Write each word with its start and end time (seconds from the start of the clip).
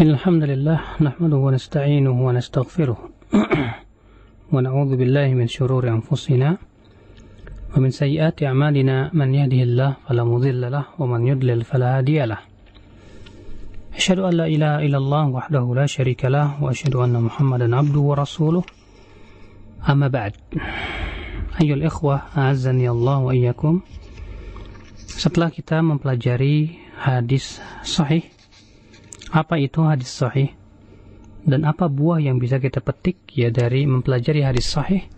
الحمد 0.00 0.42
لله 0.42 0.80
نحمده 1.00 1.36
ونستعينه 1.36 2.26
ونستغفره 2.26 2.96
ونعوذ 4.52 4.96
بالله 4.96 5.34
من 5.34 5.46
شرور 5.46 5.88
أنفسنا 5.88 6.56
ومن 7.76 7.90
سيئات 7.90 8.42
أعمالنا 8.42 9.10
من 9.12 9.34
يهده 9.34 9.62
الله 9.62 9.96
فلا 10.08 10.24
مضل 10.24 10.72
له 10.72 10.84
ومن 10.98 11.26
يضلل 11.26 11.64
فلا 11.64 11.98
هادي 11.98 12.24
له. 12.24 12.38
أشهد 13.96 14.18
أن 14.18 14.32
لا 14.32 14.46
إله 14.46 14.86
إلا 14.86 14.98
الله 14.98 15.28
وحده 15.28 15.74
لا 15.74 15.86
شريك 15.86 16.24
له 16.24 16.64
وأشهد 16.64 16.96
أن 16.96 17.12
محمدا 17.12 17.76
عبده 17.76 18.00
ورسوله. 18.00 18.62
أما 19.90 20.08
بعد 20.08 20.32
أيها 21.62 21.74
الإخوة 21.74 22.22
أعزني 22.36 22.90
الله 22.90 23.18
وإياكم. 23.18 23.80
setelah 25.12 25.52
kita 25.52 25.84
mempelajari 25.84 26.80
hadis 26.96 27.60
sahih 27.84 28.24
apa 29.32 29.56
itu 29.56 29.80
hadis 29.80 30.12
sahih? 30.12 30.52
Dan 31.42 31.64
apa 31.64 31.88
buah 31.88 32.20
yang 32.20 32.36
bisa 32.36 32.60
kita 32.60 32.84
petik 32.84 33.24
ya 33.32 33.48
dari 33.48 33.88
mempelajari 33.88 34.44
hadis 34.44 34.68
sahih? 34.68 35.08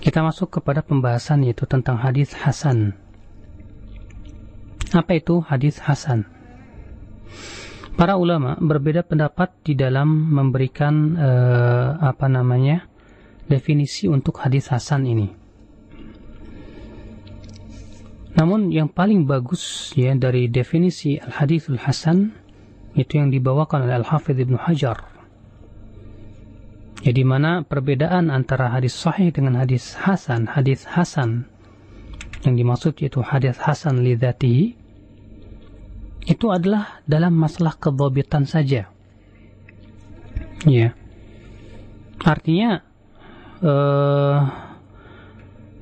Kita 0.00 0.22
masuk 0.22 0.62
kepada 0.62 0.80
pembahasan 0.80 1.44
yaitu 1.44 1.66
tentang 1.66 1.98
hadis 1.98 2.32
hasan. 2.32 2.94
Apa 4.94 5.18
itu 5.18 5.42
hadis 5.42 5.82
hasan? 5.82 6.24
Para 7.98 8.16
ulama 8.16 8.56
berbeda 8.56 9.04
pendapat 9.04 9.52
di 9.60 9.76
dalam 9.76 10.08
memberikan 10.32 11.18
uh, 11.20 12.00
apa 12.00 12.32
namanya 12.32 12.88
definisi 13.44 14.08
untuk 14.08 14.40
hadis 14.40 14.72
hasan 14.72 15.04
ini. 15.04 15.28
Namun 18.38 18.72
yang 18.72 18.88
paling 18.88 19.28
bagus 19.28 19.92
ya 19.98 20.16
dari 20.16 20.48
definisi 20.48 21.20
al-hadithul 21.20 21.76
hasan 21.76 22.39
itu 22.94 23.22
yang 23.22 23.30
dibawakan 23.30 23.86
oleh 23.86 24.02
Al-Hafidh 24.02 24.38
Ibnu 24.42 24.58
Hajar. 24.58 25.06
Ya 27.00 27.16
mana 27.24 27.64
perbedaan 27.64 28.28
antara 28.28 28.68
hadis 28.76 28.92
sahih 28.92 29.32
dengan 29.32 29.56
hadis 29.56 29.96
hasan, 29.96 30.44
hadis 30.52 30.84
hasan 30.84 31.48
yang 32.44 32.60
dimaksud 32.60 32.92
yaitu 33.00 33.24
hadis 33.24 33.56
hasan 33.56 34.04
lidzatihi 34.04 34.76
itu 36.28 36.46
adalah 36.52 37.00
dalam 37.08 37.32
masalah 37.32 37.72
kedobitan 37.80 38.44
saja. 38.44 38.92
Ya. 40.68 40.92
Artinya 42.20 42.84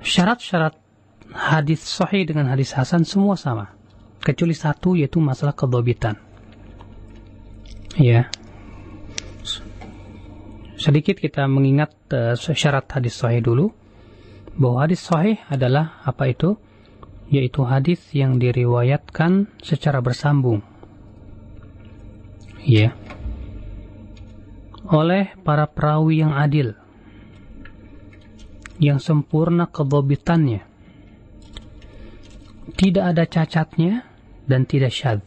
syarat-syarat 0.06 0.74
uh, 0.78 0.82
hadis 1.34 1.82
sahih 1.82 2.30
dengan 2.30 2.46
hadis 2.46 2.78
hasan 2.78 3.02
semua 3.02 3.34
sama 3.34 3.74
kecuali 4.22 4.54
satu 4.54 4.94
yaitu 4.94 5.18
masalah 5.18 5.54
kedobitan 5.54 6.27
ya 7.98 8.30
sedikit 10.78 11.18
kita 11.18 11.44
mengingat 11.50 11.92
uh, 12.14 12.38
syarat 12.38 12.86
hadis 12.88 13.18
sahih 13.18 13.42
dulu. 13.42 13.74
Bahwa 14.58 14.86
hadis 14.86 15.02
sahih 15.02 15.38
adalah 15.50 16.02
apa 16.06 16.30
itu? 16.30 16.58
Yaitu 17.28 17.62
hadis 17.66 18.00
yang 18.14 18.40
diriwayatkan 18.40 19.50
secara 19.60 20.00
bersambung. 20.00 20.64
Ya 22.62 22.94
oleh 24.88 25.36
para 25.44 25.68
perawi 25.68 26.24
yang 26.24 26.32
adil. 26.32 26.72
Yang 28.80 29.12
sempurna 29.12 29.68
kedobitannya. 29.68 30.64
Tidak 32.72 33.04
ada 33.04 33.28
cacatnya 33.28 34.08
dan 34.48 34.64
tidak 34.64 34.94
syad. 34.94 35.20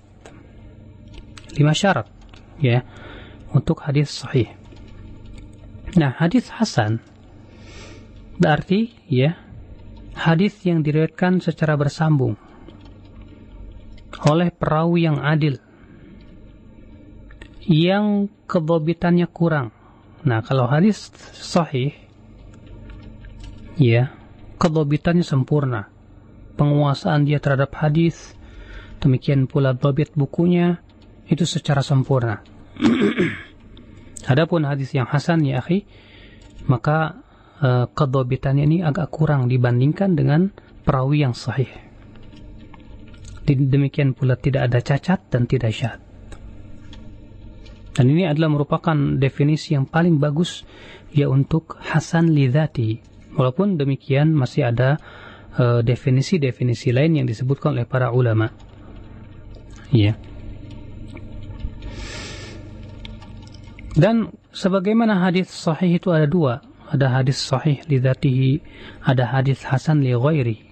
Lima 1.54 1.76
syarat 1.76 2.21
ya 2.62 2.86
untuk 3.52 3.84
hadis 3.84 4.14
sahih. 4.14 4.48
Nah, 5.98 6.16
hadis 6.16 6.48
hasan 6.48 7.04
berarti 8.40 8.96
ya 9.12 9.36
hadis 10.16 10.56
yang 10.64 10.82
diriwayatkan 10.82 11.44
secara 11.44 11.76
bersambung 11.76 12.40
oleh 14.24 14.54
perawi 14.54 15.10
yang 15.10 15.20
adil 15.20 15.60
yang 17.66 18.32
kedobitannya 18.48 19.28
kurang. 19.30 19.74
Nah, 20.22 20.46
kalau 20.46 20.70
hadis 20.70 21.12
sahih 21.34 21.94
ya 23.78 24.14
kedobitannya 24.62 25.26
sempurna 25.26 25.90
penguasaan 26.56 27.26
dia 27.26 27.42
terhadap 27.42 27.74
hadis, 27.74 28.38
demikian 29.02 29.50
pula 29.50 29.74
babit 29.74 30.14
bukunya 30.14 30.78
itu 31.32 31.48
secara 31.48 31.80
sempurna. 31.80 32.44
Adapun 34.32 34.68
hadis 34.68 34.92
yang 34.92 35.08
hasan 35.08 35.48
ya 35.48 35.64
akhi, 35.64 35.88
maka 36.68 37.24
uh, 37.64 37.88
kedobitannya 37.90 38.68
ini 38.68 38.78
agak 38.84 39.10
kurang 39.10 39.48
dibandingkan 39.48 40.14
dengan 40.14 40.52
perawi 40.84 41.24
yang 41.24 41.34
sahih. 41.34 41.72
Demikian 43.48 44.14
pula 44.14 44.38
tidak 44.38 44.70
ada 44.70 44.80
cacat 44.84 45.28
dan 45.34 45.50
tidak 45.50 45.74
syad. 45.74 46.00
Dan 47.92 48.08
ini 48.08 48.24
adalah 48.24 48.48
merupakan 48.48 48.96
definisi 49.20 49.76
yang 49.76 49.90
paling 49.90 50.22
bagus 50.22 50.64
ya 51.12 51.28
untuk 51.28 51.76
hasan 51.82 52.32
lidati. 52.32 53.04
Walaupun 53.36 53.76
demikian 53.76 54.32
masih 54.32 54.72
ada 54.72 54.96
definisi-definisi 55.84 56.92
uh, 56.92 56.96
lain 56.96 57.12
yang 57.20 57.28
disebutkan 57.28 57.76
oleh 57.76 57.84
para 57.84 58.16
ulama. 58.16 58.48
Ya. 59.92 60.16
Dan 63.92 64.32
sebagaimana 64.56 65.20
hadis 65.20 65.52
sahih 65.52 66.00
itu 66.00 66.16
ada 66.16 66.24
dua, 66.24 66.64
ada 66.88 67.12
hadis 67.12 67.44
sahih 67.44 67.84
lidatihi, 67.92 68.64
ada 69.04 69.28
hadis 69.28 69.68
hasan 69.68 70.00
li 70.00 70.16
ghairi. 70.16 70.64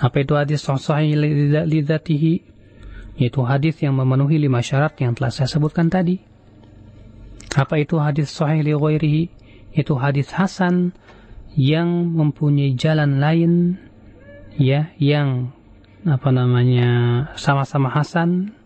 Apa 0.00 0.20
itu 0.20 0.36
hadis 0.36 0.64
sahih 0.64 1.16
lidatihi? 1.64 2.44
Yaitu 3.20 3.40
hadis 3.44 3.76
yang 3.84 3.96
memenuhi 3.96 4.40
lima 4.40 4.64
syarat 4.64 4.96
yang 5.00 5.12
telah 5.12 5.28
saya 5.28 5.48
sebutkan 5.48 5.92
tadi. 5.92 6.20
Apa 7.56 7.80
itu 7.80 8.00
hadis 8.00 8.32
sahih 8.32 8.60
li 8.60 8.72
ghairihi? 8.76 9.24
Itu 9.76 9.96
hadis 9.96 10.32
hasan 10.36 10.92
yang 11.56 12.16
mempunyai 12.16 12.76
jalan 12.76 13.18
lain 13.18 13.80
ya 14.60 14.92
yang 14.98 15.52
apa 16.04 16.32
namanya 16.32 16.90
sama-sama 17.36 17.92
hasan 17.92 18.56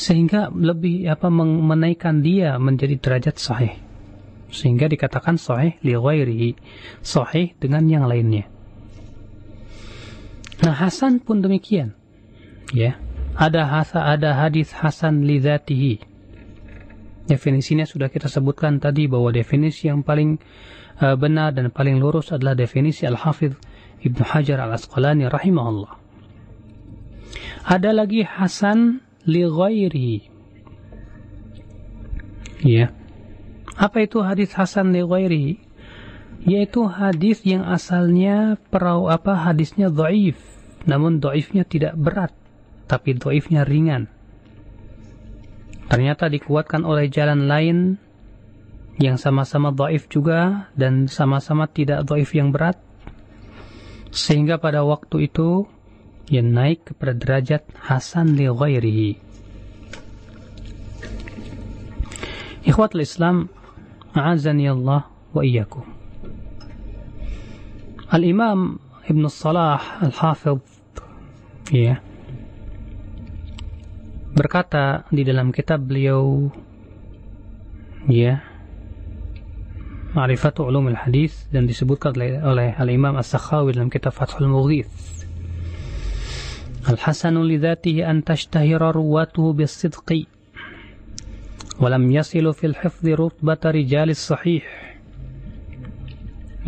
sehingga 0.00 0.48
lebih 0.48 1.04
apa 1.12 1.28
menaikkan 1.28 2.24
dia 2.24 2.56
menjadi 2.56 2.96
derajat 2.96 3.36
sahih. 3.36 3.76
Sehingga 4.48 4.88
dikatakan 4.88 5.36
sahih 5.36 5.76
li 5.84 5.92
ghairihi. 5.92 6.50
Sahih 7.04 7.52
dengan 7.60 7.84
yang 7.84 8.08
lainnya. 8.08 8.48
Nah 10.64 10.72
hasan 10.72 11.20
pun 11.20 11.44
demikian. 11.44 11.92
Ya. 12.72 12.96
Ada 13.36 13.68
hasa 13.68 14.08
ada 14.08 14.34
hadis 14.40 14.72
hasan 14.72 15.28
li 15.28 15.38
dzatihi 15.38 16.10
definisinya 17.30 17.86
sudah 17.86 18.10
kita 18.10 18.26
sebutkan 18.26 18.82
tadi 18.82 19.06
bahwa 19.06 19.30
definisi 19.30 19.86
yang 19.86 20.02
paling 20.02 20.42
uh, 20.98 21.14
benar 21.14 21.54
dan 21.54 21.70
paling 21.70 22.02
lurus 22.02 22.34
adalah 22.34 22.58
definisi 22.58 23.06
Al-Hafidh 23.06 23.54
Ibnu 24.02 24.22
Hajar 24.26 24.58
Al-Asqalani 24.66 25.30
rahimahullah. 25.30 25.94
Ada 27.70 27.94
lagi 27.94 28.26
hasan 28.26 29.06
li 29.26 29.44
ghairi. 29.44 30.12
Ya. 32.60 32.92
Apa 33.76 34.04
itu 34.04 34.20
hadis 34.20 34.52
hasan 34.52 34.92
li 34.92 35.00
ghairi? 35.00 35.46
Yaitu 36.44 36.88
hadis 36.88 37.44
yang 37.44 37.68
asalnya 37.68 38.56
perau 38.72 39.12
apa 39.12 39.36
hadisnya 39.36 39.92
dhaif, 39.92 40.40
namun 40.88 41.20
dhaifnya 41.20 41.68
tidak 41.68 41.92
berat, 42.00 42.32
tapi 42.88 43.12
dhaifnya 43.12 43.68
ringan. 43.68 44.08
Ternyata 45.90 46.32
dikuatkan 46.32 46.86
oleh 46.88 47.12
jalan 47.12 47.44
lain 47.44 48.00
yang 49.00 49.20
sama-sama 49.20 49.72
dhaif 49.72 50.08
juga 50.08 50.72
dan 50.76 51.08
sama-sama 51.08 51.68
tidak 51.68 52.08
dhaif 52.08 52.32
yang 52.32 52.52
berat 52.52 52.80
sehingga 54.10 54.58
pada 54.58 54.82
waktu 54.82 55.30
itu 55.30 55.64
ia 56.30 56.42
naik 56.46 56.94
kepada 56.94 57.12
derajat 57.12 57.66
hasan 57.90 58.38
li 58.38 58.46
ghairihi 58.46 59.10
Ikhwatul 62.70 63.02
Islam 63.02 63.50
a'azani 64.14 64.70
Allah 64.70 65.10
wa 65.34 65.42
iyyakum 65.42 65.82
Al-Imam 68.14 68.78
Ibn 69.10 69.22
Salah 69.26 69.98
Al-Hafidh 70.06 70.62
ya 71.74 71.98
berkata 74.30 75.02
di 75.10 75.26
dalam 75.26 75.50
kitab 75.50 75.82
beliau 75.82 76.46
ya 78.06 78.38
Ma'rifatu 80.10 80.66
Ulum 80.66 80.90
al-Hadis 80.90 81.46
dan 81.54 81.70
disebutkan 81.70 82.18
oleh, 82.18 82.42
oleh 82.42 82.68
Al-Imam 82.74 83.14
As-Sakhawi 83.14 83.78
dalam 83.78 83.94
kitab 83.94 84.10
Fathul 84.10 84.50
Mughith. 84.50 84.90
Al-Hasanu 86.88 87.44
lidhatihi 87.44 88.00
an 88.04 88.24
tashtahira 88.24 88.92
ruwatuhu 88.94 89.52
bisidqi 89.52 90.24
walam 91.80 92.08
yasilu 92.08 92.52
fil 92.52 92.76
hifdhi 92.76 93.16
rutbata 93.16 93.72
rijalis 93.72 94.20
sahih 94.20 94.64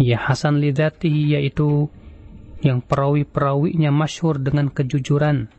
ya 0.01 0.17
hasan 0.17 0.61
lidatihi 0.61 1.37
yaitu 1.37 1.93
yang 2.63 2.81
perawi-perawinya 2.81 3.91
masyhur 3.91 4.39
dengan 4.39 4.71
kejujuran. 4.71 5.51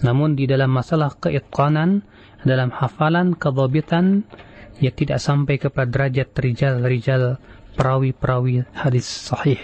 Namun 0.00 0.38
di 0.38 0.46
dalam 0.46 0.70
masalah 0.70 1.12
keitqanan 1.18 2.06
dalam 2.46 2.70
hafalan 2.70 3.34
kedobitan 3.34 4.22
ya 4.78 4.94
tidak 4.94 5.18
sampai 5.18 5.58
kepada 5.58 5.90
derajat 5.90 6.30
rijal-rijal 6.34 7.42
perawi-perawi 7.74 8.64
hadis 8.72 9.06
sahih. 9.06 9.58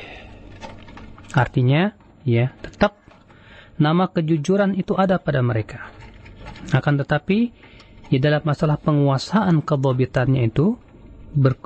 Artinya 1.32 1.94
ya 2.26 2.50
tetap 2.60 2.99
nama 3.80 4.12
kejujuran 4.12 4.76
itu 4.76 4.92
ada 4.94 5.16
pada 5.16 5.40
mereka 5.40 5.88
akan 6.70 7.00
tetapi 7.00 7.38
di 8.10 8.18
dalam 8.18 8.42
masalah 8.42 8.76
penguasaan 8.76 9.62
kedobitannya 9.62 10.50
itu 10.50 10.76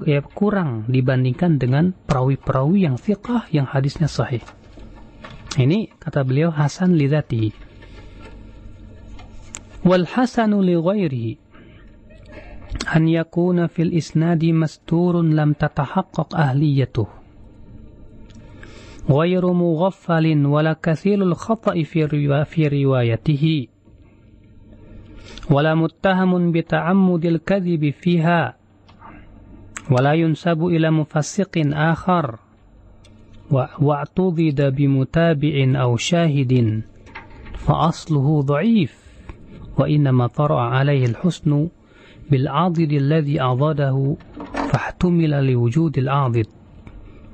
ya, 0.05 0.21
kurang 0.21 0.85
dibandingkan 0.93 1.57
dengan 1.57 1.97
perawi-perawi 2.05 2.85
yang 2.85 3.01
fiqah 3.01 3.49
yang 3.49 3.65
hadisnya 3.65 4.13
sahih. 4.13 4.45
Ini 5.57 5.97
kata 5.97 6.21
beliau 6.21 6.53
Hasan 6.53 7.01
lidati. 7.01 7.49
Wal 9.85 10.05
hasanu 10.09 10.65
li 10.65 10.77
ghairihi 10.77 11.33
an 12.89 13.05
yakuna 13.09 13.69
fil 13.69 13.93
isnadi 13.93 14.53
masturun 14.53 15.37
lam 15.37 15.53
tatahaqqaq 15.57 16.33
ahliyatuh. 16.33 17.24
غير 19.11 19.53
مغفل 19.53 20.47
ولا 20.47 20.77
كثير 20.83 21.23
الخطأ 21.23 21.83
في, 21.83 22.09
في 22.45 22.85
روايته. 22.85 23.67
ولا 25.51 25.75
متهم 25.75 26.53
بتعمد 26.53 27.25
الكذب 27.25 27.91
فيها. 27.91 28.57
ولا 29.91 30.13
ينسب 30.13 30.67
إلى 30.67 30.91
مفسق 30.91 31.63
آخر. 31.73 32.39
واعتضد 33.81 34.75
بمتابع 34.77 35.81
أو 35.83 35.97
شاهد. 35.97 36.83
فأصله 37.59 38.41
ضعيف. 38.43 39.05
وإنما 39.79 40.27
طرأ 40.27 40.61
عليه 40.61 41.07
الحسن 41.07 41.69
بالعاضد 42.31 42.93
الذي 42.93 43.41
أعضده 43.41 44.17
فاحتمل 44.55 45.53
لوجود 45.53 45.99
العاضد. 45.99 46.47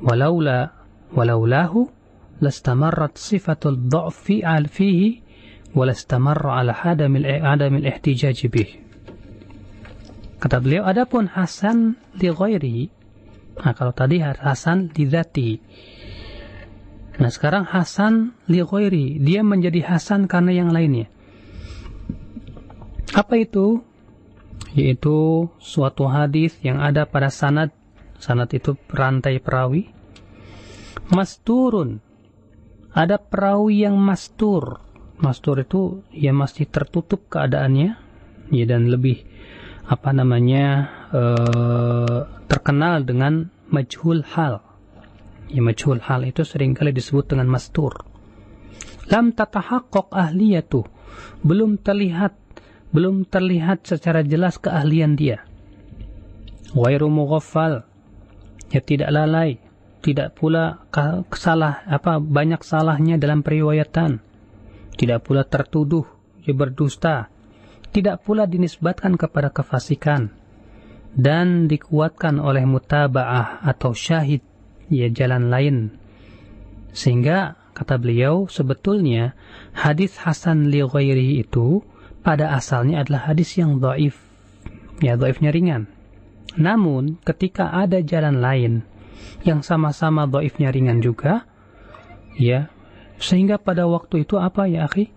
ولولا 0.02 0.79
walaulahu 1.14 1.90
lastamarrat 2.40 3.18
sifatul 3.20 3.76
dha'fi 3.90 4.42
al 4.42 4.66
fihi 4.66 5.20
walastamarra 5.76 6.62
ala 6.62 6.72
hadamil 6.74 7.26
adamil 7.26 7.86
ihtijaj. 7.86 8.48
Kata 10.40 10.56
beliau, 10.56 10.88
adapun 10.88 11.28
Hasan 11.28 12.00
di 12.16 12.32
ghairi. 12.32 12.88
Nah, 13.60 13.76
kalau 13.76 13.92
tadi 13.92 14.24
Hasan 14.24 14.88
di 14.88 15.04
dhati. 15.04 15.50
Nah, 17.20 17.28
sekarang 17.28 17.68
Hasan 17.68 18.32
li 18.48 18.64
ghairi. 18.64 19.20
Dia 19.20 19.44
menjadi 19.44 19.84
Hasan 19.84 20.24
karena 20.32 20.56
yang 20.56 20.72
lainnya. 20.72 21.12
Apa 23.12 23.36
itu? 23.36 23.84
Yaitu 24.72 25.50
suatu 25.60 26.08
hadis 26.08 26.56
yang 26.64 26.80
ada 26.80 27.04
pada 27.04 27.28
sanad. 27.28 27.68
Sanad 28.16 28.48
itu 28.56 28.80
rantai 28.88 29.44
perawi 29.44 29.99
Masturun, 31.10 31.98
ada 32.94 33.18
perawi 33.18 33.82
yang 33.82 33.98
mastur, 33.98 34.78
mastur 35.18 35.58
itu 35.58 36.06
ya 36.14 36.30
masih 36.30 36.70
tertutup 36.70 37.26
keadaannya 37.26 37.98
ya 38.54 38.64
dan 38.66 38.86
lebih 38.86 39.26
apa 39.90 40.14
namanya 40.14 40.86
uh, 41.10 42.30
terkenal 42.46 43.02
dengan 43.02 43.50
majhul 43.74 44.22
hal. 44.22 44.62
Ya 45.50 45.58
majhul 45.58 45.98
hal 45.98 46.30
itu 46.30 46.46
sering 46.46 46.78
kali 46.78 46.94
disebut 46.94 47.34
dengan 47.34 47.50
mastur. 47.50 48.06
Lam 49.10 49.34
tatahaqqaq 49.34 50.14
ahliyatu. 50.14 50.86
Belum 51.42 51.74
terlihat 51.74 52.38
belum 52.94 53.26
terlihat 53.26 53.82
secara 53.82 54.22
jelas 54.22 54.62
keahlian 54.62 55.18
dia. 55.18 55.42
Wairu 56.70 57.10
mughaffal. 57.10 57.82
Ya 58.70 58.78
tidak 58.78 59.10
lalai 59.10 59.69
tidak 60.00 60.36
pula 60.36 60.84
salah 61.36 61.84
apa 61.84 62.16
banyak 62.18 62.64
salahnya 62.64 63.20
dalam 63.20 63.44
periwayatan 63.44 64.20
tidak 64.96 65.24
pula 65.24 65.44
tertuduh 65.44 66.20
berdusta, 66.52 67.30
tidak 67.90 68.22
pula 68.22 68.46
dinisbatkan 68.46 69.18
kepada 69.18 69.50
kefasikan, 69.50 70.30
dan 71.14 71.66
dikuatkan 71.66 72.38
oleh 72.38 72.62
mutaba'ah 72.66 73.66
atau 73.66 73.94
syahid, 73.94 74.42
ya 74.90 75.10
jalan 75.10 75.50
lain. 75.50 75.76
Sehingga, 76.94 77.58
kata 77.74 77.98
beliau, 77.98 78.46
sebetulnya 78.50 79.34
hadis 79.74 80.18
Hasan 80.18 80.70
li 80.70 80.82
ghairihi 80.82 81.42
itu 81.42 81.82
pada 82.22 82.54
asalnya 82.54 83.02
adalah 83.02 83.30
hadis 83.32 83.54
yang 83.58 83.78
dhaif, 83.78 84.18
ya 85.02 85.18
dhaifnya 85.18 85.50
ringan. 85.50 85.82
Namun, 86.58 87.18
ketika 87.22 87.70
ada 87.70 88.02
jalan 88.02 88.42
lain 88.42 88.72
yang 89.42 89.64
sama-sama 89.64 90.28
dhaifnya 90.28 90.72
ringan 90.72 91.00
juga, 91.00 91.48
ya 92.36 92.70
sehingga 93.20 93.60
pada 93.60 93.84
waktu 93.84 94.24
itu 94.24 94.40
apa 94.40 94.64
ya 94.64 94.88
akhi? 94.88 95.12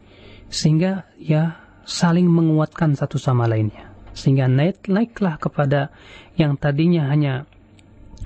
Sehingga 0.51 1.07
ya 1.17 1.57
saling 1.87 2.27
menguatkan 2.27 2.99
satu 2.99 3.15
sama 3.15 3.47
lainnya. 3.47 3.95
Sehingga 4.13 4.45
naik 4.45 4.85
naiklah 4.91 5.39
kepada 5.39 5.89
yang 6.37 6.59
tadinya 6.59 7.09
hanya 7.09 7.47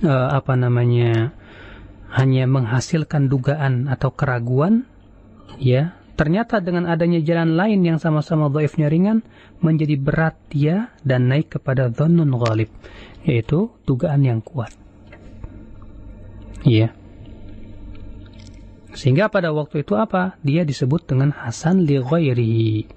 uh, 0.04 0.36
apa 0.36 0.58
namanya 0.58 1.32
hanya 2.12 2.44
menghasilkan 2.50 3.30
dugaan 3.32 3.88
atau 3.88 4.12
keraguan 4.12 4.88
ya 5.60 5.96
ternyata 6.18 6.64
dengan 6.64 6.90
adanya 6.90 7.22
jalan 7.22 7.56
lain 7.56 7.84
yang 7.84 8.00
sama-sama 8.02 8.50
dhaifnya 8.50 8.90
ringan 8.90 9.22
menjadi 9.60 9.96
berat 10.00 10.36
dia 10.50 10.92
dan 11.06 11.30
naik 11.30 11.60
kepada 11.60 11.88
dhannun 11.92 12.36
ghalib 12.36 12.72
yaitu 13.24 13.72
dugaan 13.84 14.24
yang 14.24 14.40
kuat. 14.40 14.74
Iya. 16.68 16.92
Sehingga 18.92 19.32
pada 19.32 19.56
waktu 19.56 19.88
itu 19.88 19.96
apa? 19.96 20.36
Dia 20.44 20.68
disebut 20.68 21.08
dengan 21.08 21.32
Hasan 21.32 21.88
li 21.88 21.96
ghairihi. 21.96 22.92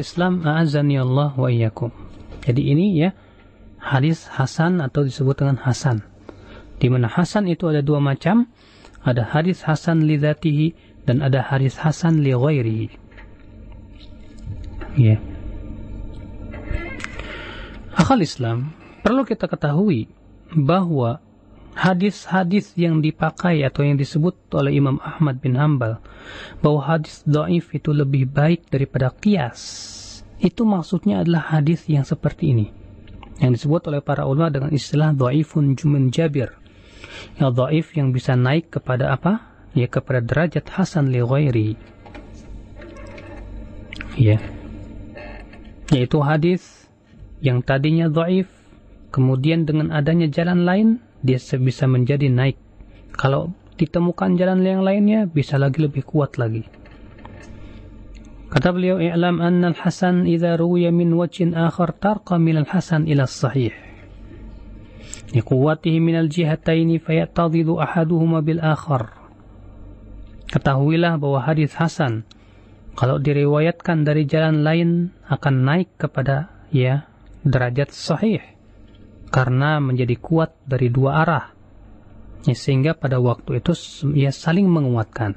Islam, 0.00 0.42
a'azani 0.42 0.98
Allah 0.98 1.30
wa 1.36 1.46
iyyakum. 1.52 1.94
Jadi 2.42 2.72
ini 2.74 2.96
ya 2.96 3.14
hadis 3.78 4.26
Hasan 4.26 4.82
atau 4.82 5.06
disebut 5.06 5.38
dengan 5.46 5.62
Hasan. 5.62 6.02
Di 6.82 6.90
mana 6.90 7.06
Hasan 7.06 7.46
itu 7.46 7.70
ada 7.70 7.84
dua 7.84 8.02
macam, 8.02 8.50
ada 9.04 9.22
hadis 9.22 9.62
Hasan 9.62 10.08
li 10.08 10.18
dzatihi 10.18 10.74
dan 11.06 11.22
ada 11.22 11.44
hadis 11.44 11.78
Hasan 11.78 12.24
li 12.24 12.34
ghairihi. 12.34 12.88
Ya. 14.96 15.20
Akal 17.94 18.24
Islam, 18.24 18.72
perlu 19.04 19.28
kita 19.28 19.44
ketahui 19.44 20.15
bahwa 20.54 21.18
hadis-hadis 21.76 22.72
yang 22.78 23.04
dipakai 23.04 23.66
atau 23.66 23.84
yang 23.84 24.00
disebut 24.00 24.36
oleh 24.56 24.76
Imam 24.78 24.96
Ahmad 25.02 25.42
bin 25.44 25.58
Hambal 25.60 26.00
bahwa 26.64 26.80
hadis 26.86 27.20
dhaif 27.26 27.72
itu 27.76 27.92
lebih 27.92 28.30
baik 28.30 28.70
daripada 28.72 29.12
kias 29.12 29.62
itu 30.40 30.68
maksudnya 30.68 31.24
adalah 31.24 31.48
hadis 31.56 31.88
yang 31.88 32.04
seperti 32.04 32.52
ini. 32.52 32.66
Yang 33.40 33.60
disebut 33.60 33.88
oleh 33.92 34.00
para 34.00 34.24
ulama 34.24 34.52
dengan 34.52 34.70
istilah 34.72 35.12
dhaifun 35.12 35.76
jumin 35.76 36.12
jabir. 36.12 36.56
Yang 37.40 37.50
dhaif 37.56 37.86
yang 37.96 38.12
bisa 38.12 38.36
naik 38.36 38.72
kepada 38.72 39.12
apa? 39.16 39.52
Ya 39.76 39.88
kepada 39.88 40.24
derajat 40.24 40.64
hasan 40.72 41.12
li 41.12 41.20
ghairi. 41.20 41.76
Ya. 44.16 44.40
Yaitu 45.92 46.20
hadis 46.24 46.88
yang 47.44 47.60
tadinya 47.60 48.08
dhaif 48.08 48.48
kemudian 49.16 49.64
dengan 49.64 49.88
adanya 49.96 50.28
jalan 50.28 50.68
lain 50.68 50.88
dia 51.24 51.40
bisa 51.40 51.88
menjadi 51.88 52.28
naik. 52.28 52.60
Kalau 53.16 53.56
ditemukan 53.80 54.36
jalan 54.36 54.60
yang 54.60 54.84
lainnya, 54.84 55.24
bisa 55.24 55.56
lagi 55.56 55.80
lebih 55.80 56.04
kuat 56.04 56.36
lagi. 56.36 56.68
Kata 58.52 58.68
beliau, 58.76 59.00
"I'lam 59.00 59.40
anna 59.40 59.72
al-hasan 59.72 60.28
idza 60.28 60.60
ruwiya 60.60 60.92
min 60.92 61.16
wajhin 61.16 61.56
akhar 61.56 61.96
tarqa 61.96 62.36
min 62.36 62.60
al-hasan 62.60 63.08
ila 63.08 63.24
sahih 63.24 63.72
Liquwatihi 65.34 65.98
min 65.98 66.14
al-jihatayn 66.14 67.00
fayatadidu 67.00 67.80
ahaduhuma 67.80 68.44
bil 68.44 68.60
akhar." 68.60 69.16
Ketahuilah 70.52 71.18
bahwa 71.18 71.42
hadis 71.42 71.74
hasan 71.74 72.22
kalau 72.94 73.18
diriwayatkan 73.18 74.06
dari 74.06 74.28
jalan 74.30 74.62
lain 74.62 74.90
akan 75.26 75.54
naik 75.66 75.90
kepada 75.98 76.54
ya 76.70 77.10
derajat 77.42 77.90
sahih 77.90 78.55
karena 79.30 79.82
menjadi 79.82 80.16
kuat 80.18 80.54
dari 80.64 80.88
dua 80.88 81.22
arah. 81.22 81.46
Ya, 82.46 82.54
sehingga 82.54 82.94
pada 82.94 83.18
waktu 83.18 83.58
itu 83.58 83.74
ia 84.14 84.30
saling 84.30 84.70
menguatkan. 84.70 85.34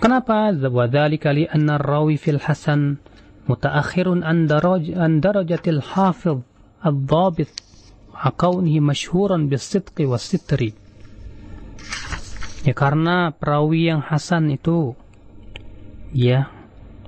Kenapa? 0.00 0.50
Wadhalika 0.50 1.30
li 1.30 1.46
anna 1.46 1.78
rawi 1.78 2.18
fil 2.18 2.40
hasan 2.42 2.98
mutaakhirun 3.46 4.26
an 4.26 4.50
daraj 4.50 4.90
an 4.90 5.22
darajatil 5.22 5.78
hafiz 5.78 6.42
ad-dhabit 6.82 7.52
kaunihi 8.12 8.82
masyhuran 8.82 9.46
bis-sidqi 9.46 10.06
was-sitri. 10.06 10.74
Ya 12.62 12.74
karena 12.74 13.34
perawi 13.34 13.90
yang 13.90 14.02
hasan 14.02 14.54
itu 14.54 14.94
ya 16.14 16.50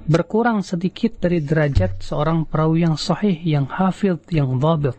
berkurang 0.09 0.65
sedikit 0.65 1.21
dari 1.21 1.43
derajat 1.43 2.01
seorang 2.01 2.49
perawi 2.49 2.87
yang 2.87 2.97
sahih 2.97 3.37
yang 3.45 3.69
hafid 3.69 4.23
yang 4.33 4.57
dhabit 4.57 4.97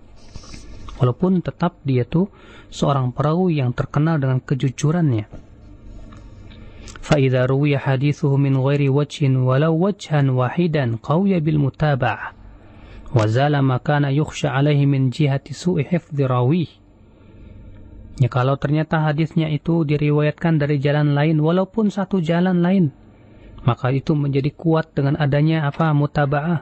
walaupun 1.03 1.43
tetap 1.43 1.81
dia 1.83 2.07
tuh 2.07 2.31
seorang 2.71 3.11
perawi 3.11 3.59
yang 3.59 3.75
terkenal 3.75 4.23
dengan 4.23 4.39
kejujurannya 4.39 5.51
فإذا 7.01 7.47
روي 7.47 7.79
حديثه 7.79 8.37
من 8.37 8.57
غير 8.57 8.93
وجه 8.93 9.35
ولو 9.39 9.75
وجها 9.87 10.31
واحدا 10.31 10.97
قوي 11.03 11.41
بالمتابعة 11.41 12.33
وزال 13.17 13.59
ما 13.59 13.77
كان 13.77 14.05
يخشى 14.05 14.49
عليه 14.49 14.87
من 14.87 15.11
جهة 15.11 15.43
سوء 15.51 15.83
حفظ 15.83 16.21
راويه 16.21 16.71
Ya 18.21 18.29
kalau 18.29 18.61
ternyata 18.61 19.01
hadisnya 19.01 19.49
itu 19.49 19.81
diriwayatkan 19.81 20.61
dari 20.61 20.77
jalan 20.77 21.17
lain 21.17 21.41
walaupun 21.41 21.89
satu 21.89 22.21
jalan 22.21 22.61
lain 22.61 22.93
maka 23.66 23.90
itu 23.90 24.14
menjadi 24.14 24.54
kuat 24.54 24.94
dengan 24.94 25.18
adanya 25.18 25.66
apa 25.66 25.90
mutaba'ah 25.92 26.62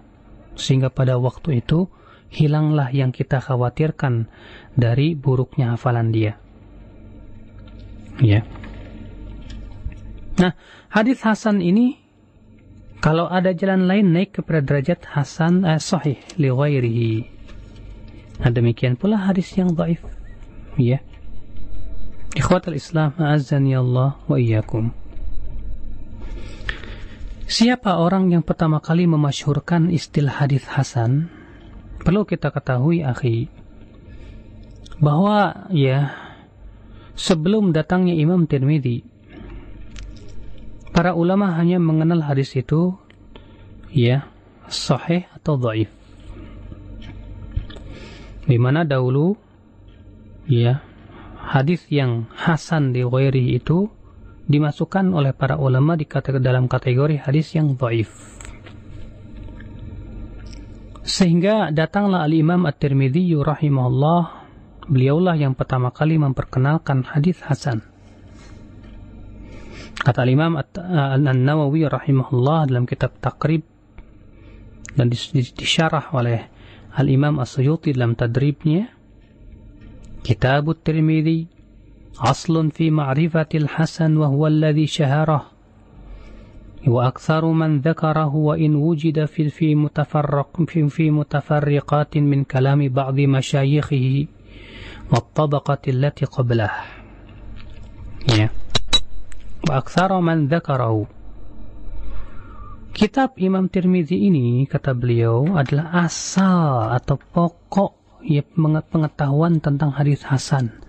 sehingga 0.56 0.88
pada 0.88 1.20
waktu 1.20 1.60
itu 1.60 1.92
hilanglah 2.32 2.90
yang 2.90 3.14
kita 3.14 3.44
khawatirkan 3.44 4.32
dari 4.74 5.14
buruknya 5.14 5.78
hafalan 5.78 6.10
dia. 6.10 6.40
Ya. 8.24 8.42
Nah, 10.40 10.58
hadis 10.90 11.22
Hasan 11.22 11.62
ini 11.62 12.02
kalau 13.04 13.28
ada 13.30 13.54
jalan 13.54 13.86
lain 13.86 14.16
naik 14.16 14.40
kepada 14.42 14.64
derajat 14.64 15.06
Hasan 15.06 15.68
eh, 15.68 15.78
sahih 15.78 16.18
li. 16.40 16.50
Nah, 18.42 18.50
demikian 18.50 18.98
pula 18.98 19.30
hadis 19.30 19.54
yang 19.54 19.78
dhaif. 19.78 20.02
Ya. 20.80 21.06
Ikhwatul 22.34 22.82
Islam, 22.82 23.14
azani 23.22 23.78
Allah 23.78 24.18
wa 24.26 24.38
iyyakum. 24.42 25.03
Siapa 27.54 28.02
orang 28.02 28.34
yang 28.34 28.42
pertama 28.42 28.82
kali 28.82 29.06
memasyhurkan 29.06 29.94
istilah 29.94 30.42
hadis 30.42 30.66
hasan? 30.66 31.30
Perlu 32.02 32.26
kita 32.26 32.50
ketahui, 32.50 33.06
akhi, 33.06 33.46
bahwa 34.98 35.70
ya 35.70 36.18
sebelum 37.14 37.70
datangnya 37.70 38.18
Imam 38.18 38.50
Tirmidzi 38.50 39.06
Para 40.94 41.18
ulama 41.18 41.58
hanya 41.58 41.82
mengenal 41.82 42.22
hadis 42.22 42.54
itu 42.54 42.94
ya 43.90 44.30
sahih 44.70 45.26
atau 45.34 45.58
dhaif. 45.58 45.90
Di 48.46 48.58
mana 48.62 48.86
dahulu 48.86 49.34
ya 50.46 50.86
hadis 51.38 51.86
yang 51.90 52.30
hasan 52.34 52.94
di 52.94 53.02
itu 53.58 53.90
dimasukkan 54.44 55.12
oleh 55.16 55.32
para 55.32 55.56
ulama 55.56 55.96
di 55.96 56.04
kategori, 56.04 56.44
dalam 56.44 56.68
kategori 56.68 57.24
hadis 57.24 57.56
yang 57.56 57.80
dhaif. 57.80 58.12
Sehingga 61.04 61.72
datanglah 61.72 62.24
al-Imam 62.24 62.64
At-Tirmidzi 62.64 63.36
rahimahullah, 63.36 64.22
beliaulah 64.88 65.36
yang 65.36 65.56
pertama 65.56 65.92
kali 65.92 66.16
memperkenalkan 66.16 67.04
hadis 67.04 67.44
hasan. 67.44 67.84
Kata 70.04 70.28
Imam 70.28 70.60
An-Nawawi 70.60 71.88
rahimahullah 71.88 72.68
dalam 72.68 72.84
kitab 72.84 73.16
Takrib 73.24 73.64
dan 75.00 75.08
disyarah 75.08 76.12
oleh 76.12 76.52
Al-Imam 76.94 77.40
As-Suyuti 77.40 77.96
dalam 77.96 78.14
tadribnya 78.14 78.92
Kitab 80.24 80.72
Tirmidzi 80.84 81.50
أصل 82.20 82.72
في 82.72 82.92
معرفة 82.92 83.52
الحسن 83.56 84.18
وهو 84.18 84.48
الذي 84.48 84.88
شهره 84.88 85.46
وأكثر 86.88 87.46
من 87.46 87.80
ذكره 87.82 88.36
وإن 88.36 88.76
وجد 88.76 89.26
في 89.26 89.50
في 89.50 89.76
متفرق 89.76 90.62
في 90.68 90.90
في 90.90 91.12
متفرقات 91.12 92.18
من 92.18 92.44
كلام 92.44 92.90
بعض 92.90 93.20
مشايخه 93.20 94.26
والطبقة 95.12 95.84
التي 95.88 96.26
قبله. 96.26 96.72
yeah. 98.32 98.50
وأكثر 99.70 100.20
من 100.20 100.48
ذكره. 100.48 101.08
كتاب 102.94 103.30
إمام 103.42 103.68
ترمذي 103.68 104.28
إني 104.28 104.66
كتب 104.66 105.06
ليو 105.06 105.58
أدل 105.60 105.80
أسا 105.80 107.00
atau 107.00 107.18
pokok 107.18 108.22
ya 108.22 108.44
pengetahuan 108.92 109.58
tentang 109.64 109.96
hadis 109.96 110.28
Hasan. 110.28 110.83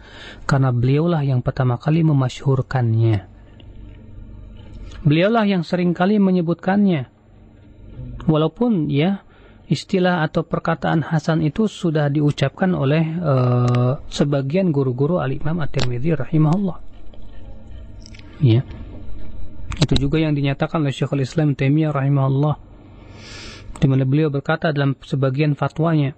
Karena 0.45 0.71
beliaulah 0.71 1.25
yang 1.25 1.41
pertama 1.41 1.81
kali 1.81 2.05
memasyhurkannya. 2.05 3.27
Beliaulah 5.05 5.45
yang 5.45 5.63
sering 5.65 5.93
kali 5.93 6.17
menyebutkannya. 6.17 7.09
Walaupun 8.25 8.89
ya 8.89 9.25
istilah 9.69 10.25
atau 10.25 10.45
perkataan 10.45 11.05
Hasan 11.05 11.41
itu 11.45 11.69
sudah 11.69 12.09
diucapkan 12.09 12.73
oleh 12.73 13.05
uh, 13.21 14.01
sebagian 14.09 14.73
guru-guru 14.73 15.21
Al-Imam 15.21 15.61
At-Tirmidzi 15.61 16.17
rahimahullah. 16.17 16.79
Ya. 18.41 18.65
Itu 19.81 19.95
juga 19.99 20.21
yang 20.21 20.33
dinyatakan 20.37 20.85
oleh 20.85 20.95
Syekhul 20.95 21.25
Islam 21.25 21.53
Taimiyah 21.57 21.93
rahimahullah 21.93 22.75
di 23.75 23.87
mana 23.91 24.07
beliau 24.07 24.31
berkata 24.31 24.71
dalam 24.71 24.95
sebagian 25.03 25.59
fatwanya 25.59 26.15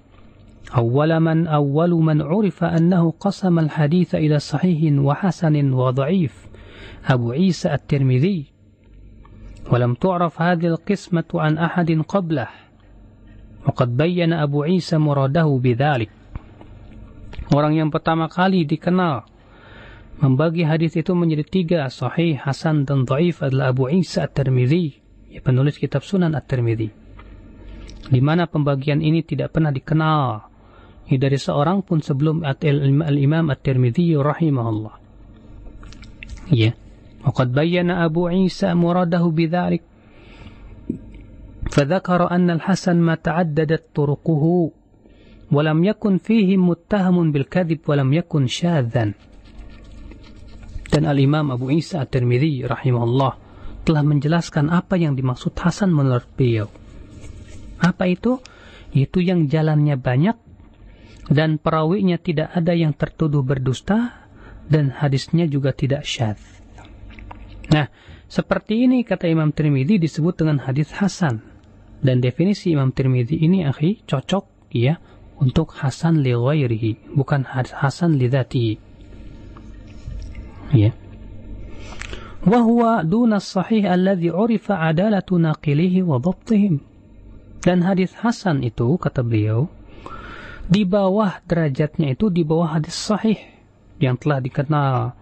أول 0.74 1.20
من 1.20 1.46
أول 1.46 1.90
من 1.90 2.22
عرف 2.22 2.64
أنه 2.64 3.10
قسم 3.20 3.58
الحديث 3.58 4.14
إلى 4.14 4.38
صحيح 4.38 4.98
وحسن 4.98 5.72
وضعيف 5.72 6.34
أبو 7.06 7.32
عيسى 7.32 7.74
الترمذي 7.74 8.46
ولم 9.70 9.94
تعرف 9.94 10.42
هذه 10.42 10.66
القسمة 10.66 11.30
عن 11.34 11.58
أحد 11.58 11.90
قبله 12.08 12.48
وقد 13.66 13.96
بين 13.96 14.32
أبو 14.32 14.62
عيسى 14.62 14.98
مراده 14.98 15.60
بذلك 15.62 16.10
Orang 17.46 17.78
yang 17.78 17.94
pertama 17.94 18.26
kali 18.26 18.66
dikenal 18.66 19.22
Membagi 20.16 20.64
hadis 20.64 20.96
itu 20.96 21.12
menjadi 21.12 21.44
tiga, 21.44 21.80
sahih, 21.92 22.40
hasan, 22.40 22.88
dan 22.88 23.04
dhaif 23.04 23.44
adalah 23.44 23.76
Abu 23.76 23.92
Isa 23.92 24.24
At-Tirmidzi, 24.24 24.96
penulis 25.44 25.76
kitab 25.76 26.00
Sunan 26.00 26.32
At-Tirmidzi. 26.32 26.88
Di 28.08 28.20
mana 28.24 28.48
pembagian 28.48 29.04
ini 29.04 29.20
tidak 29.20 29.52
pernah 29.52 29.68
dikenal 29.68 30.45
dari 31.11 31.35
seorang 31.35 31.83
pun 31.83 31.99
sebelum 31.99 32.47
Al-Imam 32.47 33.51
At-Tirmidzi 33.51 34.15
rahimahullah. 34.15 34.95
Ya. 36.51 36.71
وقد 37.21 37.53
بين 37.53 37.91
أبو 37.91 38.27
عيسى 38.27 38.73
مراده 38.73 39.21
بذلك 39.21 39.81
فذكر 41.71 42.31
أن 42.31 42.49
الحسن 42.49 42.97
ما 42.97 43.15
تعددت 43.15 43.83
طرقه 43.95 44.71
ولم 45.51 45.83
يكن 45.83 46.17
فيه 46.17 46.57
متهم 46.57 47.31
بالكذب 47.31 47.79
ولم 47.87 48.13
يكن 48.13 48.47
شاذا 48.47 49.13
dan 50.91 51.07
Al-Imam 51.07 51.55
Abu 51.55 51.71
Isa 51.71 52.03
At-Tirmidzi 52.03 52.67
rahimahullah 52.67 53.33
telah 53.87 54.03
menjelaskan 54.03 54.67
apa 54.67 54.99
yang 54.99 55.15
dimaksud 55.15 55.55
Hasan 55.55 55.87
menurut 55.87 56.27
beliau. 56.35 56.67
Apa 57.79 58.11
itu? 58.11 58.43
Itu 58.91 59.23
yang 59.23 59.47
jalannya 59.47 59.95
banyak 59.95 60.44
dan 61.26 61.58
perawinya 61.58 62.18
tidak 62.22 62.54
ada 62.54 62.72
yang 62.74 62.94
tertuduh 62.94 63.42
berdusta 63.42 64.30
dan 64.66 64.94
hadisnya 64.94 65.46
juga 65.46 65.74
tidak 65.74 66.06
syad. 66.06 66.38
Nah, 67.70 67.90
seperti 68.26 68.86
ini 68.86 69.02
kata 69.02 69.26
Imam 69.26 69.50
Tirmidzi 69.50 69.98
disebut 69.98 70.38
dengan 70.38 70.62
hadis 70.62 70.90
hasan. 70.94 71.42
Dan 72.02 72.22
definisi 72.22 72.70
Imam 72.74 72.94
Tirmidzi 72.94 73.38
ini 73.42 73.66
akhi 73.66 74.06
cocok 74.06 74.70
ya 74.70 75.02
untuk 75.42 75.74
hasan 75.74 76.22
li 76.22 76.30
ghairihi, 76.34 77.16
bukan 77.16 77.42
hasan 77.46 78.14
li 78.18 78.26
dhati. 78.30 78.78
Ya. 80.74 80.94
Wa 82.46 82.62
huwa 82.62 83.02
duna 83.02 83.42
sahih 83.42 83.90
alladhi 83.90 84.30
urifa 84.30 84.78
adalatu 84.78 85.38
wa. 85.42 86.18
Dan 87.66 87.82
hadis 87.82 88.14
hasan 88.14 88.62
itu 88.62 88.94
kata 88.94 89.26
beliau 89.26 89.66
di 90.66 90.82
bawah 90.82 91.42
derajatnya 91.46 92.18
itu 92.18 92.26
di 92.30 92.42
bawah 92.42 92.78
hadis 92.78 92.98
sahih 92.98 93.38
yang 94.02 94.18
telah 94.18 94.42
dikenal 94.42 95.14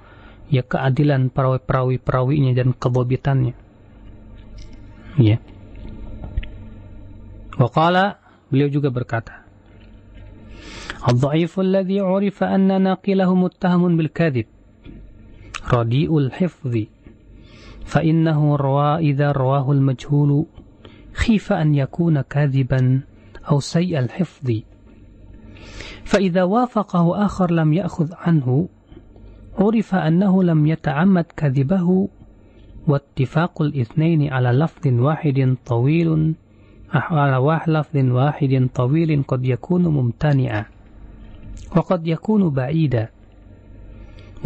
ya 0.48 0.62
keadilan 0.64 1.28
perawi-perawi 1.32 2.00
perawinya 2.00 2.52
dan 2.56 2.72
kebobitannya. 2.72 3.54
Ya. 5.20 5.38
Wakala 7.54 8.18
beliau 8.50 8.66
juga 8.66 8.90
berkata 8.90 9.44
Al-dha'ifu 11.04 11.60
anna 11.60 12.96
bil 13.94 14.10
fa 17.84 18.00
rawa 18.00 19.60
al-majhulu 19.68 20.48
an 21.52 21.68
فإذا 26.04 26.42
وافقه 26.42 27.24
آخر 27.26 27.50
لم 27.50 27.72
يأخذ 27.72 28.12
عنه 28.14 28.68
عرف 29.58 29.94
أنه 29.94 30.42
لم 30.42 30.66
يتعمد 30.66 31.24
كذبه 31.36 32.08
واتفاق 32.86 33.62
الاثنين 33.62 34.32
على 34.32 34.48
لفظ 34.48 34.86
واحد 34.86 35.56
طويل 35.66 36.34
على 36.92 37.62
لفظ 37.66 37.96
واحد 37.96 38.68
طويل 38.74 39.22
قد 39.28 39.44
يكون 39.44 39.82
ممتنعا 39.88 40.64
وقد 41.76 42.06
يكون 42.06 42.50
بعيدا 42.50 43.08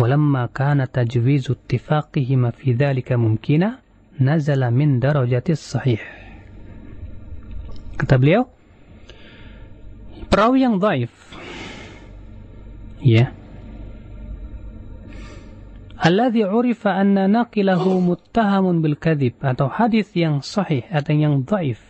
ولما 0.02 0.46
كان 0.54 0.86
تجويز 0.92 1.50
اتفاقهما 1.50 2.50
في 2.50 2.72
ذلك 2.72 3.12
ممكنا 3.12 3.78
nazala 4.18 4.70
min 4.74 4.98
darajatis 4.98 5.62
sahih. 5.62 6.02
Kata 7.98 8.18
beliau, 8.18 8.50
perawi 10.28 10.64
yang 10.64 10.80
dhaif. 10.80 11.12
Ya. 13.00 13.34
Alladhi 15.98 16.46
urifa 16.46 16.94
anna 16.94 17.26
naqilahu 17.26 17.98
muttahamun 17.98 18.78
bil 18.80 18.94
kadhib 18.94 19.42
atau 19.42 19.66
hadis 19.66 20.06
yang 20.14 20.46
sahih 20.46 20.86
atau 20.86 21.10
yang 21.10 21.42
dhaif. 21.42 21.82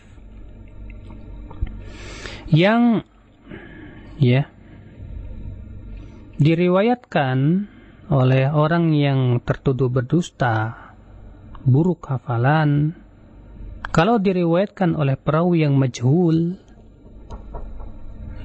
Yang 2.48 3.04
ya 4.16 4.48
diriwayatkan 6.40 7.68
oleh 8.08 8.48
orang 8.48 8.96
yang 8.96 9.44
tertuduh 9.44 9.92
berdusta 9.92 10.88
buruk 11.68 12.08
hafalan, 12.08 12.96
kalau 13.92 14.16
diriwayatkan 14.16 14.96
oleh 14.96 15.20
perawi 15.20 15.68
yang 15.68 15.76
majhul, 15.76 16.56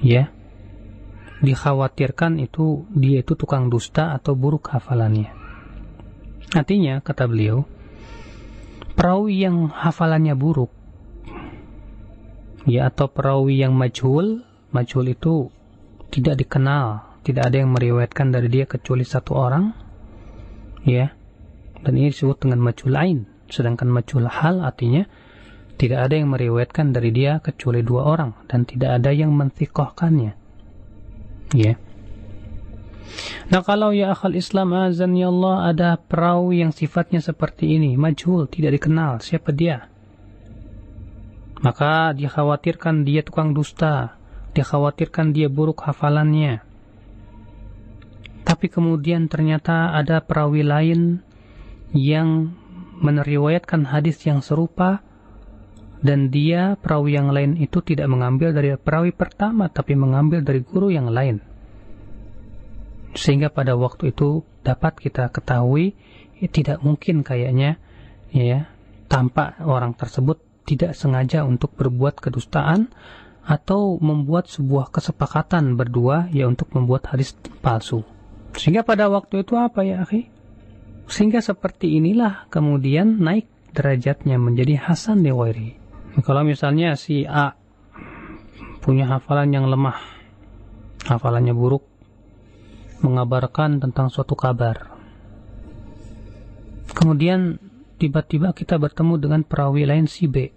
ya, 0.03 0.29
dikhawatirkan 1.39 2.43
itu 2.43 2.85
dia 2.91 3.23
itu 3.23 3.33
tukang 3.39 3.71
dusta 3.71 4.11
atau 4.13 4.35
buruk 4.35 4.69
hafalannya. 4.75 5.31
Artinya, 6.53 6.99
kata 6.99 7.25
beliau, 7.25 7.65
perawi 8.93 9.41
yang 9.41 9.71
hafalannya 9.71 10.35
buruk, 10.37 10.69
ya 12.67 12.91
atau 12.91 13.09
perawi 13.09 13.63
yang 13.63 13.73
majhul, 13.73 14.45
majhul 14.69 15.07
itu 15.09 15.49
tidak 16.13 16.45
dikenal, 16.45 17.17
tidak 17.25 17.49
ada 17.49 17.63
yang 17.63 17.73
meriwayatkan 17.73 18.29
dari 18.29 18.51
dia 18.51 18.69
kecuali 18.69 19.01
satu 19.01 19.33
orang, 19.33 19.73
ya, 20.85 21.15
dan 21.83 21.93
ini 21.99 22.13
disebut 22.13 22.47
dengan 22.47 22.59
majul 22.63 22.93
ain. 22.95 23.27
Sedangkan 23.51 23.91
majul 23.91 24.25
hal 24.25 24.63
artinya 24.63 25.03
tidak 25.77 26.09
ada 26.09 26.15
yang 26.15 26.29
meriwayatkan 26.31 26.93
dari 26.93 27.09
dia 27.11 27.41
kecuali 27.41 27.81
dua 27.81 28.07
orang 28.07 28.31
dan 28.47 28.63
tidak 28.63 29.01
ada 29.01 29.11
yang 29.11 29.33
mensikohkannya. 29.33 30.33
Ya. 31.53 31.77
Nah 33.51 33.61
kalau 33.61 33.93
ya 33.93 34.15
akal 34.15 34.33
Islam 34.33 34.73
azan 34.73 35.13
ya 35.13 35.29
Allah 35.29 35.69
ada 35.69 35.89
perawi 35.99 36.65
yang 36.65 36.73
sifatnya 36.73 37.21
seperti 37.21 37.77
ini 37.77 37.93
majhul 37.93 38.49
tidak 38.49 38.81
dikenal 38.81 39.21
siapa 39.21 39.53
dia? 39.53 39.91
Maka 41.61 42.11
dia 42.17 42.27
khawatirkan 42.27 43.05
dia 43.05 43.21
tukang 43.21 43.53
dusta 43.53 44.17
dia 44.53 44.61
khawatirkan 44.61 45.33
dia 45.33 45.49
buruk 45.49 45.81
hafalannya. 45.81 46.61
Tapi 48.45 48.69
kemudian 48.69 49.25
ternyata 49.25 49.97
ada 49.97 50.21
perawi 50.21 50.61
lain 50.61 51.25
yang 51.91 52.53
meneriwayatkan 53.01 53.89
hadis 53.89 54.21
yang 54.29 54.45
serupa 54.45 55.01
dan 56.03 56.27
dia 56.27 56.75
perawi 56.75 57.15
yang 57.15 57.31
lain 57.31 57.55
itu 57.55 57.79
tidak 57.79 58.11
mengambil 58.11 58.51
dari 58.51 58.75
perawi 58.75 59.15
pertama 59.15 59.71
tapi 59.71 59.95
mengambil 59.95 60.43
dari 60.43 60.59
guru 60.59 60.91
yang 60.91 61.07
lain. 61.07 61.39
Sehingga 63.15 63.47
pada 63.47 63.79
waktu 63.79 64.11
itu 64.11 64.43
dapat 64.67 64.99
kita 64.99 65.31
ketahui 65.31 65.95
ya, 66.43 66.47
tidak 66.51 66.83
mungkin 66.83 67.23
kayaknya 67.23 67.79
ya 68.35 68.67
tampak 69.07 69.63
orang 69.63 69.95
tersebut 69.95 70.43
tidak 70.67 70.91
sengaja 70.91 71.47
untuk 71.47 71.71
berbuat 71.79 72.19
kedustaan 72.19 72.91
atau 73.43 73.99
membuat 73.99 74.51
sebuah 74.51 74.91
kesepakatan 74.91 75.79
berdua 75.79 76.31
ya 76.35 76.51
untuk 76.51 76.71
membuat 76.75 77.11
hadis 77.15 77.35
palsu. 77.63 78.03
Sehingga 78.59 78.83
pada 78.83 79.07
waktu 79.07 79.43
itu 79.43 79.55
apa 79.55 79.87
ya 79.87 80.03
akhi? 80.03 80.27
Sehingga 81.07 81.43
seperti 81.43 81.99
inilah 81.99 82.47
kemudian 82.47 83.19
naik 83.19 83.47
derajatnya 83.75 84.39
menjadi 84.39 84.79
Hasan 84.79 85.23
Dewairi. 85.23 85.82
Kalau 86.21 86.45
misalnya 86.45 86.93
si 86.93 87.25
A 87.25 87.57
punya 88.85 89.09
hafalan 89.09 89.49
yang 89.49 89.65
lemah, 89.65 89.97
hafalannya 91.09 91.57
buruk, 91.57 91.81
mengabarkan 93.01 93.81
tentang 93.81 94.13
suatu 94.13 94.37
kabar. 94.37 94.93
Kemudian 96.93 97.57
tiba-tiba 97.97 98.53
kita 98.53 98.77
bertemu 98.77 99.17
dengan 99.17 99.41
perawi 99.41 99.89
lain 99.89 100.05
si 100.05 100.29
B. 100.29 100.53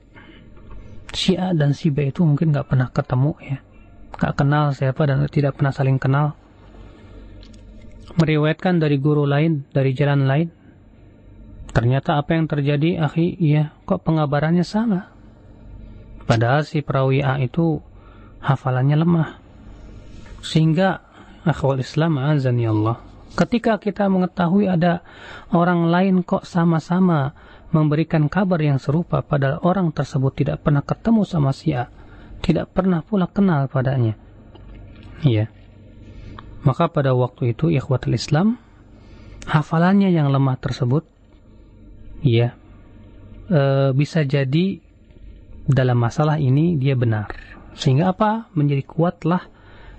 Si 1.16 1.32
A 1.40 1.56
dan 1.56 1.72
si 1.72 1.88
B 1.88 2.12
itu 2.12 2.20
mungkin 2.20 2.52
nggak 2.52 2.68
pernah 2.68 2.92
ketemu 2.92 3.32
ya, 3.40 3.58
nggak 4.12 4.34
kenal 4.36 4.76
siapa 4.76 5.08
dan 5.08 5.24
tidak 5.32 5.56
pernah 5.56 5.72
saling 5.72 5.96
kenal 5.96 6.36
meriwayatkan 8.16 8.80
dari 8.80 8.96
guru 8.96 9.28
lain, 9.28 9.68
dari 9.70 9.92
jalan 9.92 10.24
lain. 10.24 10.48
Ternyata 11.70 12.16
apa 12.16 12.32
yang 12.32 12.48
terjadi, 12.48 13.04
akhi, 13.04 13.36
iya, 13.36 13.76
kok 13.84 14.00
pengabarannya 14.00 14.64
sama. 14.64 15.12
Padahal 16.26 16.66
si 16.66 16.82
perawi 16.82 17.22
A 17.22 17.38
itu 17.38 17.78
hafalannya 18.42 18.96
lemah. 18.98 19.28
Sehingga, 20.42 21.02
akhwal 21.46 21.80
Islam 21.82 22.18
azan 22.18 22.58
ya 22.58 22.74
Allah. 22.74 22.98
Ketika 23.36 23.78
kita 23.78 24.10
mengetahui 24.10 24.66
ada 24.66 25.04
orang 25.54 25.86
lain 25.86 26.24
kok 26.26 26.48
sama-sama 26.48 27.36
memberikan 27.70 28.30
kabar 28.32 28.56
yang 28.62 28.80
serupa 28.80 29.20
padahal 29.20 29.60
orang 29.60 29.92
tersebut 29.92 30.32
tidak 30.32 30.64
pernah 30.64 30.80
ketemu 30.80 31.22
sama 31.28 31.52
si 31.52 31.76
A, 31.76 31.92
tidak 32.40 32.72
pernah 32.72 33.04
pula 33.04 33.28
kenal 33.28 33.68
padanya. 33.68 34.16
Iya. 35.20 35.52
Maka 36.64 36.88
pada 36.90 37.12
waktu 37.12 37.54
itu 37.54 37.70
ikhwatul 37.70 38.16
Islam 38.16 38.58
hafalannya 39.46 40.10
yang 40.10 40.32
lemah 40.34 40.58
tersebut 40.58 41.06
ya 42.26 42.58
e, 43.46 43.94
bisa 43.94 44.26
jadi 44.26 44.82
dalam 45.66 45.98
masalah 45.98 46.38
ini 46.38 46.78
dia 46.78 46.94
benar. 46.94 47.30
Sehingga 47.76 48.14
apa? 48.14 48.48
Menjadi 48.56 48.86
kuatlah 48.86 49.46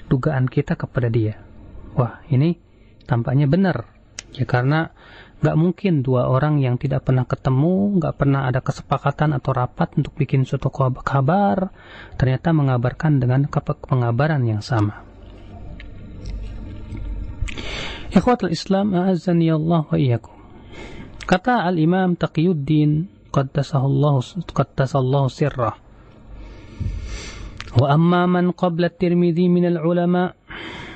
dugaan 0.08 0.48
kita 0.48 0.80
kepada 0.80 1.12
dia. 1.12 1.38
Wah, 1.94 2.24
ini 2.32 2.58
tampaknya 3.06 3.46
benar. 3.46 3.86
Ya 4.36 4.44
karena 4.44 4.92
nggak 5.38 5.58
mungkin 5.58 6.02
dua 6.02 6.26
orang 6.26 6.58
yang 6.58 6.82
tidak 6.82 7.06
pernah 7.06 7.30
ketemu, 7.30 8.02
nggak 8.02 8.16
pernah 8.18 8.50
ada 8.50 8.60
kesepakatan 8.64 9.38
atau 9.38 9.52
rapat 9.54 9.94
untuk 9.96 10.18
bikin 10.18 10.44
suatu 10.44 10.74
kabar, 11.06 11.70
ternyata 12.18 12.50
mengabarkan 12.56 13.22
dengan 13.22 13.46
pengabaran 13.86 14.42
yang 14.44 14.66
sama. 14.66 15.06
Ikhwatul 18.10 18.56
Islam, 18.56 18.98
Allah 18.98 19.84
wa. 19.86 20.32
Kata 21.28 21.68
Al-Imam 21.68 22.16
Taqiyuddin 22.16 23.17
qaddasallahu 23.30 25.30
sirrah. 25.30 25.76
Wa 27.78 27.94
amma 27.94 28.26
man 28.26 28.58
qabla 28.58 28.90
Tirmidzi 28.90 29.46
min 29.52 29.70
al-ulama 29.70 30.34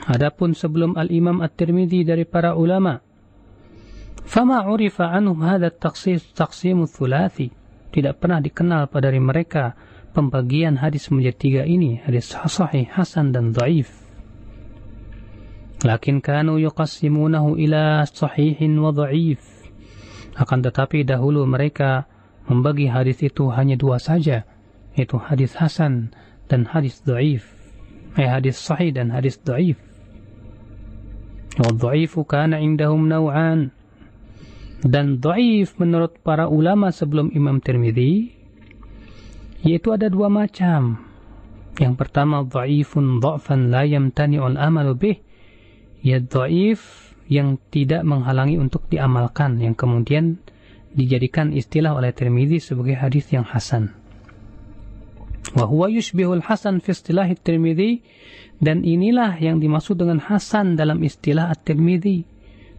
Adapun 0.10 0.58
sebelum 0.58 0.98
Al-Imam 0.98 1.44
At-Tirmidzi 1.44 2.02
dari 2.08 2.26
para 2.26 2.58
ulama 2.58 2.98
Fama 4.26 4.65
urifa 4.65 5.13
anhum 5.13 5.46
hadha 5.46 5.70
taqsim 5.70 6.89
thulathi 6.89 7.54
Tidak 7.91 8.17
pernah 8.17 8.41
dikenal 8.41 8.89
pada 8.89 9.13
dari 9.13 9.22
mereka 9.22 9.78
pembagian 10.15 10.82
hadis 10.82 11.13
menjadi 11.13 11.38
tiga 11.38 11.63
ini 11.70 12.02
hadis 12.02 12.34
sahih, 12.34 12.89
hasan 12.89 13.30
dan 13.30 13.54
dhaif 13.54 14.02
Lakin 15.82 16.22
kanu 16.22 16.62
yuqassimunahu 16.62 17.58
ila 17.58 18.06
sahihin 18.06 18.78
wa 18.78 18.94
dha'if. 18.94 19.41
Akan 20.38 20.62
tetapi 20.62 21.02
dahulu 21.02 21.41
mereka 21.50 22.06
membagi 22.52 22.92
hadis 22.92 23.24
itu 23.24 23.48
hanya 23.56 23.80
dua 23.80 23.96
saja, 23.96 24.44
yaitu 25.00 25.16
hadis 25.16 25.56
hasan 25.56 26.12
dan 26.52 26.68
hadis 26.68 27.00
dhaif. 27.08 27.48
Eh, 28.20 28.28
hadis 28.28 28.60
sahih 28.60 28.92
dan 28.92 29.08
hadis 29.16 29.40
dhaif. 29.40 29.80
Wa 31.56 31.72
dha'ifu 31.72 32.28
kana 32.28 32.60
indahum 32.60 33.08
naw'an. 33.08 33.72
Dan 34.84 35.24
dhaif 35.24 35.80
menurut 35.80 36.20
para 36.20 36.52
ulama 36.52 36.92
sebelum 36.92 37.32
Imam 37.32 37.64
Tirmidzi 37.64 38.42
yaitu 39.62 39.94
ada 39.94 40.10
dua 40.10 40.28
macam. 40.28 40.98
Yang 41.78 41.94
pertama 41.98 42.44
dhaifun 42.44 43.24
dha'fan 43.24 43.72
la 43.72 43.88
yamtani'ul 43.88 44.58
amalu 44.60 44.94
bih 44.98 45.18
ya 46.02 46.20
dhaif 46.20 47.14
yang 47.32 47.56
tidak 47.72 48.04
menghalangi 48.04 48.60
untuk 48.60 48.90
diamalkan 48.92 49.62
yang 49.62 49.78
kemudian 49.78 50.42
dijadikan 50.95 51.56
istilah 51.56 51.95
oleh 51.95 52.12
Tirmidzi 52.12 52.60
sebagai 52.60 52.99
hadis 52.99 53.32
yang 53.32 53.47
hasan. 53.47 53.95
Wa 55.51 55.65
huwa 55.65 55.89
hasan 56.45 56.80
fi 56.80 56.93
istilah 56.93 57.27
tirmidzi 57.34 58.06
dan 58.62 58.86
inilah 58.86 59.36
yang 59.41 59.58
dimaksud 59.58 59.97
dengan 59.97 60.21
hasan 60.21 60.77
dalam 60.77 61.01
istilah 61.01 61.49
at-Tirmidzi 61.49 62.23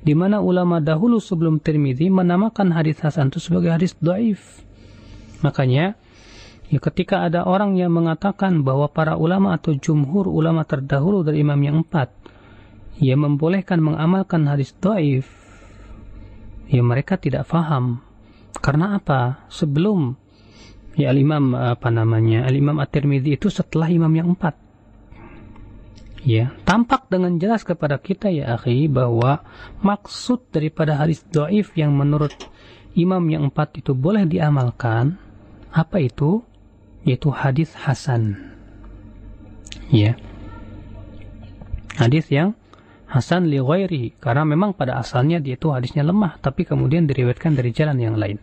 di 0.03 0.15
mana 0.15 0.39
ulama 0.39 0.79
dahulu 0.79 1.19
sebelum 1.19 1.59
Tirmidzi 1.59 2.09
menamakan 2.09 2.71
hadis 2.71 3.03
hasan 3.03 3.35
itu 3.35 3.43
sebagai 3.43 3.75
hadis 3.75 3.99
dhaif. 3.99 4.63
Makanya 5.43 5.99
ya 6.71 6.79
ketika 6.79 7.27
ada 7.27 7.45
orang 7.45 7.77
yang 7.77 7.93
mengatakan 7.93 8.63
bahwa 8.63 8.89
para 8.89 9.19
ulama 9.19 9.59
atau 9.59 9.75
jumhur 9.75 10.31
ulama 10.31 10.63
terdahulu 10.63 11.27
dari 11.27 11.43
imam 11.43 11.59
yang 11.61 11.77
empat 11.83 12.15
ya 13.03 13.19
membolehkan 13.19 13.83
mengamalkan 13.83 14.47
hadis 14.47 14.73
dhaif 14.79 15.42
ya 16.69 16.83
mereka 16.85 17.19
tidak 17.19 17.49
faham. 17.49 18.05
Karena 18.63 19.01
apa? 19.01 19.49
Sebelum 19.49 20.15
ya 20.95 21.09
al-imam 21.09 21.57
apa 21.57 21.89
namanya 21.89 22.45
al-imam 22.45 22.77
at-Tirmidzi 22.79 23.41
itu 23.41 23.49
setelah 23.49 23.89
imam 23.89 24.13
yang 24.13 24.29
empat. 24.37 24.55
Ya 26.23 26.55
tampak 26.63 27.11
dengan 27.11 27.43
jelas 27.43 27.67
kepada 27.67 27.99
kita 27.99 28.31
ya 28.31 28.55
akhi 28.55 28.87
bahwa 28.87 29.43
maksud 29.83 30.55
daripada 30.55 30.95
hadis 30.95 31.27
doif 31.27 31.75
yang 31.75 31.99
menurut 31.99 32.31
imam 32.95 33.25
yang 33.27 33.51
empat 33.51 33.83
itu 33.83 33.97
boleh 33.97 34.23
diamalkan 34.29 35.19
apa 35.73 35.99
itu? 35.99 36.45
Yaitu 37.03 37.35
hadis 37.35 37.75
hasan. 37.75 38.39
Ya. 39.91 40.15
Hadis 41.99 42.31
yang 42.31 42.55
hasan 43.13 43.53
li 43.53 43.61
ghairi 43.61 44.17
karena 44.17 44.49
memang 44.49 44.73
pada 44.73 44.97
asalnya 44.97 45.37
dia 45.37 45.61
itu 45.61 45.69
hadisnya 45.69 46.01
lemah 46.01 46.41
tapi 46.41 46.65
kemudian 46.65 47.05
diriwayatkan 47.05 47.53
dari 47.53 47.71
jalan 47.77 48.01
yang 48.01 48.17
lain. 48.17 48.41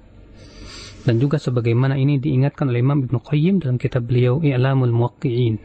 Dan 1.02 1.18
juga 1.18 1.42
sebagaimana 1.42 1.98
ini 1.98 2.22
diingatkan 2.22 2.70
oleh 2.70 2.86
Imam 2.86 3.02
Ibn 3.02 3.18
Qayyim 3.18 3.66
dalam 3.66 3.82
kitab 3.82 4.06
beliau 4.06 4.46
I'lamul 4.46 4.94
Muwaqqi'in. 4.94 5.58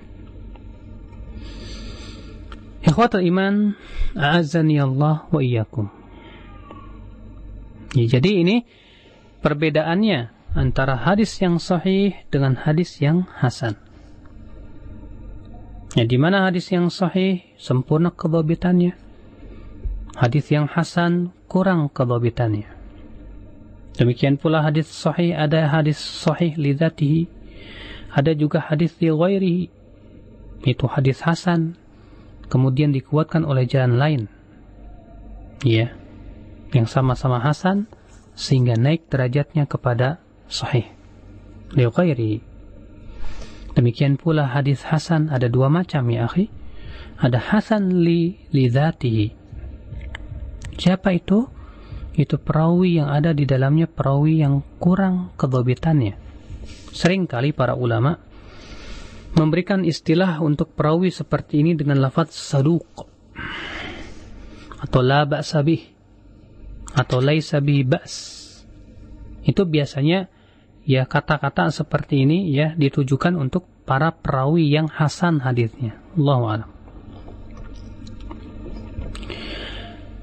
Ikhwatul 2.84 3.28
iman 3.28 3.76
a'azzani 4.16 4.80
Allah 4.80 5.28
wa 5.28 5.40
iyyakum. 5.42 5.92
Ya, 7.92 8.16
jadi 8.16 8.40
ini 8.40 8.56
perbedaannya 9.44 10.32
antara 10.56 10.96
hadis 10.96 11.34
yang 11.44 11.60
sahih 11.60 12.16
dengan 12.32 12.56
hadis 12.56 13.02
yang 13.02 13.28
hasan 13.36 13.83
ya 15.94 16.04
di 16.06 16.18
mana 16.18 16.46
hadis 16.46 16.70
yang 16.74 16.90
sahih 16.90 17.42
sempurna 17.58 18.10
kedobitannya 18.10 18.94
hadis 20.18 20.50
yang 20.50 20.66
hasan 20.66 21.30
kurang 21.46 21.90
kedobitannya 21.90 22.74
Demikian 23.94 24.42
pula 24.42 24.58
hadis 24.66 24.90
sahih 24.90 25.38
ada 25.38 25.70
hadis 25.70 25.98
sahih 25.98 26.58
lidatihi. 26.58 27.30
Ada 28.10 28.34
juga 28.34 28.58
hadis 28.58 28.94
li 28.98 29.10
ghairihi. 29.10 29.70
Itu 30.66 30.90
hadis 30.90 31.22
hasan 31.22 31.78
kemudian 32.50 32.90
dikuatkan 32.90 33.46
oleh 33.46 33.70
jalan 33.70 33.94
lain. 33.98 34.22
Ya. 35.62 35.94
Yang 36.74 36.90
sama-sama 36.90 37.38
hasan 37.38 37.86
sehingga 38.34 38.74
naik 38.74 39.06
derajatnya 39.06 39.70
kepada 39.70 40.18
sahih. 40.50 40.90
Li 41.70 41.86
ghairihi. 41.86 42.53
Demikian 43.74 44.14
pula 44.18 44.46
hadis 44.50 44.86
hasan 44.86 45.30
ada 45.30 45.50
dua 45.50 45.66
macam 45.66 46.06
ya 46.10 46.30
akhi. 46.30 46.50
Ada 47.18 47.38
hasan 47.38 48.02
li 48.02 48.38
lidatihi. 48.50 49.34
Siapa 50.74 51.14
itu? 51.14 51.54
itu 52.14 52.38
perawi 52.38 53.02
yang 53.02 53.10
ada 53.10 53.34
di 53.34 53.42
dalamnya 53.42 53.90
perawi 53.90 54.42
yang 54.42 54.62
kurang 54.78 55.34
kedobitannya. 55.34 56.14
Seringkali 56.94 57.50
para 57.50 57.74
ulama 57.74 58.14
memberikan 59.34 59.82
istilah 59.82 60.38
untuk 60.38 60.78
perawi 60.78 61.10
seperti 61.10 61.66
ini 61.66 61.74
dengan 61.74 61.98
lafaz 61.98 62.30
saduq 62.30 62.86
atau 64.78 65.00
la 65.02 65.26
ba'sabih 65.26 65.82
atau 66.94 67.18
laisa 67.18 67.58
bihi 67.58 67.82
ba's. 67.82 68.14
Itu 69.42 69.66
biasanya 69.66 70.30
ya 70.84 71.08
kata-kata 71.08 71.72
seperti 71.72 72.28
ini 72.28 72.52
ya 72.52 72.76
ditujukan 72.76 73.36
untuk 73.36 73.64
para 73.84 74.12
perawi 74.12 74.68
yang 74.68 74.88
hasan 74.88 75.40
hadisnya. 75.44 75.96
Allahu 76.16 76.44
a'lam. 76.48 76.70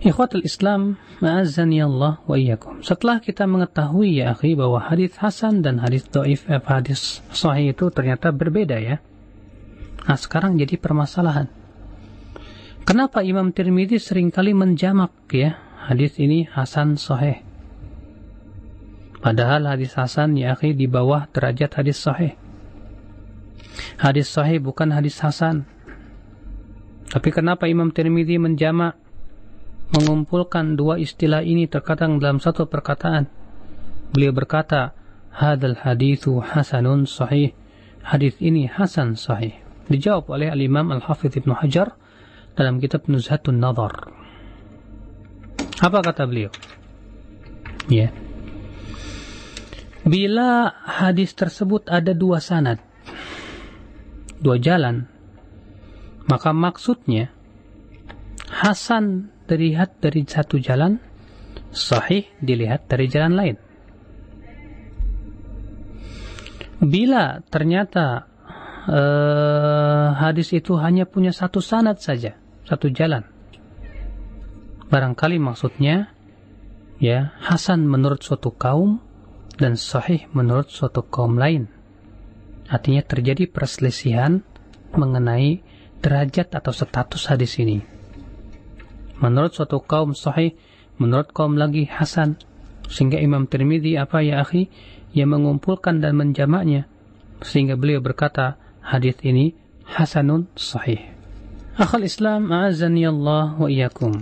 Ikhwatul 0.01 0.41
Islam, 0.41 0.97
ma'azzani 1.21 1.77
Allah 1.77 2.17
wa 2.25 2.33
iyyakum. 2.33 2.81
Setelah 2.81 3.21
kita 3.21 3.45
mengetahui 3.45 4.17
ya 4.17 4.33
akhi 4.33 4.57
bahwa 4.57 4.81
hadis 4.81 5.13
hasan 5.21 5.61
dan 5.61 5.77
hadis 5.77 6.09
dhaif 6.09 6.49
eh, 6.49 6.57
hadis 6.57 7.21
sahih 7.29 7.77
itu 7.77 7.93
ternyata 7.93 8.33
berbeda 8.33 8.81
ya. 8.81 8.97
Nah, 10.09 10.17
sekarang 10.17 10.57
jadi 10.57 10.81
permasalahan. 10.81 11.53
Kenapa 12.81 13.21
Imam 13.21 13.53
Tirmidzi 13.53 14.01
sering 14.01 14.33
kali 14.33 14.57
menjamak 14.57 15.13
ya 15.29 15.61
hadis 15.85 16.17
ini 16.17 16.49
hasan 16.49 16.97
sahih? 16.97 17.45
Padahal 19.21 19.69
hadis 19.69 19.93
hasan 19.93 20.33
ya 20.33 20.57
akhi 20.57 20.73
di 20.73 20.89
bawah 20.89 21.29
derajat 21.29 21.77
hadis 21.77 22.01
sahih. 22.01 22.33
Hadis 24.01 24.33
sahih 24.33 24.57
bukan 24.57 24.89
hadis 24.89 25.21
hasan. 25.21 25.69
Tapi 27.05 27.29
kenapa 27.29 27.69
Imam 27.69 27.93
Tirmidzi 27.93 28.41
menjamak 28.41 28.97
mengumpulkan 29.93 30.73
dua 30.73 30.97
istilah 30.97 31.45
ini 31.45 31.69
terkadang 31.69 32.17
dalam 32.17 32.41
satu 32.41 32.65
perkataan. 32.65 33.29
Beliau 34.09 34.33
berkata, 34.33 34.97
"Hadal 35.29 35.77
hadithu 35.77 36.41
hasanun 36.41 37.05
sahih." 37.05 37.53
Hadis 38.01 38.33
ini 38.41 38.65
hasan 38.65 39.13
sahih. 39.13 39.53
Dijawab 39.85 40.33
oleh 40.33 40.49
Al-Imam 40.49 40.89
Al-Hafidh 40.89 41.37
Ibnu 41.45 41.53
Hajar 41.53 41.93
dalam 42.57 42.81
kitab 42.81 43.05
Nuzhatun 43.05 43.61
Nadar. 43.61 44.09
Apa 45.77 45.99
kata 46.01 46.25
beliau? 46.25 46.49
Ya. 47.85 48.09
Bila 50.01 50.73
hadis 50.81 51.37
tersebut 51.37 51.85
ada 51.85 52.17
dua 52.17 52.41
sanad, 52.41 52.81
dua 54.41 54.57
jalan, 54.57 55.05
maka 56.25 56.49
maksudnya 56.49 57.29
Hasan 58.51 59.31
dilihat 59.47 60.03
dari 60.03 60.27
satu 60.27 60.59
jalan, 60.59 60.99
sahih 61.71 62.27
dilihat 62.43 62.89
dari 62.89 63.07
jalan 63.07 63.33
lain. 63.37 63.55
Bila 66.81 67.39
ternyata 67.47 68.25
uh, 68.89 70.17
hadis 70.17 70.51
itu 70.51 70.75
hanya 70.81 71.05
punya 71.05 71.29
satu 71.29 71.61
sanad 71.61 72.01
saja, 72.01 72.35
satu 72.65 72.89
jalan, 72.89 73.21
barangkali 74.89 75.37
maksudnya 75.37 76.11
ya 76.99 77.37
Hasan 77.39 77.85
menurut 77.85 78.25
suatu 78.25 78.51
kaum 78.51 79.10
dan 79.61 79.77
sahih 79.77 80.25
menurut 80.33 80.73
suatu 80.73 81.05
kaum 81.05 81.37
lain. 81.37 81.69
Artinya 82.65 83.05
terjadi 83.05 83.45
perselisihan 83.45 84.41
mengenai 84.97 85.61
derajat 86.01 86.57
atau 86.57 86.73
status 86.73 87.29
hadis 87.29 87.61
ini 87.61 88.01
menurut 89.21 89.53
suatu 89.53 89.79
kaum 89.79 90.17
sahih, 90.17 90.57
menurut 90.97 91.29
kaum 91.31 91.55
lagi 91.55 91.85
hasan. 91.87 92.41
Sehingga 92.91 93.21
Imam 93.23 93.47
Tirmidzi 93.47 93.95
apa 93.95 94.19
ya 94.19 94.43
akhi 94.43 94.67
yang 95.15 95.31
mengumpulkan 95.31 96.03
dan 96.03 96.19
menjamaknya 96.19 96.91
sehingga 97.39 97.79
beliau 97.79 98.03
berkata 98.03 98.59
hadis 98.83 99.15
ini 99.23 99.55
hasanun 99.87 100.51
sahih. 100.59 100.99
Akhal 101.79 102.03
Islam 102.03 102.51
azani 102.51 103.07
Allah 103.07 103.55
wa 103.55 103.71
iyyakum. 103.71 104.19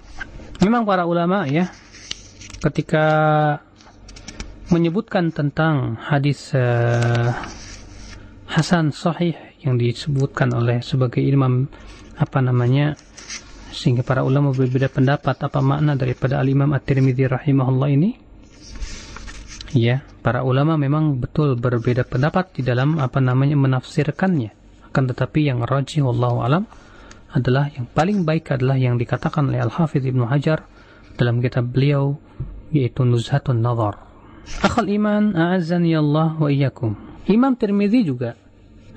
Memang 0.62 0.86
para 0.86 1.10
ulama 1.10 1.50
ya 1.50 1.74
ketika 2.62 3.06
menyebutkan 4.70 5.34
tentang 5.34 5.98
hadis 5.98 6.54
uh, 6.54 7.34
hasan 8.46 8.94
sahih 8.94 9.34
yang 9.66 9.82
disebutkan 9.82 10.54
oleh 10.54 10.86
sebagai 10.86 11.22
imam 11.26 11.66
apa 12.18 12.40
namanya 12.42 12.94
sehingga 13.74 14.06
para 14.06 14.22
ulama 14.26 14.54
berbeda 14.54 14.90
pendapat 14.90 15.38
apa 15.42 15.60
makna 15.62 15.94
daripada 15.94 16.42
al-Imam 16.42 16.74
At-Tirmidzi 16.74 17.30
rahimahullah 17.30 17.90
ini. 17.94 18.12
Ya 19.78 20.02
para 20.26 20.42
ulama 20.42 20.74
memang 20.78 21.22
betul 21.22 21.54
berbeda 21.54 22.02
pendapat 22.02 22.58
di 22.58 22.66
dalam 22.66 22.98
apa 22.98 23.22
namanya 23.22 23.54
menafsirkannya. 23.54 24.52
Akan 24.90 25.06
tetapi 25.06 25.46
yang 25.46 25.62
rajih 25.62 26.02
wallahu 26.02 26.42
alam 26.42 26.66
adalah 27.30 27.70
yang 27.70 27.86
paling 27.86 28.26
baik 28.26 28.50
adalah 28.58 28.74
yang 28.74 28.98
dikatakan 28.98 29.54
oleh 29.54 29.62
Al-Hafidz 29.62 30.10
Ibnu 30.10 30.26
Hajar 30.26 30.66
dalam 31.14 31.38
kitab 31.46 31.70
beliau 31.70 32.18
yaitu 32.74 33.06
Nuzhatun 33.06 33.62
Nazar 33.62 34.09
Akhal 34.66 34.90
iman 34.90 35.38
a'azzani 35.38 35.94
Allah 35.94 36.36
wa 36.36 36.50
iyyakum 36.50 36.98
Imam 37.30 37.54
Tirmidzi 37.54 38.02
juga 38.02 38.34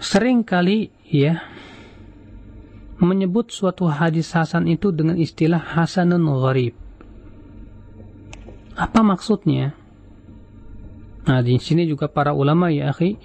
sering 0.03 0.43
kali 0.43 0.91
ya 1.07 1.45
menyebut 3.03 3.51
suatu 3.51 3.91
hadis 3.91 4.31
hasan 4.31 4.71
itu 4.71 4.95
dengan 4.95 5.19
istilah 5.19 5.59
hasanun 5.59 6.23
gharib. 6.39 6.79
Apa 8.79 9.03
maksudnya? 9.03 9.75
Nah, 11.27 11.43
di 11.43 11.59
sini 11.59 11.85
juga 11.87 12.07
para 12.07 12.31
ulama 12.31 12.71
ya 12.71 12.95
akhi, 12.95 13.19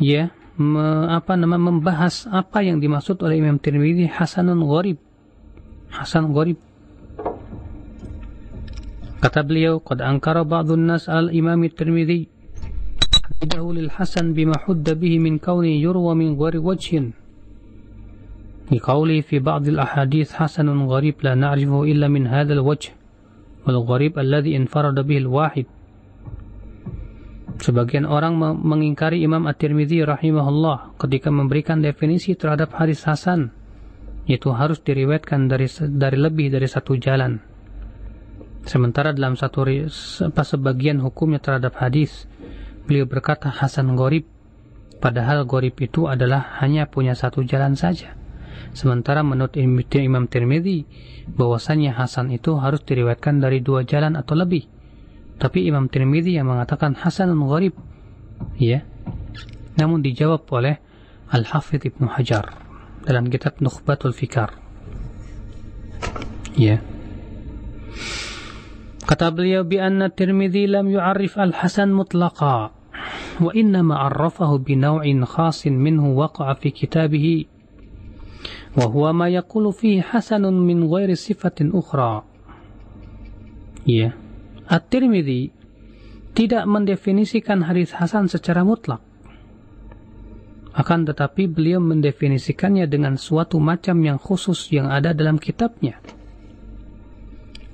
ya, 0.00 0.32
me, 0.56 1.08
apa 1.12 1.36
nama 1.36 1.60
membahas 1.60 2.24
apa 2.32 2.64
yang 2.64 2.80
dimaksud 2.80 3.20
oleh 3.20 3.44
Imam 3.44 3.60
Tirmidzi 3.60 4.08
hasanun 4.08 4.64
gharib. 4.64 4.98
Hasan 5.92 6.32
gharib. 6.32 6.58
Kata 9.23 9.43
beliau, 9.43 9.83
"Qad 9.83 9.99
ankara 9.99 10.47
ba'dun 10.47 10.87
nas 10.87 11.11
al-Imam 11.11 11.63
Tirmidzi 11.67 12.39
حدده 13.39 13.63
للحسن 13.73 14.35
بما 14.35 14.67
حد 14.67 14.99
به 14.99 15.13
من 15.19 15.39
كونه 15.39 15.71
يروى 15.79 16.13
من 16.15 16.35
غير 16.35 16.59
وجه 16.59 17.15
لقوله 18.71 19.21
في 19.21 19.39
بعض 19.39 19.63
الأحاديث 19.67 20.33
حسن 20.33 20.67
غريب 20.67 21.15
لا 21.23 21.39
نعرفه 21.39 21.83
إلا 21.83 22.07
من 22.11 22.27
هذا 22.27 22.53
الوجه 22.53 22.91
والغريب 23.67 24.19
الذي 24.19 24.51
انفرد 24.57 24.97
به 25.07 25.17
الواحد 25.17 25.65
Sebagian 27.59 28.07
orang 28.07 28.39
mengingkari 28.39 29.19
Imam 29.19 29.43
At-Tirmidzi 29.43 29.99
rahimahullah 30.07 30.95
ketika 30.95 31.27
memberikan 31.27 31.83
definisi 31.83 32.31
terhadap 32.31 32.71
hadis 32.71 33.03
hasan 33.03 33.51
yaitu 34.31 34.55
harus 34.55 34.79
diriwayatkan 34.79 35.51
dari 35.51 35.67
dari 35.91 36.17
lebih 36.23 36.55
dari 36.55 36.67
satu 36.71 36.95
jalan. 36.95 37.43
Sementara 38.64 39.12
dalam 39.12 39.36
satu 39.36 39.68
sebagian 40.32 41.00
hukumnya 41.04 41.40
terhadap 41.40 41.76
hadis 41.80 42.24
beliau 42.84 43.08
berkata 43.08 43.48
hasan 43.48 43.96
gorib 43.96 44.24
padahal 45.00 45.44
gorib 45.44 45.76
itu 45.80 46.08
adalah 46.08 46.60
hanya 46.64 46.88
punya 46.88 47.12
satu 47.12 47.44
jalan 47.44 47.76
saja. 47.76 48.16
Sementara 48.74 49.22
menurut 49.22 49.54
Imam 49.54 50.26
Tirmidzi 50.26 50.88
bahwasanya 51.30 51.94
hasan 51.94 52.32
itu 52.32 52.56
harus 52.58 52.82
diriwayatkan 52.82 53.38
dari 53.38 53.60
dua 53.60 53.84
jalan 53.84 54.16
atau 54.16 54.34
lebih. 54.34 54.66
Tapi 55.38 55.68
Imam 55.68 55.86
Tirmidzi 55.86 56.34
yang 56.34 56.50
mengatakan 56.50 56.96
hasanun 56.98 57.44
gharib. 57.46 57.76
Ya. 58.58 58.82
Namun 59.78 60.02
dijawab 60.02 60.46
oleh 60.50 60.80
Al-Hafidh 61.30 61.94
Ibnu 61.94 62.06
Hajar 62.10 62.56
dalam 63.04 63.28
kitab 63.28 63.60
Nukhbatul 63.60 64.14
Fikar. 64.14 64.56
Ya. 66.54 66.80
Kata 69.04 69.28
beliau 69.28 69.68
bi 69.68 69.76
anna 69.76 70.08
Tirmidzi 70.08 70.64
lam 70.64 70.88
yu'arrif 70.88 71.36
al-hasan 71.36 71.92
mutlaqa 71.92 72.72
wa 73.36 73.50
innama 73.52 74.08
arrafahu 74.08 74.64
bi 74.64 74.80
naw'in 74.80 75.28
khasin 75.28 75.76
minhu 75.76 76.16
waqa'a 76.16 76.56
fi 76.56 76.72
kitabihi 76.72 77.36
wa 78.80 78.88
huwa 78.88 79.12
ma 79.12 79.26
yaqulu 79.28 79.76
fihi 79.76 80.00
hasanun 80.00 80.56
min 80.56 80.88
ghairi 80.88 81.20
sifatin 81.20 81.68
ukhra. 81.76 82.24
Ya. 83.84 84.16
At-Tirmidzi 84.64 85.52
tidak 86.32 86.64
mendefinisikan 86.64 87.68
hadis 87.68 87.92
hasan 87.92 88.32
secara 88.32 88.64
mutlak. 88.64 89.04
Akan 90.72 91.04
tetapi 91.04 91.46
beliau 91.46 91.78
mendefinisikannya 91.78 92.88
dengan 92.88 93.20
suatu 93.20 93.60
macam 93.60 94.00
yang 94.00 94.16
khusus 94.16 94.72
yang 94.72 94.90
ada 94.90 95.12
dalam 95.12 95.38
kitabnya. 95.38 96.00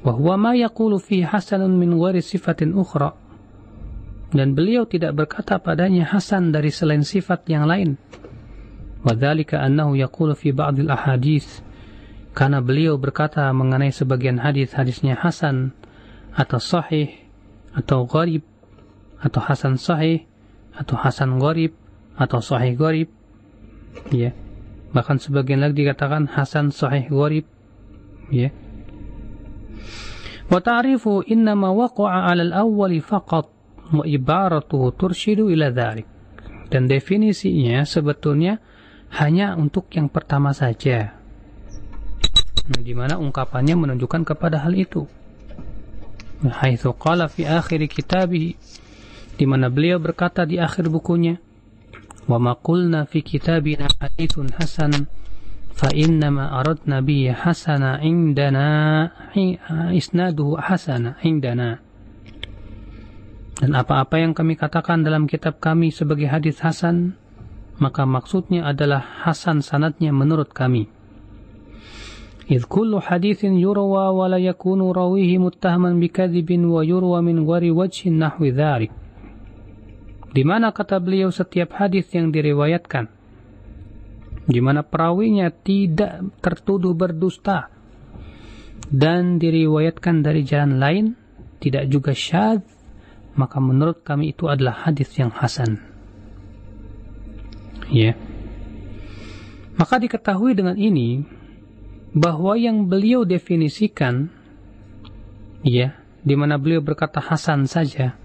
Wahwa 0.00 0.36
ma 0.40 0.52
yaqulu 0.56 0.96
fi 0.96 1.20
hasanun 1.24 1.76
min 1.76 1.96
ghairi 1.96 2.24
sifatin 2.24 2.72
ukhra. 2.72 3.12
Dan 4.30 4.54
beliau 4.54 4.86
tidak 4.86 5.18
berkata 5.18 5.58
padanya 5.58 6.06
hasan 6.06 6.54
dari 6.54 6.70
selain 6.70 7.02
sifat 7.02 7.44
yang 7.50 7.66
lain. 7.66 7.98
Wadhalika 9.02 9.60
annahu 9.60 9.98
yaqulu 9.98 10.38
fi 10.38 10.54
ba'dil 10.54 10.88
ahadith. 10.88 11.60
Karena 12.30 12.62
beliau 12.62 12.94
berkata 12.94 13.50
mengenai 13.50 13.90
sebagian 13.90 14.38
hadis-hadisnya 14.38 15.18
hasan 15.18 15.74
atau 16.30 16.62
sahih 16.62 17.10
atau 17.74 18.06
gharib 18.06 18.46
atau 19.18 19.40
hasan 19.42 19.76
sahih 19.78 20.26
atau 20.74 20.94
hasan 20.98 21.42
gharib 21.42 21.74
atau 22.14 22.38
sahih 22.38 22.74
gharib 22.78 23.08
ya 24.10 24.34
bahkan 24.90 25.18
sebagian 25.18 25.62
lagi 25.62 25.86
dikatakan 25.86 26.26
hasan 26.30 26.74
sahih 26.74 27.06
gharib 27.10 27.46
ya 28.30 28.50
wa 30.50 30.58
ta'rifu 30.58 31.24
innama 31.30 31.70
waqa'a 31.70 32.28
'ala 32.30 32.42
al-awwali 32.50 32.98
faqat 32.98 33.46
turshidu 34.98 35.50
ila 35.50 35.70
dhalik 35.70 36.06
dan 36.70 36.86
definisinya 36.86 37.82
sebetulnya 37.82 38.62
hanya 39.18 39.58
untuk 39.58 39.90
yang 39.90 40.06
pertama 40.06 40.54
saja. 40.54 41.18
Nah, 42.70 42.82
di 42.86 42.94
mana 42.94 43.18
ungkapannya 43.18 43.74
menunjukkan 43.74 44.22
kepada 44.22 44.62
hal 44.62 44.78
itu. 44.78 45.10
Haitsu 46.46 46.94
qala 46.94 47.26
fi 47.26 47.44
akhir 47.44 47.90
kitabih 47.90 48.54
di 49.34 49.44
mana 49.44 49.66
beliau 49.68 49.98
berkata 49.98 50.46
di 50.46 50.56
akhir 50.56 50.88
bukunya 50.88 51.36
wa 52.30 52.38
ma 52.38 52.54
qulna 52.56 53.04
fi 53.04 53.20
kitabina 53.20 53.90
haditsun 54.00 54.54
hasan 54.56 55.10
fa 55.75 55.91
innama 55.91 56.55
aradna 56.55 57.03
bihi 57.03 57.35
hasana 57.35 57.99
indana 57.99 59.11
isnaduhu 59.91 60.55
hasana 60.55 61.19
indana 61.21 61.83
dan 63.59 63.71
apa-apa 63.71 64.19
yang 64.19 64.35
kami 64.35 64.55
katakan 64.55 65.03
dalam 65.03 65.27
kitab 65.27 65.59
kami 65.59 65.91
sebagai 65.91 66.27
hadis 66.31 66.63
hasan 66.63 67.19
maka 67.75 68.07
maksudnya 68.07 68.67
adalah 68.67 69.03
hasan 69.27 69.59
sanatnya 69.59 70.15
menurut 70.15 70.51
kami 70.55 70.91
إذ 72.45 72.69
كل 72.69 72.93
حديث 73.01 73.43
يروى 73.57 74.05
ولا 74.13 74.37
يكون 74.37 74.79
راويه 74.93 75.37
متهما 75.37 75.97
بكذب 75.97 76.49
ويروى 76.61 77.19
من 77.21 77.37
غير 77.49 77.73
وجه 77.73 78.13
نحو 78.13 78.53
ذلك 78.53 78.91
di 80.35 80.43
mana 80.43 80.75
kata 80.75 80.99
beliau 80.99 81.31
setiap 81.31 81.79
hadis 81.79 82.11
yang 82.11 82.29
diriwayatkan 82.29 83.07
Di 84.50 84.58
mana 84.58 84.82
perawinya 84.82 85.46
tidak 85.54 86.26
tertuduh 86.42 86.90
berdusta 86.90 87.70
dan 88.90 89.38
diriwayatkan 89.38 90.26
dari 90.26 90.42
jalan 90.42 90.82
lain 90.82 91.06
tidak 91.62 91.86
juga 91.86 92.10
syad 92.10 92.66
maka 93.38 93.62
menurut 93.62 94.02
kami 94.02 94.34
itu 94.34 94.50
adalah 94.50 94.84
hadis 94.86 95.10
yang 95.14 95.30
hasan. 95.30 95.78
Ya. 97.90 98.14
Maka 99.78 99.96
diketahui 99.96 100.52
dengan 100.52 100.76
ini 100.76 101.24
bahwa 102.12 102.58
yang 102.58 102.90
beliau 102.90 103.22
definisikan 103.22 104.28
ya 105.62 105.94
di 106.20 106.34
mana 106.36 106.60
beliau 106.60 106.82
berkata 106.82 107.22
hasan 107.22 107.64
saja. 107.64 108.18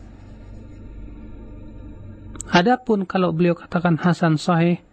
Adapun 2.51 3.07
kalau 3.07 3.33
beliau 3.33 3.57
katakan 3.57 3.97
hasan 3.97 4.37
sahih 4.37 4.83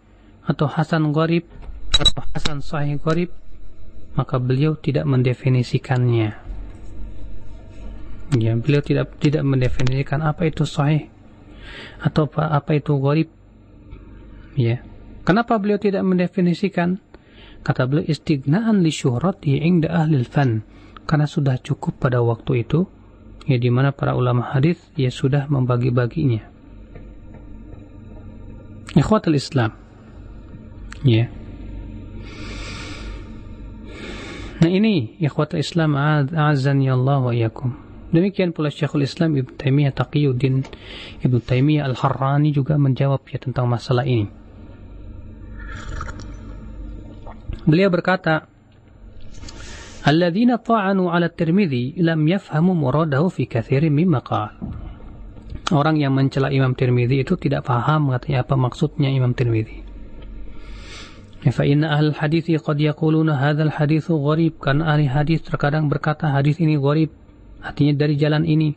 atau 0.43 0.67
hasan 0.67 1.15
gharib 1.15 1.47
atau 1.95 2.21
hasan 2.35 2.59
sahih 2.59 2.99
gharib 2.99 3.31
maka 4.13 4.37
beliau 4.37 4.77
tidak 4.77 5.09
mendefinisikannya. 5.09 6.37
Ya 8.33 8.51
beliau 8.57 8.81
tidak 8.81 9.17
tidak 9.21 9.45
mendefinisikan 9.45 10.25
apa 10.25 10.49
itu 10.49 10.65
sahih 10.65 11.09
atau 12.01 12.29
apa, 12.29 12.53
apa 12.53 12.71
itu 12.77 12.93
gharib. 12.97 13.29
Ya. 14.53 14.85
Kenapa 15.23 15.57
beliau 15.57 15.79
tidak 15.79 16.03
mendefinisikan? 16.03 16.99
Kata 17.63 17.87
beliau 17.87 18.03
istighna'an 18.03 18.83
li 18.83 18.91
syuhrati 18.91 19.55
inda 19.55 19.87
ahli 19.87 20.19
fan 20.27 20.67
karena 21.07 21.23
sudah 21.23 21.55
cukup 21.63 21.95
pada 21.95 22.19
waktu 22.19 22.67
itu 22.67 22.83
ya 23.47 23.55
di 23.55 23.71
mana 23.71 23.95
para 23.95 24.19
ulama 24.19 24.51
hadis 24.51 24.79
ya 24.99 25.07
sudah 25.07 25.47
membagi-baginya. 25.47 26.43
Ikhwatul 28.93 29.39
Islam. 29.39 29.82
Ya. 31.03 31.27
Nah 34.63 34.71
ini 34.71 35.19
ikhwatul 35.19 35.59
Islam 35.59 35.99
azan 35.99 36.79
ya 36.79 36.95
Allah 36.95 37.19
wa 37.19 37.35
iyakum. 37.35 37.75
Demikian 38.15 38.55
pula 38.55 38.71
Syekhul 38.71 39.03
Islam 39.03 39.35
Ibn 39.35 39.59
Taimiyah 39.59 39.91
Taqiyuddin 39.91 40.63
Ibn 41.25 41.35
Taimiyah 41.43 41.91
Al-Harrani 41.91 42.55
juga 42.55 42.79
menjawab 42.79 43.27
ya 43.27 43.43
tentang 43.43 43.67
masalah 43.67 44.07
ini. 44.07 44.31
Beliau 47.67 47.91
berkata, 47.91 48.47
"Alladzina 50.07 50.61
ta'anu 50.63 51.11
'ala 51.11 51.27
Tirmidzi 51.27 51.99
lam 51.99 52.23
yafhamu 52.23 52.71
muradahu 52.71 53.27
fi 53.27 53.43
katsirin 53.43 53.91
mimma 53.91 54.23
qala." 54.23 54.55
Orang 55.75 55.99
yang 55.99 56.15
mencela 56.15 56.55
Imam 56.55 56.71
Tirmidzi 56.71 57.27
itu 57.27 57.35
tidak 57.35 57.67
paham 57.67 58.15
katanya 58.15 58.47
apa 58.47 58.55
maksudnya 58.55 59.11
Imam 59.11 59.35
Tirmidzi. 59.35 59.82
Inna 61.43 61.99
ahl 61.99 62.15
hadis 62.15 62.47
qad 62.47 62.79
yaquluna 62.79 63.35
hadzal 63.35 63.71
hadits 63.75 64.07
gharib. 64.07 64.63
Karena 64.63 64.95
ahli 64.95 65.11
hadis 65.11 65.43
terkadang 65.43 65.91
berkata 65.91 66.31
hadis 66.31 66.59
ini 66.63 66.79
gharib. 66.79 67.11
Artinya 67.59 67.93
dari 67.99 68.15
jalan 68.15 68.47
ini. 68.47 68.75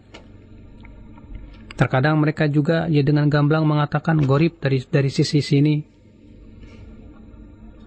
Terkadang 1.79 2.18
mereka 2.18 2.50
juga 2.50 2.90
ya 2.90 3.05
dengan 3.07 3.31
gamblang 3.31 3.68
mengatakan 3.68 4.18
gharib 4.18 4.59
dari 4.59 4.83
dari 4.83 5.11
sisi 5.12 5.38
sini. 5.38 5.76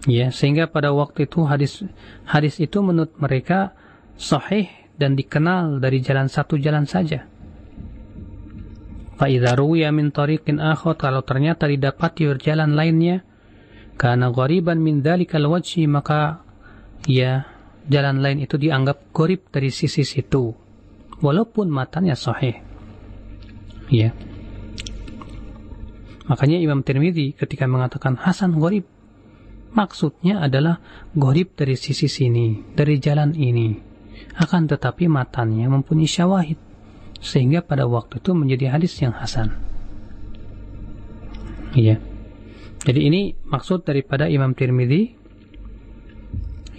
Ya 0.07 0.31
sehingga 0.31 0.71
pada 0.71 0.95
waktu 0.95 1.27
itu 1.27 1.43
hadis 1.43 1.83
hadis 2.23 2.55
itu 2.63 2.79
menurut 2.79 3.11
mereka 3.19 3.75
sahih 4.15 4.71
dan 4.95 5.19
dikenal 5.19 5.83
dari 5.83 5.99
jalan 5.99 6.31
satu 6.31 6.55
jalan 6.55 6.87
saja. 6.87 7.27
Fa'idha 9.19 9.51
ruwiya 9.51 9.91
min 9.91 10.15
tariqin 10.15 10.63
akhot, 10.63 10.95
kalau 10.95 11.19
ternyata 11.27 11.67
didapati 11.67 12.23
berjalan 12.23 12.71
lainnya, 12.71 13.27
karena 13.99 14.31
ghariban 14.31 14.79
min 14.79 15.03
dhalikal 15.03 15.51
wajhi, 15.51 15.83
maka 15.83 16.39
ya 17.03 17.43
jalan 17.91 18.23
lain 18.23 18.39
itu 18.39 18.55
dianggap 18.55 19.12
gorib 19.12 19.51
dari 19.51 19.75
sisi 19.75 20.07
situ. 20.07 20.55
Walaupun 21.19 21.67
matanya 21.67 22.15
sahih. 22.15 22.63
Ya. 23.91 24.15
Makanya 26.31 26.63
Imam 26.63 26.79
Tirmidzi 26.79 27.35
ketika 27.35 27.67
mengatakan 27.67 28.15
Hasan 28.15 28.55
gorib, 28.55 28.88
maksudnya 29.75 30.47
adalah 30.47 30.79
gorib 31.12 31.59
dari 31.59 31.75
sisi 31.75 32.07
sini, 32.07 32.71
dari 32.71 33.03
jalan 33.03 33.35
ini. 33.35 33.75
Akan 34.39 34.71
tetapi 34.71 35.12
matanya 35.12 35.67
mempunyai 35.67 36.07
syawahid 36.07 36.55
sehingga 37.19 37.59
pada 37.59 37.83
waktu 37.83 38.23
itu 38.23 38.31
menjadi 38.31 38.79
hadis 38.79 38.95
yang 39.03 39.12
hasan. 39.12 39.59
Iya. 41.75 42.08
Jadi 42.79 42.99
ini 43.11 43.21
maksud 43.35 43.83
daripada 43.83 44.31
Imam 44.31 44.55
Tirmidzi 44.55 45.11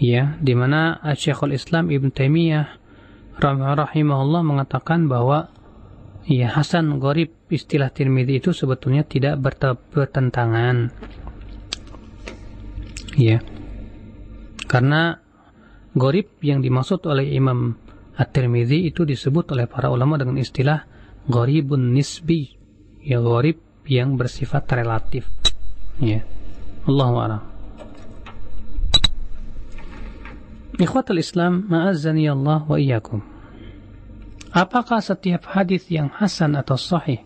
ya 0.01 0.41
di 0.41 0.57
mana 0.57 0.97
Syekhul 1.13 1.53
Islam 1.53 1.93
Ibn 1.93 2.09
Taimiyah 2.09 2.81
rahimahullah 3.41 4.43
mengatakan 4.45 5.09
bahwa 5.09 5.53
ya 6.25 6.53
hasan 6.53 7.01
gharib 7.01 7.33
istilah 7.53 7.93
Tirmidzi 7.93 8.41
itu 8.41 8.51
sebetulnya 8.53 9.05
tidak 9.05 9.41
bertentangan. 9.93 10.93
Ya. 13.17 13.43
Karena 14.71 15.19
gharib 15.97 16.31
yang 16.45 16.63
dimaksud 16.63 17.05
oleh 17.11 17.35
Imam 17.35 17.75
At-Tirmidzi 18.15 18.93
itu 18.93 19.09
disebut 19.09 19.57
oleh 19.57 19.65
para 19.67 19.89
ulama 19.89 20.21
dengan 20.21 20.37
istilah 20.37 20.85
gharibun 21.27 21.97
nisbi, 21.97 22.55
ya 23.01 23.19
gharib 23.19 23.59
yang 23.89 24.15
bersifat 24.21 24.69
relatif 24.77 25.27
Ya. 26.02 26.22
Allahu 26.86 27.16
a'lam. 27.18 27.42
Ikhwatul 30.76 31.24
Islam, 31.24 31.66
ma'azzani 31.72 32.28
Allah 32.28 32.68
wa 32.68 32.76
iyyakum. 32.76 33.24
Apakah 34.52 35.00
setiap 35.00 35.48
hadis 35.52 35.88
yang 35.92 36.12
hasan 36.12 36.56
atau 36.56 36.76
sahih 36.76 37.24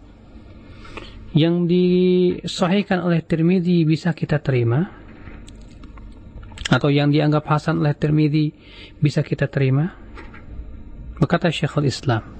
yang 1.33 1.69
disahihkan 1.69 3.05
oleh 3.05 3.21
Tirmidzi 3.21 3.85
bisa 3.85 4.13
kita 4.13 4.41
terima? 4.41 4.89
Atau 6.69 6.93
yang 6.93 7.09
dianggap 7.09 7.49
hasan 7.49 7.81
oleh 7.81 7.97
Tirmidzi 7.97 8.53
bisa 9.01 9.25
kita 9.25 9.49
terima? 9.49 9.93
Berkata 11.17 11.49
Syekhul 11.49 11.89
Islam, 11.89 12.39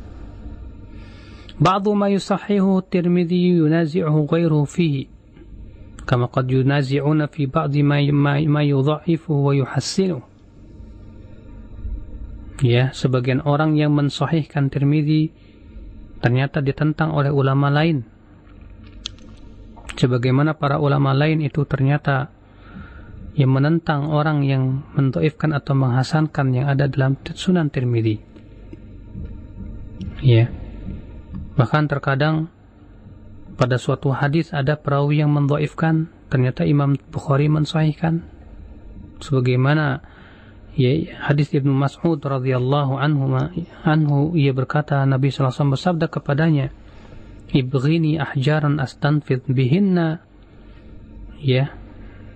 بعض 1.60 1.90
ما 1.90 2.08
يصححه 2.08 2.78
الترمذي 2.78 3.48
ينازعه 3.60 4.28
غيره 4.32 4.64
فيه 4.64 5.13
كما 6.08 6.26
قد 6.26 6.52
ينازعون 6.52 7.26
في 7.30 7.46
بعض 7.46 7.78
ما 7.78 8.02
ما 8.46 8.62
يضعفه 8.64 9.34
ويحسنه 9.34 10.22
ya 12.60 12.92
sebagian 12.92 13.40
orang 13.48 13.80
yang 13.80 13.96
mensahihkan 13.96 14.68
Tirmidzi 14.68 15.32
ternyata 16.20 16.60
ditentang 16.60 17.16
oleh 17.16 17.32
ulama 17.32 17.72
lain 17.72 18.04
sebagaimana 19.96 20.60
para 20.60 20.76
ulama 20.76 21.16
lain 21.16 21.40
itu 21.40 21.64
ternyata 21.64 22.36
yang 23.40 23.56
menentang 23.56 24.12
orang 24.12 24.44
yang 24.44 24.84
mentoifkan 24.92 25.56
atau 25.56 25.72
menghasankan 25.72 26.52
yang 26.52 26.68
ada 26.68 26.92
dalam 26.92 27.16
Sunan 27.32 27.72
Tirmidzi 27.72 28.30
Ya. 30.20 30.52
Bahkan 31.56 31.88
terkadang 31.88 32.52
pada 33.55 33.79
suatu 33.79 34.11
hadis 34.11 34.51
ada 34.51 34.75
perawi 34.75 35.23
yang 35.23 35.31
mendoifkan, 35.31 36.11
ternyata 36.27 36.67
Imam 36.67 36.99
Bukhari 37.15 37.47
mensahihkan. 37.47 38.27
Sebagaimana 39.23 40.03
ya, 40.75 41.23
hadis 41.31 41.55
Ibnu 41.55 41.71
Mas'ud 41.71 42.19
radhiyallahu 42.19 42.99
anhu 42.99 43.31
anhu 43.87 44.35
ia 44.35 44.51
berkata 44.51 45.07
Nabi 45.07 45.31
SAW 45.31 45.79
bersabda 45.79 46.11
kepadanya, 46.11 46.75
"Ibghini 47.55 48.19
ahjaran 48.19 48.83
astanfid 48.83 49.47
bihinna." 49.47 50.27
Ya, 51.39 51.71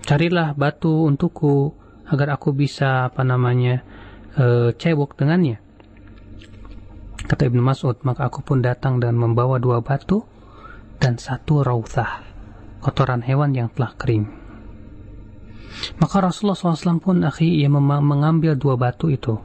carilah 0.07 0.54
batu 0.54 1.02
untukku 1.02 1.74
agar 2.07 2.38
aku 2.38 2.54
bisa 2.54 3.11
apa 3.11 3.26
namanya 3.26 3.83
e, 4.38 4.70
cebok 4.76 5.18
dengannya. 5.18 5.59
Kata 7.28 7.44
Ibnu 7.50 7.61
Mas'ud, 7.61 7.98
maka 8.07 8.31
aku 8.31 8.40
pun 8.40 8.64
datang 8.64 9.02
dan 9.02 9.18
membawa 9.18 9.61
dua 9.61 9.85
batu 9.85 10.24
dan 10.98 11.16
satu 11.16 11.62
rauthah, 11.62 12.26
kotoran 12.82 13.22
hewan 13.22 13.54
yang 13.54 13.70
telah 13.72 13.94
kering. 13.94 14.26
Maka 16.02 16.26
Rasulullah 16.26 16.58
SAW 16.58 16.98
pun 16.98 17.22
akhi 17.22 17.62
ia 17.62 17.70
mengambil 17.70 18.58
dua 18.58 18.74
batu 18.74 19.06
itu 19.11 19.38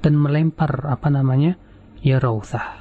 dan 0.00 0.16
melempar 0.16 0.88
apa 0.88 1.12
namanya 1.12 1.60
ya 2.00 2.16
rauthah. 2.16 2.80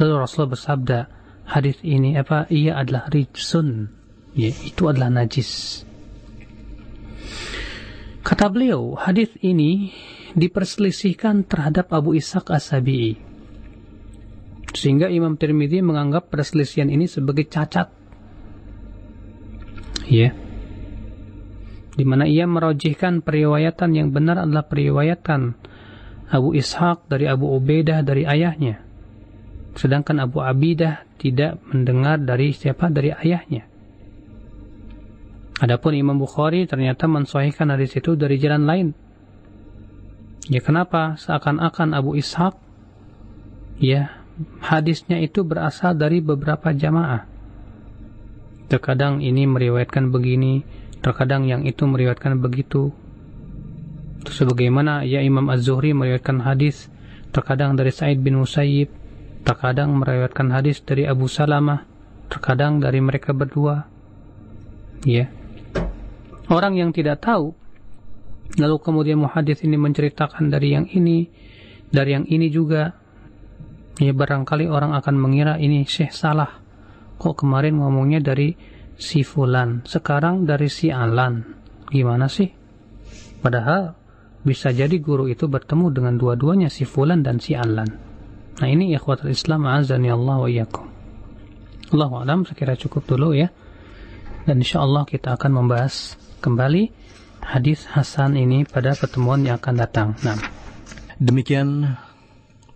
Lalu 0.00 0.14
Rasulullah 0.24 0.52
bersabda, 0.56 0.98
hadis 1.44 1.78
ini 1.84 2.16
apa 2.16 2.48
ia 2.48 2.80
adalah 2.80 3.12
rijsun, 3.12 3.92
ya 4.32 4.50
itu 4.50 4.88
adalah 4.88 5.12
najis. 5.12 5.84
Kata 8.24 8.48
beliau, 8.48 8.96
hadis 8.96 9.28
ini 9.44 9.92
diperselisihkan 10.32 11.44
terhadap 11.44 11.92
Abu 11.92 12.16
Ishaq 12.16 12.48
As-Sabi'i 12.48 13.33
sehingga 14.72 15.12
Imam 15.12 15.36
Tirmidzi 15.36 15.84
menganggap 15.84 16.32
perselisihan 16.32 16.88
ini 16.88 17.04
sebagai 17.04 17.44
cacat. 17.44 17.92
Ya. 20.08 20.32
Di 21.94 22.02
mana 22.02 22.26
ia 22.26 22.48
merojihkan 22.48 23.22
periwayatan 23.22 23.90
yang 23.94 24.08
benar 24.10 24.42
adalah 24.42 24.66
periwayatan 24.66 25.54
Abu 26.32 26.56
Ishaq 26.56 27.06
dari 27.06 27.30
Abu 27.30 27.52
Ubaidah 27.54 28.02
dari 28.02 28.26
ayahnya. 28.26 28.82
Sedangkan 29.74 30.22
Abu 30.22 30.42
Abidah 30.42 31.06
tidak 31.18 31.58
mendengar 31.70 32.18
dari 32.22 32.54
siapa 32.54 32.90
dari 32.90 33.10
ayahnya. 33.10 33.66
Adapun 35.62 35.94
Imam 35.94 36.18
Bukhari 36.18 36.66
ternyata 36.66 37.06
mensahihkan 37.06 37.70
hadis 37.70 37.94
itu 37.94 38.18
dari 38.18 38.42
jalan 38.42 38.66
lain. 38.66 38.88
Ya 40.50 40.58
kenapa? 40.58 41.14
Seakan-akan 41.14 41.94
Abu 41.94 42.18
Ishaq 42.18 42.58
ya 43.78 44.23
hadisnya 44.62 45.22
itu 45.22 45.46
berasal 45.46 45.94
dari 45.94 46.18
beberapa 46.18 46.74
jamaah. 46.74 47.26
Terkadang 48.66 49.22
ini 49.22 49.46
meriwayatkan 49.46 50.10
begini, 50.10 50.64
terkadang 51.04 51.46
yang 51.46 51.62
itu 51.68 51.84
meriwayatkan 51.84 52.40
begitu. 52.40 52.90
Sebagaimana 54.24 55.04
ya 55.04 55.20
Imam 55.20 55.52
Az-Zuhri 55.52 55.92
meriwayatkan 55.92 56.40
hadis 56.42 56.88
terkadang 57.30 57.76
dari 57.76 57.92
Said 57.92 58.24
bin 58.24 58.40
Musayyib, 58.40 58.88
terkadang 59.44 59.92
meriwayatkan 60.00 60.48
hadis 60.54 60.80
dari 60.80 61.04
Abu 61.04 61.28
Salamah, 61.28 61.84
terkadang 62.32 62.80
dari 62.80 63.04
mereka 63.04 63.36
berdua. 63.36 63.84
Ya. 65.04 65.28
Orang 66.48 66.78
yang 66.80 66.94
tidak 66.94 67.20
tahu 67.20 67.52
lalu 68.56 68.76
kemudian 68.80 69.18
muhadis 69.18 69.60
ini 69.66 69.74
menceritakan 69.74 70.52
dari 70.52 70.76
yang 70.76 70.86
ini, 70.88 71.28
dari 71.90 72.14
yang 72.14 72.26
ini 72.28 72.48
juga 72.48 73.03
Ya 74.02 74.10
barangkali 74.10 74.66
orang 74.66 74.94
akan 74.98 75.14
mengira 75.18 75.54
ini 75.58 75.86
Syekh 75.86 76.10
salah. 76.10 76.58
Kok 77.14 77.46
kemarin 77.46 77.78
ngomongnya 77.78 78.18
dari 78.18 78.58
si 78.98 79.22
Fulan, 79.22 79.86
sekarang 79.86 80.46
dari 80.46 80.66
si 80.66 80.90
Alan. 80.90 81.46
Gimana 81.86 82.26
sih? 82.26 82.50
Padahal 83.38 83.94
bisa 84.42 84.74
jadi 84.74 84.98
guru 84.98 85.30
itu 85.30 85.46
bertemu 85.46 85.94
dengan 85.94 86.14
dua-duanya 86.18 86.68
si 86.68 86.82
Fulan 86.82 87.22
dan 87.22 87.38
si 87.38 87.54
Alan. 87.54 87.86
Nah 88.58 88.68
ini 88.70 88.94
ikhwatul 88.94 89.30
Islam 89.30 89.66
azani 89.70 90.10
Allah 90.10 90.36
wa 90.42 90.48
iyyakum. 90.50 90.86
Allah 91.94 92.10
alam 92.26 92.42
sekira 92.42 92.74
cukup 92.74 93.06
dulu 93.06 93.34
ya. 93.34 93.50
Dan 94.44 94.60
insya 94.60 94.82
Allah 94.82 95.06
kita 95.06 95.38
akan 95.38 95.64
membahas 95.64 96.18
kembali 96.42 96.90
hadis 97.40 97.86
Hasan 97.88 98.34
ini 98.34 98.66
pada 98.66 98.98
pertemuan 98.98 99.46
yang 99.46 99.62
akan 99.62 99.74
datang. 99.78 100.08
Nah. 100.26 100.36
Demikian 101.14 101.94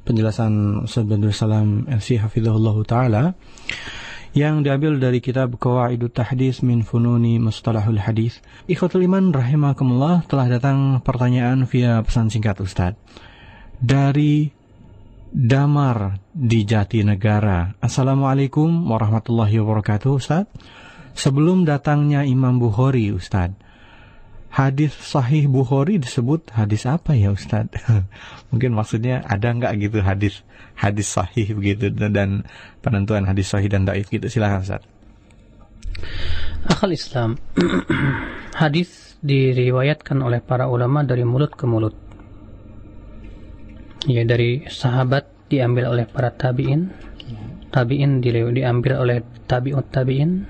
penjelasan 0.09 0.89
Ustaz 0.89 1.05
Badrul 1.05 1.37
Salam 1.37 1.85
LC 1.85 2.17
Hafizahullah 2.17 2.77
Ta'ala 2.89 3.25
yang 4.33 4.65
diambil 4.65 4.97
dari 4.97 5.21
kitab 5.21 5.61
Qawaidut 5.61 6.17
Tahdis 6.17 6.65
min 6.65 6.81
Fununi 6.81 7.37
Mustalahul 7.37 8.01
Hadis. 8.01 8.41
Ikhwatul 8.65 9.05
Iman 9.05 9.37
rahimakumullah 9.37 10.25
telah 10.25 10.49
datang 10.49 11.05
pertanyaan 11.05 11.69
via 11.69 12.01
pesan 12.01 12.33
singkat 12.33 12.57
Ustaz. 12.65 12.97
Dari 13.77 14.49
Damar 15.29 16.25
di 16.33 16.65
Jatinegara. 16.65 17.77
Assalamualaikum 17.85 18.89
warahmatullahi 18.89 19.61
wabarakatuh 19.61 20.11
Ustaz. 20.17 20.49
Sebelum 21.13 21.69
datangnya 21.69 22.25
Imam 22.25 22.57
Bukhari 22.57 23.13
Ustaz, 23.13 23.53
hadis 24.49 24.97
sahih 24.97 25.47
Bukhari 25.47 26.01
disebut 26.01 26.53
hadis 26.57 26.89
apa 26.89 27.13
ya 27.15 27.33
Ustadz? 27.33 27.77
Mungkin 28.51 28.73
maksudnya 28.73 29.23
ada 29.29 29.53
nggak 29.53 29.73
gitu 29.79 29.99
hadis 30.01 30.43
hadis 30.79 31.09
sahih 31.11 31.53
begitu 31.53 31.93
dan 31.93 32.49
penentuan 32.81 33.29
hadis 33.29 33.51
sahih 33.53 33.69
dan 33.69 33.85
daif 33.85 34.09
gitu 34.09 34.27
silakan 34.31 34.65
Ustaz. 34.65 34.83
Akal 36.67 36.95
Islam 36.95 37.39
hadis 38.63 39.19
diriwayatkan 39.23 40.19
oleh 40.23 40.39
para 40.39 40.71
ulama 40.71 41.03
dari 41.03 41.27
mulut 41.27 41.55
ke 41.55 41.67
mulut. 41.67 41.95
Ya 44.07 44.23
dari 44.23 44.63
sahabat 44.71 45.27
diambil 45.51 45.91
oleh 45.91 46.07
para 46.07 46.31
tabiin, 46.31 46.95
tabiin 47.75 48.23
diambil 48.23 48.95
oleh 49.03 49.19
tabiut 49.51 49.91
tabiin, 49.91 50.47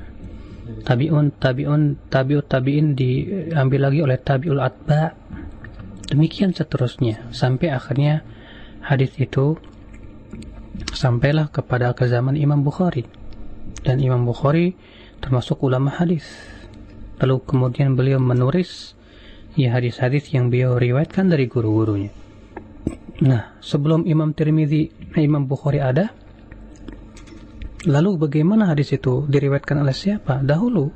tabiun 0.84 1.34
tabiun 1.36 1.96
tabiut 2.08 2.46
tabiin 2.46 2.94
diambil 2.94 3.90
lagi 3.90 4.00
oleh 4.04 4.18
tabiul 4.20 4.60
atba. 4.60 5.16
Demikian 6.08 6.56
seterusnya. 6.56 7.28
Sampai 7.36 7.68
akhirnya 7.68 8.24
hadis 8.80 9.12
itu 9.20 9.60
sampailah 10.96 11.52
kepada 11.52 11.92
ke 11.92 12.08
zaman 12.08 12.36
Imam 12.36 12.64
Bukhari. 12.64 13.04
Dan 13.84 14.00
Imam 14.00 14.24
Bukhari 14.24 14.72
termasuk 15.20 15.60
ulama 15.60 15.92
hadis. 15.92 16.24
Lalu 17.18 17.42
kemudian 17.44 17.98
beliau 17.98 18.22
menulis 18.22 18.94
ya 19.58 19.74
hadis-hadis 19.74 20.30
yang 20.30 20.48
beliau 20.48 20.78
riwayatkan 20.78 21.26
dari 21.26 21.50
guru-gurunya. 21.50 22.14
Nah 23.18 23.58
sebelum 23.58 24.06
Imam 24.06 24.30
Tirmidzi 24.30 25.12
Imam 25.18 25.50
Bukhari 25.50 25.82
ada 25.82 26.14
Lalu 27.88 28.28
bagaimana 28.28 28.68
hadis 28.68 28.92
itu 28.92 29.24
diriwayatkan 29.24 29.80
oleh 29.80 29.96
siapa? 29.96 30.44
Dahulu. 30.44 30.92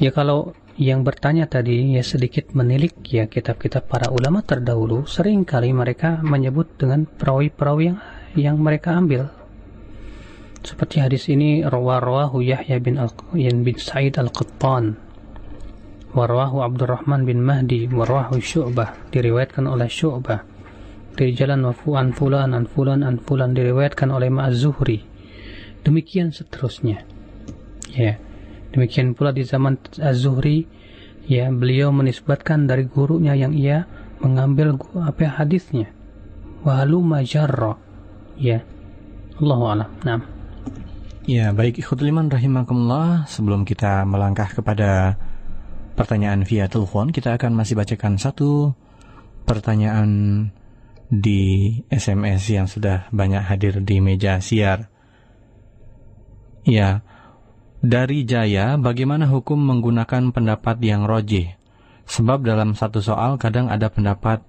Ya 0.00 0.08
kalau 0.08 0.56
yang 0.80 1.04
bertanya 1.04 1.44
tadi 1.44 1.92
ya 1.92 2.00
sedikit 2.00 2.56
menilik 2.56 2.96
ya 3.04 3.28
kitab-kitab 3.28 3.84
para 3.84 4.08
ulama 4.08 4.40
terdahulu 4.40 5.04
sering 5.04 5.44
kali 5.44 5.76
mereka 5.76 6.24
menyebut 6.24 6.80
dengan 6.80 7.04
perawi-perawi 7.04 7.92
yang 7.92 8.00
yang 8.32 8.56
mereka 8.56 8.96
ambil. 8.96 9.28
Seperti 10.64 11.04
hadis 11.04 11.28
ini 11.28 11.60
rawahu 11.60 12.40
Yahya 12.40 12.80
bin 12.80 12.96
Al 12.96 13.12
bin 13.36 13.76
Sa'id 13.76 14.16
Al-Qattan. 14.16 14.96
Warwahu 16.16 16.64
Abdurrahman 16.64 17.28
bin 17.28 17.44
Mahdi. 17.44 17.84
Warwahu 17.84 18.40
Syu'bah. 18.40 19.12
Diriwayatkan 19.12 19.68
oleh 19.68 19.92
Syu'bah. 19.92 20.40
Dari 21.14 21.36
jalan 21.36 21.68
wafu 21.68 22.00
an 22.00 22.16
fulan 22.16 22.56
an 22.56 22.64
fulan 22.64 23.04
an 23.04 23.20
fulan. 23.20 23.52
Diriwayatkan 23.52 24.08
oleh 24.08 24.32
Ma'az-Zuhri 24.32 25.09
demikian 25.86 26.34
seterusnya. 26.34 27.04
Ya. 27.90 28.18
Demikian 28.70 29.18
pula 29.18 29.34
di 29.34 29.42
zaman 29.42 29.82
Az-Zuhri 29.98 30.66
ya 31.26 31.50
beliau 31.50 31.90
menisbatkan 31.90 32.70
dari 32.70 32.86
gurunya 32.86 33.34
yang 33.34 33.50
ia 33.50 33.86
mengambil 34.22 34.78
apa 35.02 35.20
ya, 35.26 35.30
hadisnya. 35.42 35.88
Walu 36.62 37.02
majarra. 37.02 37.74
Ya. 38.38 38.62
Allahu 39.40 39.64
a'lam. 39.72 39.90
Nah 40.04 40.40
Ya, 41.30 41.54
baik 41.54 41.78
ikhwatul 41.78 42.10
iman 42.10 42.26
rahimakumullah. 42.26 43.22
Sebelum 43.30 43.62
kita 43.62 44.02
melangkah 44.02 44.50
kepada 44.50 45.14
pertanyaan 45.94 46.42
via 46.42 46.66
telepon, 46.66 47.14
kita 47.14 47.38
akan 47.38 47.54
masih 47.54 47.78
bacakan 47.78 48.18
satu 48.18 48.74
pertanyaan 49.46 50.50
di 51.06 51.70
SMS 51.86 52.50
yang 52.50 52.66
sudah 52.66 53.06
banyak 53.14 53.46
hadir 53.46 53.78
di 53.78 54.02
meja 54.02 54.42
siar. 54.42 54.89
Ya, 56.68 57.00
dari 57.80 58.28
Jaya, 58.28 58.76
bagaimana 58.76 59.24
hukum 59.24 59.56
menggunakan 59.56 60.36
pendapat 60.36 60.76
yang 60.84 61.08
rojih? 61.08 61.56
Sebab 62.04 62.44
dalam 62.44 62.76
satu 62.76 63.00
soal 63.00 63.40
kadang 63.40 63.72
ada 63.72 63.88
pendapat 63.88 64.44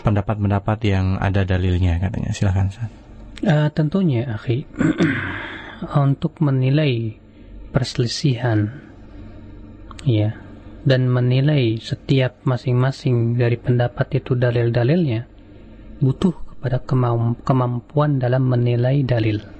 pendapat-pendapat 0.00 0.78
yang 0.88 1.20
ada 1.20 1.44
dalilnya 1.44 2.00
katanya. 2.00 2.32
Silahkan. 2.32 2.72
Uh, 3.44 3.68
tentunya, 3.68 4.32
akhi, 4.32 4.64
untuk 6.08 6.40
menilai 6.40 7.20
perselisihan, 7.68 8.72
ya, 10.08 10.32
dan 10.88 11.10
menilai 11.12 11.76
setiap 11.82 12.40
masing-masing 12.48 13.36
dari 13.36 13.60
pendapat 13.60 14.24
itu 14.24 14.32
dalil-dalilnya, 14.32 15.28
butuh 16.00 16.32
kepada 16.32 16.80
kemampuan 17.44 18.16
dalam 18.16 18.48
menilai 18.48 19.04
dalil 19.04 19.57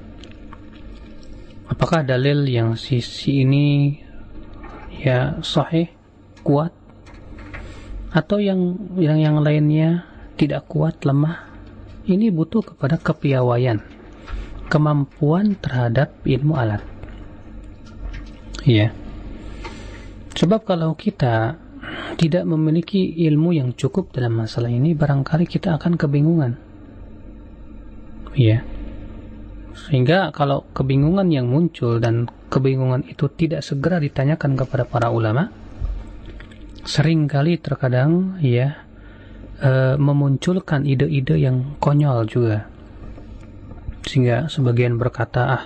apakah 1.69 2.03
dalil 2.03 2.49
yang 2.49 2.75
sisi 2.75 3.45
ini 3.45 3.97
ya 4.99 5.39
sahih 5.45 5.93
kuat? 6.43 6.73
Atau 8.09 8.41
yang 8.41 8.77
yang 8.97 9.21
yang 9.21 9.37
lainnya 9.45 10.09
tidak 10.41 10.67
kuat 10.67 11.05
lemah? 11.05 11.45
Ini 12.09 12.33
butuh 12.33 12.65
kepada 12.65 12.97
kepiawaian 12.97 13.85
kemampuan 14.73 15.57
terhadap 15.61 16.17
ilmu 16.25 16.57
alat. 16.57 16.81
Ya. 18.65 18.93
Sebab 20.33 20.65
kalau 20.65 20.97
kita 20.97 21.57
tidak 22.17 22.45
memiliki 22.49 23.13
ilmu 23.29 23.57
yang 23.57 23.77
cukup 23.77 24.13
dalam 24.13 24.41
masalah 24.41 24.73
ini 24.73 24.97
barangkali 24.97 25.45
kita 25.45 25.77
akan 25.77 26.01
kebingungan. 26.01 26.53
Ya 28.37 28.65
sehingga 29.87 30.35
kalau 30.35 30.67
kebingungan 30.75 31.31
yang 31.31 31.47
muncul 31.47 32.03
dan 32.03 32.27
kebingungan 32.51 33.07
itu 33.07 33.31
tidak 33.31 33.63
segera 33.63 34.03
ditanyakan 34.03 34.59
kepada 34.59 34.83
para 34.83 35.09
ulama, 35.15 35.55
sering 36.83 37.31
kali 37.31 37.61
terkadang 37.63 38.43
ya 38.43 38.83
e, 39.63 39.95
memunculkan 39.95 40.83
ide-ide 40.83 41.39
yang 41.39 41.79
konyol 41.79 42.27
juga. 42.27 42.67
Sehingga 44.03 44.51
sebagian 44.51 44.99
berkata, 44.99 45.43
ah 45.47 45.63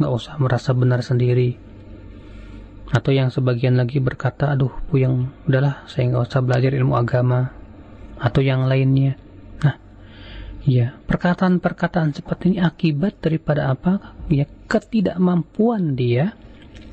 nggak 0.00 0.12
usah 0.12 0.34
merasa 0.40 0.72
benar 0.72 1.04
sendiri. 1.04 1.58
Atau 2.92 3.12
yang 3.12 3.28
sebagian 3.32 3.76
lagi 3.76 4.00
berkata, 4.00 4.52
aduh 4.52 4.72
puyeng, 4.88 5.28
udahlah 5.48 5.84
saya 5.88 6.08
nggak 6.08 6.24
usah 6.28 6.40
belajar 6.40 6.72
ilmu 6.72 6.94
agama. 6.96 7.52
Atau 8.22 8.40
yang 8.44 8.70
lainnya. 8.70 9.18
Ya, 10.62 10.94
perkataan-perkataan 11.10 12.14
seperti 12.14 12.54
ini 12.54 12.58
akibat 12.62 13.18
daripada 13.18 13.74
apa? 13.74 14.14
Ya, 14.30 14.46
ketidakmampuan 14.70 15.98
dia 15.98 16.38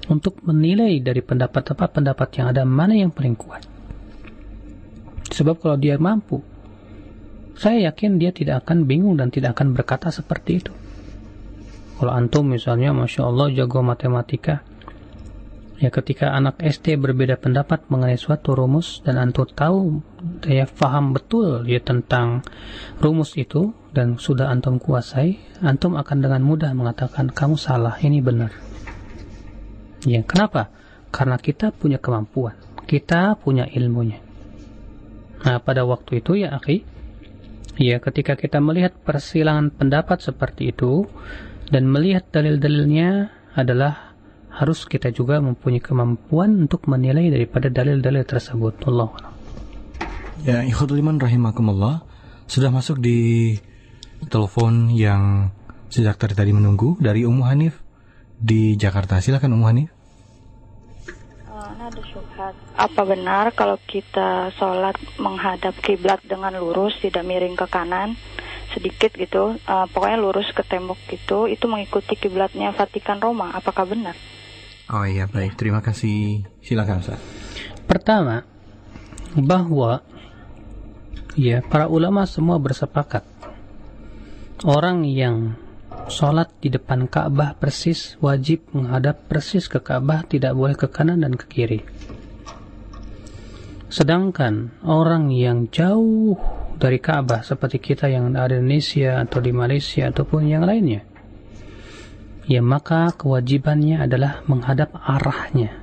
untuk 0.09 0.41
menilai 0.41 0.97
dari 1.05 1.21
pendapat 1.21 1.77
apa 1.77 1.85
pendapat 1.85 2.29
yang 2.41 2.49
ada 2.49 2.65
mana 2.65 2.97
yang 2.97 3.13
paling 3.13 3.37
kuat. 3.37 3.61
Sebab 5.29 5.61
kalau 5.61 5.77
dia 5.77 6.01
mampu, 6.01 6.41
saya 7.53 7.93
yakin 7.93 8.17
dia 8.17 8.33
tidak 8.33 8.65
akan 8.65 8.89
bingung 8.89 9.21
dan 9.21 9.29
tidak 9.29 9.53
akan 9.53 9.77
berkata 9.77 10.09
seperti 10.09 10.65
itu. 10.65 10.73
Kalau 12.01 12.15
antum 12.15 12.49
misalnya, 12.49 12.89
masya 12.89 13.29
Allah 13.29 13.53
jago 13.53 13.85
matematika, 13.85 14.65
Ya 15.79 15.87
ketika 15.95 16.35
anak 16.35 16.59
SD 16.59 16.99
berbeda 16.99 17.39
pendapat 17.39 17.87
mengenai 17.87 18.19
suatu 18.19 18.51
rumus 18.51 18.99
dan 19.07 19.15
antum 19.15 19.47
tahu 19.47 20.03
ya 20.43 20.67
faham 20.67 21.15
betul 21.15 21.63
ya 21.63 21.79
tentang 21.79 22.43
rumus 22.99 23.39
itu 23.39 23.71
dan 23.95 24.19
sudah 24.19 24.51
antum 24.51 24.77
kuasai, 24.77 25.39
antum 25.63 25.95
akan 25.95 26.17
dengan 26.19 26.43
mudah 26.43 26.75
mengatakan 26.75 27.31
kamu 27.31 27.55
salah, 27.57 27.97
ini 28.03 28.21
benar. 28.21 28.53
Ya, 30.05 30.21
kenapa? 30.23 30.69
Karena 31.09 31.41
kita 31.41 31.73
punya 31.73 31.97
kemampuan, 31.97 32.55
kita 32.85 33.39
punya 33.41 33.65
ilmunya. 33.65 34.21
Nah, 35.47 35.57
pada 35.63 35.87
waktu 35.87 36.21
itu 36.21 36.37
ya, 36.37 36.53
akhi, 36.53 36.85
ya 37.81 37.97
ketika 37.97 38.35
kita 38.35 38.61
melihat 38.61 38.93
persilangan 38.99 39.73
pendapat 39.73 40.21
seperti 40.21 40.75
itu 40.75 41.09
dan 41.71 41.89
melihat 41.89 42.27
dalil-dalilnya 42.29 43.31
adalah 43.57 44.08
harus 44.59 44.83
kita 44.83 45.15
juga 45.15 45.39
mempunyai 45.39 45.79
kemampuan 45.79 46.67
untuk 46.67 46.91
menilai 46.91 47.31
daripada 47.31 47.71
dalil-dalil 47.71 48.27
tersebut. 48.27 48.83
Allah. 48.91 49.07
Ya, 50.43 50.67
ikhwatul 50.67 50.99
iman 50.99 51.15
rahimakumullah. 51.15 52.03
Sudah 52.43 52.67
masuk 52.67 52.99
di 52.99 53.55
telepon 54.27 54.91
yang 54.91 55.55
sejak 55.87 56.19
tadi 56.19 56.35
tadi 56.35 56.51
menunggu 56.51 56.99
dari 56.99 57.23
Ummu 57.23 57.47
Hanif 57.47 57.79
di 58.35 58.75
Jakarta. 58.75 59.23
Silakan 59.23 59.55
Ummu 59.55 59.65
Hanif. 59.71 59.89
Uh, 61.47 61.71
ada 61.79 62.01
syubhat. 62.11 62.51
Apa 62.75 63.01
benar 63.07 63.55
kalau 63.55 63.79
kita 63.87 64.51
sholat 64.59 64.99
menghadap 65.23 65.71
kiblat 65.79 66.19
dengan 66.27 66.51
lurus, 66.59 66.99
tidak 66.99 67.23
miring 67.23 67.55
ke 67.55 67.63
kanan, 67.71 68.19
sedikit 68.75 69.15
gitu, 69.15 69.55
uh, 69.55 69.87
pokoknya 69.87 70.19
lurus 70.19 70.51
ke 70.51 70.67
tembok 70.67 70.99
gitu, 71.07 71.47
itu 71.47 71.63
mengikuti 71.71 72.19
kiblatnya 72.19 72.75
Vatikan 72.75 73.23
Roma? 73.23 73.55
Apakah 73.55 73.87
benar? 73.87 74.19
Oh 74.89 75.05
iya 75.05 75.29
baik, 75.29 75.53
terima 75.53 75.85
kasih. 75.85 76.49
Silakan 76.65 77.05
Ustaz. 77.05 77.21
Pertama, 77.85 78.41
bahwa 79.37 80.01
ya 81.37 81.61
para 81.61 81.85
ulama 81.85 82.25
semua 82.25 82.57
bersepakat 82.57 83.21
orang 84.65 85.05
yang 85.05 85.53
sholat 86.09 86.49
di 86.57 86.73
depan 86.73 87.05
Ka'bah 87.05 87.53
persis 87.53 88.17
wajib 88.17 88.65
menghadap 88.73 89.29
persis 89.29 89.69
ke 89.69 89.77
Ka'bah 89.77 90.25
tidak 90.25 90.57
boleh 90.57 90.73
ke 90.73 90.89
kanan 90.89 91.21
dan 91.21 91.37
ke 91.37 91.45
kiri 91.45 91.81
Sedangkan 93.89 94.69
orang 94.85 95.33
yang 95.33 95.65
jauh 95.73 96.37
dari 96.77 97.01
Ka'bah 97.01 97.41
seperti 97.41 97.81
kita 97.81 98.05
yang 98.05 98.29
ada 98.37 98.53
di 98.53 98.61
Indonesia 98.61 99.17
atau 99.17 99.41
di 99.41 99.49
Malaysia 99.49 100.13
ataupun 100.13 100.45
yang 100.45 100.61
lainnya, 100.61 101.08
ya 102.49 102.65
maka 102.65 103.13
kewajibannya 103.13 104.01
adalah 104.01 104.41
menghadap 104.49 104.97
arahnya. 104.97 105.77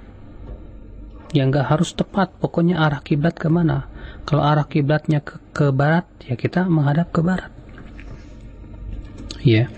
Ya 1.30 1.46
nggak 1.46 1.70
harus 1.70 1.94
tepat, 1.94 2.34
pokoknya 2.42 2.82
arah 2.82 2.98
kiblat 2.98 3.38
ke 3.38 3.46
mana. 3.46 3.86
Kalau 4.26 4.42
arah 4.42 4.66
kiblatnya 4.66 5.22
ke, 5.22 5.38
ke 5.54 5.70
barat, 5.70 6.06
ya 6.26 6.34
kita 6.34 6.66
menghadap 6.66 7.14
ke 7.14 7.22
barat. 7.22 7.52
Ya. 9.46 9.70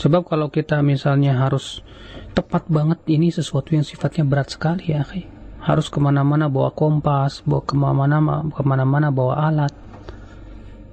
Sebab 0.00 0.24
kalau 0.24 0.48
kita 0.48 0.80
misalnya 0.80 1.36
harus 1.36 1.84
tepat 2.32 2.66
banget 2.66 3.04
ini 3.06 3.28
sesuatu 3.28 3.76
yang 3.76 3.84
sifatnya 3.84 4.24
berat 4.24 4.56
sekali 4.56 4.90
ya, 4.90 5.04
akhi 5.04 5.34
harus 5.64 5.88
ke 5.88 5.96
mana-mana 5.96 6.52
bawa 6.52 6.76
kompas, 6.76 7.40
bawa 7.40 7.64
ke 7.64 7.72
mana-mana 7.72 8.44
ke 8.52 8.62
mana-mana 8.62 9.08
bawa 9.08 9.48
alat. 9.48 9.72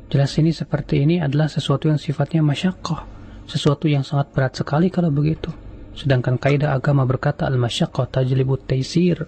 Jelas 0.08 0.32
ini 0.40 0.56
seperti 0.56 1.04
ini 1.04 1.20
adalah 1.20 1.52
sesuatu 1.52 1.92
yang 1.92 2.00
sifatnya 2.00 2.40
masyakoh, 2.40 3.04
sesuatu 3.52 3.92
yang 3.92 4.08
sangat 4.08 4.32
berat 4.32 4.56
sekali 4.56 4.88
kalau 4.88 5.12
begitu. 5.12 5.52
Sedangkan 5.92 6.40
kaidah 6.40 6.72
agama 6.72 7.04
berkata 7.04 7.44
al-masyakoh 7.44 8.08
tajlibut 8.08 8.64
taisir. 8.64 9.28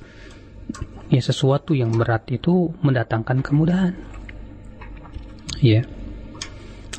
Ya 1.11 1.19
sesuatu 1.19 1.75
yang 1.75 1.91
berat 1.91 2.31
itu 2.31 2.71
mendatangkan 2.79 3.43
kemudahan. 3.43 3.93
Ya. 5.59 5.83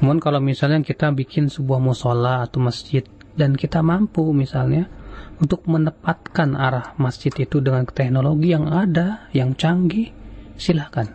Namun 0.05 0.20
kalau 0.20 0.45
misalnya 0.45 0.85
kita 0.85 1.09
bikin 1.16 1.49
sebuah 1.49 1.81
musola 1.81 2.45
atau 2.45 2.61
masjid 2.61 3.03
dan 3.35 3.57
kita 3.57 3.81
mampu 3.81 4.22
misalnya 4.37 4.87
untuk 5.41 5.66
menempatkan 5.66 6.55
arah 6.55 6.95
masjid 7.01 7.33
itu 7.35 7.59
dengan 7.59 7.89
teknologi 7.89 8.55
yang 8.55 8.70
ada, 8.70 9.27
yang 9.35 9.57
canggih, 9.59 10.14
silahkan. 10.55 11.11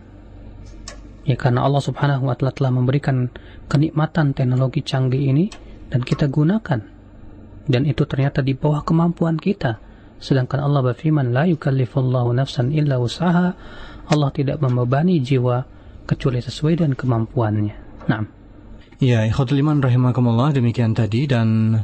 Ya 1.24 1.38
karena 1.38 1.64
Allah 1.64 1.84
subhanahu 1.84 2.28
wa 2.28 2.36
ta'ala 2.36 2.52
telah 2.56 2.74
memberikan 2.74 3.30
kenikmatan 3.70 4.34
teknologi 4.34 4.82
canggih 4.82 5.30
ini 5.30 5.69
dan 5.90 6.02
kita 6.06 6.30
gunakan. 6.30 6.82
Dan 7.70 7.82
itu 7.86 8.06
ternyata 8.10 8.42
di 8.42 8.58
bawah 8.58 8.82
kemampuan 8.82 9.38
kita. 9.38 9.78
Sedangkan 10.18 10.66
Allah 10.66 10.82
berfirman, 10.82 11.30
La 11.30 11.46
yukallifullahu 11.46 12.34
nafsan 12.34 12.74
illa 12.74 12.98
usaha. 12.98 13.54
Allah 14.10 14.30
tidak 14.34 14.58
membebani 14.58 15.22
jiwa 15.22 15.66
kecuali 16.10 16.42
sesuai 16.42 16.82
dengan 16.82 16.98
kemampuannya. 16.98 17.76
Nah. 18.10 18.26
Ya, 19.00 19.24
ikhwatul 19.24 19.62
iman 19.62 19.80
rahimakumullah 19.80 20.52
demikian 20.52 20.98
tadi 20.98 21.30
dan 21.30 21.78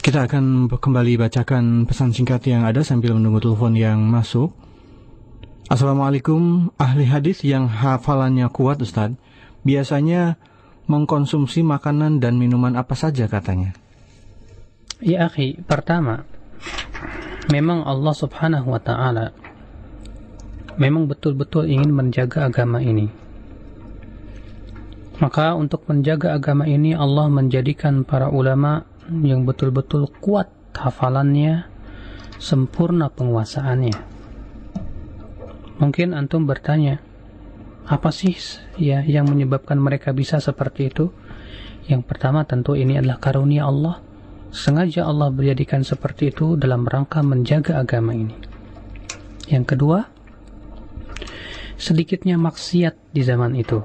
kita 0.00 0.24
akan 0.30 0.70
kembali 0.70 1.20
bacakan 1.20 1.84
pesan 1.84 2.14
singkat 2.14 2.46
yang 2.48 2.64
ada 2.64 2.80
sambil 2.86 3.12
menunggu 3.18 3.42
telepon 3.42 3.74
yang 3.76 4.00
masuk. 4.06 4.54
Assalamualaikum, 5.68 6.72
ahli 6.76 7.08
hadis 7.08 7.40
yang 7.40 7.68
hafalannya 7.68 8.48
kuat 8.52 8.80
Ustaz, 8.84 9.16
biasanya 9.64 10.36
mengkonsumsi 10.86 11.64
makanan 11.64 12.20
dan 12.20 12.36
minuman 12.36 12.76
apa 12.76 12.92
saja 12.96 13.28
katanya? 13.30 13.72
Ya 15.00 15.26
akhi, 15.28 15.60
pertama, 15.64 16.24
memang 17.52 17.84
Allah 17.84 18.14
subhanahu 18.14 18.72
wa 18.72 18.80
ta'ala 18.80 19.44
memang 20.76 21.06
betul-betul 21.06 21.70
ingin 21.70 21.90
menjaga 21.94 22.50
agama 22.50 22.82
ini. 22.82 23.10
Maka 25.22 25.54
untuk 25.54 25.86
menjaga 25.86 26.34
agama 26.34 26.66
ini 26.66 26.90
Allah 26.90 27.30
menjadikan 27.30 28.02
para 28.02 28.26
ulama 28.26 28.82
yang 29.22 29.46
betul-betul 29.46 30.10
kuat 30.18 30.50
hafalannya, 30.74 31.70
sempurna 32.42 33.06
penguasaannya. 33.14 33.94
Mungkin 35.78 36.18
antum 36.18 36.50
bertanya, 36.50 36.98
apa 37.84 38.08
sih 38.08 38.32
ya 38.80 39.04
yang 39.04 39.28
menyebabkan 39.28 39.76
mereka 39.76 40.16
bisa 40.16 40.40
seperti 40.40 40.88
itu? 40.88 41.12
Yang 41.84 42.08
pertama 42.08 42.48
tentu 42.48 42.72
ini 42.72 42.96
adalah 42.96 43.20
karunia 43.20 43.68
Allah. 43.68 44.00
Sengaja 44.54 45.04
Allah 45.04 45.34
menjadikan 45.34 45.82
seperti 45.82 46.30
itu 46.32 46.54
dalam 46.56 46.86
rangka 46.86 47.20
menjaga 47.20 47.82
agama 47.82 48.14
ini. 48.14 48.32
Yang 49.50 49.76
kedua, 49.76 49.98
sedikitnya 51.76 52.40
maksiat 52.40 52.94
di 53.12 53.22
zaman 53.26 53.52
itu. 53.58 53.82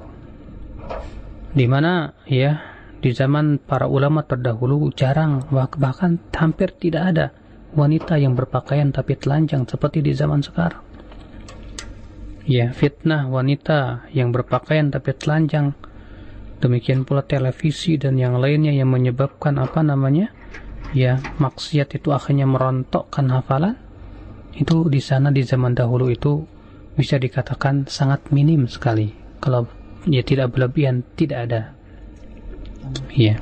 Di 1.50 1.66
mana 1.66 2.14
ya 2.24 2.62
di 3.02 3.10
zaman 3.10 3.58
para 3.58 3.90
ulama 3.90 4.22
terdahulu 4.22 4.94
jarang 4.94 5.44
bahkan 5.52 6.22
hampir 6.32 6.70
tidak 6.78 7.02
ada 7.12 7.26
wanita 7.74 8.16
yang 8.16 8.38
berpakaian 8.38 8.94
tapi 8.94 9.18
telanjang 9.18 9.66
seperti 9.66 10.00
di 10.00 10.14
zaman 10.14 10.40
sekarang. 10.40 10.89
Ya, 12.48 12.72
fitnah 12.72 13.28
wanita 13.28 14.08
yang 14.16 14.32
berpakaian 14.32 14.88
tapi 14.88 15.12
telanjang. 15.12 15.76
Demikian 16.60 17.08
pula 17.08 17.24
televisi 17.24 17.96
dan 18.00 18.20
yang 18.20 18.36
lainnya 18.40 18.72
yang 18.72 18.88
menyebabkan 18.92 19.60
apa 19.60 19.80
namanya? 19.84 20.32
Ya, 20.96 21.20
maksiat 21.40 21.96
itu 21.96 22.12
akhirnya 22.12 22.48
merontokkan 22.48 23.28
hafalan. 23.32 23.76
Itu 24.56 24.88
di 24.88 25.00
sana 25.00 25.30
di 25.30 25.44
zaman 25.44 25.76
dahulu 25.76 26.08
itu 26.10 26.44
bisa 26.96 27.16
dikatakan 27.16 27.88
sangat 27.88 28.28
minim 28.32 28.68
sekali. 28.68 29.12
Kalau 29.40 29.68
ya 30.08 30.20
tidak 30.24 30.52
berlebihan, 30.56 31.04
tidak 31.16 31.38
ada. 31.48 31.62
Iya. 33.12 33.40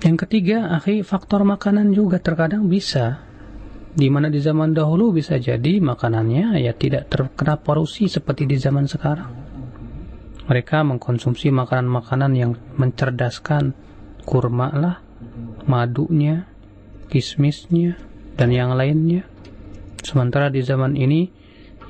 Yang 0.00 0.16
ketiga, 0.26 0.72
akhi, 0.80 1.04
faktor 1.04 1.44
makanan 1.44 1.92
juga 1.92 2.18
terkadang 2.22 2.66
bisa. 2.66 3.29
Di 3.90 4.06
mana 4.06 4.30
di 4.30 4.38
zaman 4.38 4.70
dahulu 4.70 5.10
bisa 5.10 5.34
jadi 5.34 5.82
makanannya 5.82 6.62
ya 6.62 6.72
tidak 6.78 7.10
terkena 7.10 7.58
polusi 7.58 8.06
seperti 8.06 8.46
di 8.46 8.54
zaman 8.54 8.86
sekarang. 8.86 9.30
Mereka 10.46 10.82
mengkonsumsi 10.82 11.50
makanan-makanan 11.50 12.32
yang 12.34 12.52
mencerdaskan 12.78 13.74
kurma 14.26 14.70
lah, 14.74 14.96
madunya, 15.66 16.46
kismisnya, 17.10 17.98
dan 18.34 18.50
yang 18.54 18.74
lainnya. 18.74 19.26
Sementara 20.02 20.50
di 20.50 20.62
zaman 20.62 20.98
ini, 20.98 21.30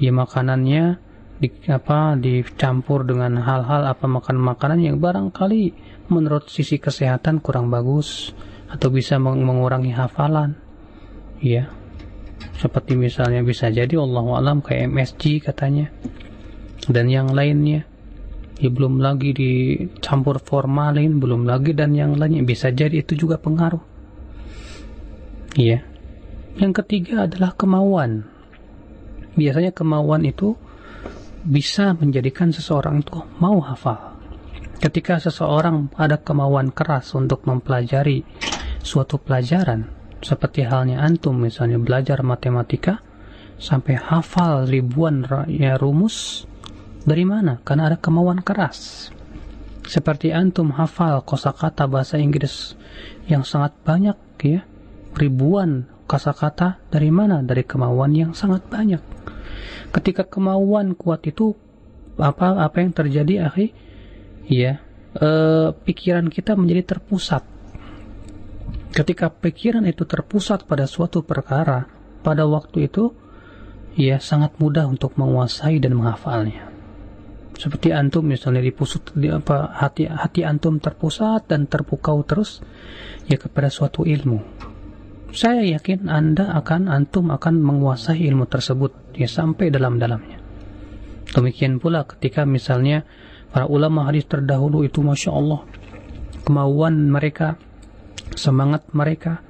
ya 0.01 0.13
makanannya 0.13 1.01
di, 1.41 1.49
apa 1.73 2.21
dicampur 2.21 3.09
dengan 3.09 3.41
hal-hal 3.41 3.89
apa 3.89 4.05
makan 4.05 4.37
makanan 4.37 4.81
yang 4.85 4.97
barangkali 5.01 5.73
menurut 6.13 6.53
sisi 6.53 6.77
kesehatan 6.77 7.41
kurang 7.41 7.73
bagus 7.73 8.37
atau 8.69 8.93
bisa 8.93 9.17
meng 9.17 9.41
mengurangi 9.41 9.97
hafalan 9.97 10.53
ya 11.41 11.73
seperti 12.61 12.97
misalnya 12.97 13.41
bisa 13.41 13.69
jadi 13.69 13.97
Allah 14.01 14.25
alam 14.37 14.61
kayak 14.61 14.91
MSG 14.93 15.45
katanya. 15.45 15.89
Dan 16.89 17.13
yang 17.13 17.31
lainnya 17.33 17.85
ya 18.61 18.69
belum 18.69 19.01
lagi 19.01 19.33
dicampur 19.33 20.41
formalin 20.41 21.21
belum 21.21 21.49
lagi 21.49 21.77
dan 21.77 21.97
yang 21.97 22.17
lainnya. 22.17 22.45
Bisa 22.45 22.73
jadi 22.73 23.01
itu 23.01 23.17
juga 23.17 23.41
pengaruh. 23.41 23.83
Ya 25.59 25.91
yang 26.59 26.75
ketiga 26.75 27.31
adalah 27.31 27.55
kemauan. 27.55 28.27
Biasanya 29.39 29.71
kemauan 29.71 30.27
itu 30.27 30.59
bisa 31.41 31.95
menjadikan 31.95 32.51
seseorang 32.51 33.01
itu 33.01 33.23
mau 33.39 33.63
hafal. 33.63 34.19
Ketika 34.81 35.21
seseorang 35.21 35.93
ada 35.95 36.19
kemauan 36.19 36.73
keras 36.73 37.13
untuk 37.17 37.47
mempelajari 37.47 38.25
suatu 38.81 39.21
pelajaran, 39.21 39.89
seperti 40.21 40.65
halnya 40.65 41.01
antum 41.01 41.37
misalnya 41.37 41.81
belajar 41.81 42.21
matematika, 42.21 43.01
sampai 43.61 43.97
hafal 43.97 44.65
ribuan 44.69 45.25
ya 45.49 45.77
rumus, 45.77 46.49
dari 47.05 47.25
mana? 47.25 47.61
Karena 47.65 47.93
ada 47.93 47.99
kemauan 48.01 48.41
keras. 48.45 49.09
Seperti 49.85 50.31
antum 50.31 50.71
hafal 50.77 51.25
kosakata 51.25 51.89
bahasa 51.89 52.21
Inggris 52.21 52.77
yang 53.27 53.43
sangat 53.43 53.75
banyak 53.83 54.17
ya, 54.45 54.63
ribuan 55.17 55.89
kosakata 56.05 56.79
dari 56.93 57.09
mana? 57.09 57.41
Dari 57.43 57.65
kemauan 57.65 58.13
yang 58.15 58.33
sangat 58.37 58.69
banyak 58.69 59.03
ketika 59.91 60.23
kemauan 60.27 60.95
kuat 60.95 61.27
itu 61.27 61.59
apa 62.17 62.63
apa 62.63 62.77
yang 62.83 62.93
terjadi 62.95 63.51
akhi 63.51 63.75
ya 64.47 64.79
e, 65.15 65.29
pikiran 65.75 66.31
kita 66.31 66.55
menjadi 66.55 66.97
terpusat 66.97 67.43
ketika 68.91 69.31
pikiran 69.31 69.87
itu 69.87 70.07
terpusat 70.07 70.67
pada 70.67 70.87
suatu 70.87 71.23
perkara 71.23 71.87
pada 72.21 72.45
waktu 72.45 72.91
itu 72.91 73.15
ya 73.95 74.19
sangat 74.23 74.59
mudah 74.59 74.87
untuk 74.87 75.15
menguasai 75.19 75.79
dan 75.83 75.99
menghafalnya 75.99 76.71
seperti 77.55 77.93
antum 77.93 78.25
misalnya 78.25 78.65
dipusut 78.65 79.13
di 79.13 79.29
apa 79.29 79.71
hati 79.77 80.09
hati 80.09 80.47
antum 80.47 80.81
terpusat 80.81 81.47
dan 81.51 81.69
terpukau 81.69 82.25
terus 82.25 82.65
ya 83.29 83.37
kepada 83.37 83.69
suatu 83.69 84.09
ilmu 84.09 84.61
saya 85.31 85.63
yakin 85.63 86.11
Anda 86.11 86.51
akan 86.59 86.91
antum 86.91 87.31
akan 87.31 87.63
menguasai 87.63 88.19
ilmu 88.19 88.51
tersebut 88.51 89.15
ya 89.15 89.31
sampai 89.31 89.71
dalam-dalamnya. 89.71 90.43
Demikian 91.31 91.79
pula 91.79 92.03
ketika 92.03 92.43
misalnya 92.43 93.07
para 93.55 93.71
ulama 93.71 94.11
hadis 94.11 94.27
terdahulu 94.27 94.83
itu 94.83 94.99
masya 95.07 95.31
Allah 95.31 95.63
kemauan 96.43 97.07
mereka, 97.07 97.55
semangat 98.35 98.87
mereka, 98.93 99.43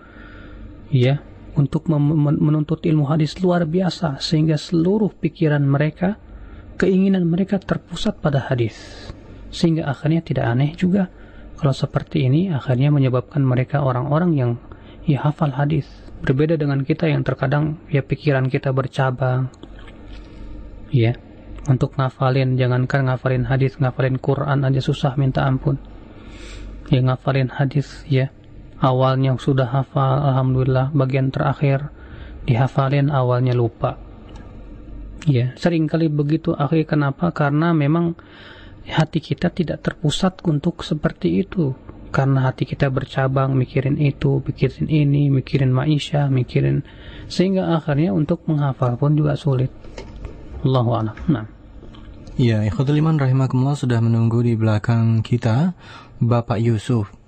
ya 0.91 1.23
untuk 1.59 1.91
menuntut 1.91 2.81
ilmu 2.87 3.11
hadis 3.11 3.37
luar 3.43 3.67
biasa 3.67 4.23
sehingga 4.23 4.55
seluruh 4.55 5.11
pikiran 5.13 5.63
mereka, 5.63 6.17
keinginan 6.79 7.27
mereka 7.27 7.59
terpusat 7.59 8.23
pada 8.23 8.47
hadis. 8.49 8.77
Sehingga 9.51 9.91
akhirnya 9.91 10.23
tidak 10.23 10.47
aneh 10.47 10.79
juga 10.79 11.11
kalau 11.61 11.77
seperti 11.77 12.25
ini 12.25 12.49
akhirnya 12.49 12.89
menyebabkan 12.89 13.45
mereka 13.45 13.85
orang-orang 13.85 14.31
yang 14.33 14.51
ya 15.05 15.21
hafal 15.27 15.53
hadis. 15.53 15.85
Berbeda 16.21 16.57
dengan 16.57 16.85
kita 16.85 17.09
yang 17.09 17.21
terkadang 17.21 17.81
ya 17.93 18.01
pikiran 18.01 18.49
kita 18.49 18.73
bercabang. 18.73 19.53
Ya, 20.89 21.17
untuk 21.69 21.95
ngafalin 22.01 22.57
jangankan 22.57 23.07
ngafalin 23.07 23.47
hadis, 23.47 23.77
ngafalin 23.77 24.17
Quran 24.17 24.65
aja 24.65 24.81
susah 24.81 25.15
minta 25.21 25.45
ampun. 25.45 25.77
Ya 26.89 27.05
ngafalin 27.05 27.53
hadis 27.53 28.03
ya 28.09 28.33
awalnya 28.81 29.37
sudah 29.37 29.69
hafal 29.69 30.25
alhamdulillah. 30.35 30.91
Bagian 30.97 31.31
terakhir 31.31 31.93
dihafalin 32.49 33.13
awalnya 33.13 33.53
lupa. 33.53 34.01
Ya 35.29 35.53
sering 35.61 35.85
kali 35.85 36.09
begitu 36.09 36.57
akhir 36.57 36.97
kenapa? 36.97 37.29
Karena 37.31 37.77
memang 37.77 38.17
hati 38.89 39.21
kita 39.21 39.53
tidak 39.53 39.85
terpusat 39.85 40.41
untuk 40.49 40.81
seperti 40.83 41.45
itu. 41.45 41.77
Karena 42.11 42.51
hati 42.51 42.67
kita 42.67 42.91
bercabang 42.91 43.55
mikirin 43.55 43.95
itu 44.03 44.43
mikirin 44.43 44.91
ini 44.91 45.31
mikirin 45.31 45.71
maisha 45.71 46.27
mikirin. 46.27 46.83
Sehingga 47.31 47.79
akhirnya 47.79 48.11
untuk 48.11 48.43
menghafal 48.51 48.99
pun 48.99 49.15
juga 49.15 49.39
sulit. 49.39 49.71
Allahu 50.67 50.91
a'lam. 50.91 51.17
Nah. 51.31 51.47
Ya, 52.41 52.65
ikhwatul 52.65 52.99
iman 52.99 53.21
rahimakumullah 53.21 53.77
sudah 53.77 54.01
menunggu 54.01 54.41
di 54.41 54.57
belakang 54.57 55.21
kita 55.21 55.77
Bapak 56.19 56.59
Yusuf. 56.59 57.20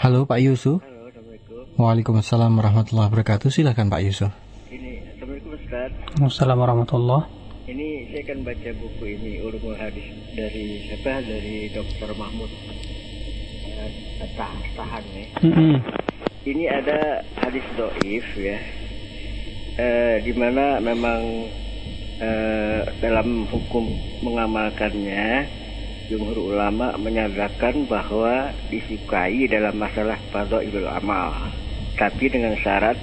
Halo 0.00 0.24
Pak 0.24 0.40
Yusuf. 0.40 0.80
Waalaikumsalam 1.76 2.56
warahmatullahi 2.56 3.12
wabarakatuh. 3.12 3.52
Silakan 3.52 3.92
Pak 3.92 4.00
Yusuf. 4.00 4.32
Ini, 4.72 4.96
Assalamualaikum 5.12 5.52
Ustaz. 5.60 5.92
Assalamualaikum 6.16 6.88
warahmatullahi 6.88 7.24
Ini 7.68 7.88
saya 8.08 8.20
akan 8.24 8.38
baca 8.48 8.70
buku 8.80 9.04
ini 9.04 9.32
ulumul 9.44 9.76
hadis 9.76 10.08
dari 10.32 10.88
siapa? 10.88 11.20
Dari 11.20 11.68
Dr. 11.76 12.16
Mahmud 12.16 12.48
uh, 12.48 13.90
Tah, 14.40 14.56
Tahan 14.72 15.04
ya. 15.12 15.26
mm 15.44 15.52
-hmm. 15.52 15.74
Ini 16.48 16.64
ada 16.80 17.20
hadis 17.44 17.66
doif 17.76 18.24
ya. 18.40 18.56
Uh, 19.76 20.16
di 20.24 20.32
mana 20.32 20.80
memang 20.80 21.44
uh, 22.24 22.88
dalam 23.04 23.44
hukum 23.52 23.84
mengamalkannya 24.24 25.59
jumhur 26.10 26.50
ulama 26.52 26.98
menyatakan 26.98 27.86
bahwa 27.86 28.50
disukai 28.66 29.46
dalam 29.46 29.78
masalah 29.78 30.18
fadhailul 30.34 30.90
amal. 30.90 31.30
Tapi 31.94 32.26
dengan 32.26 32.58
syarat 32.58 32.98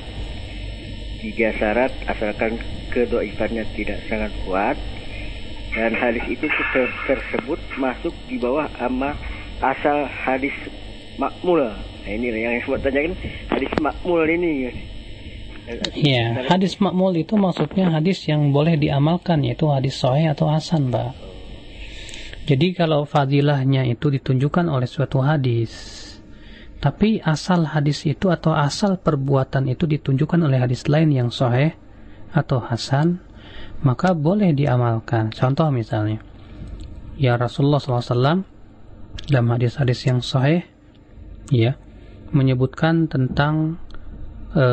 tiga 1.24 1.56
syarat 1.56 1.96
asalkan 2.04 2.60
kedoifannya 2.92 3.64
tidak 3.80 4.04
sangat 4.12 4.36
kuat 4.44 4.76
dan 5.72 5.96
hadis 5.96 6.26
itu 6.28 6.52
ter 6.76 6.92
tersebut 7.08 7.60
masuk 7.80 8.12
di 8.28 8.36
bawah 8.36 8.68
ama 8.84 9.16
asal 9.64 10.04
hadis 10.28 10.54
makmul. 11.16 11.64
Nah 11.64 12.12
ini 12.12 12.28
yang 12.36 12.60
sebut 12.60 12.84
tanya 12.84 13.08
kan 13.08 13.14
hadis 13.56 13.72
makmul 13.80 14.28
ini. 14.28 14.68
Ya, 15.96 16.48
hadis 16.48 16.80
makmul 16.80 17.12
itu 17.20 17.36
maksudnya 17.36 17.92
hadis 17.92 18.24
yang 18.28 18.56
boleh 18.56 18.80
diamalkan 18.80 19.44
yaitu 19.44 19.68
hadis 19.68 20.00
sahih 20.00 20.32
atau 20.32 20.48
hasan, 20.48 20.88
Pak. 20.88 21.27
Jadi 22.48 22.72
kalau 22.72 23.04
fadilahnya 23.04 23.84
itu 23.84 24.08
ditunjukkan 24.08 24.72
oleh 24.72 24.88
suatu 24.88 25.20
hadis 25.20 26.08
tapi 26.78 27.18
asal 27.26 27.66
hadis 27.66 28.06
itu 28.06 28.30
atau 28.30 28.54
asal 28.54 29.02
perbuatan 29.02 29.66
itu 29.66 29.90
ditunjukkan 29.90 30.46
oleh 30.46 30.62
hadis 30.62 30.86
lain 30.86 31.10
yang 31.10 31.34
sahih 31.34 31.74
atau 32.30 32.62
hasan, 32.62 33.18
maka 33.82 34.14
boleh 34.14 34.54
diamalkan. 34.54 35.34
Contoh 35.34 35.74
misalnya, 35.74 36.22
ya 37.18 37.34
Rasulullah 37.34 37.82
SAW 37.82 38.46
dalam 39.26 39.48
hadis-hadis 39.50 40.06
yang 40.06 40.22
sahih, 40.22 40.62
ya 41.50 41.82
menyebutkan 42.30 43.10
tentang 43.10 43.82
e, 44.54 44.66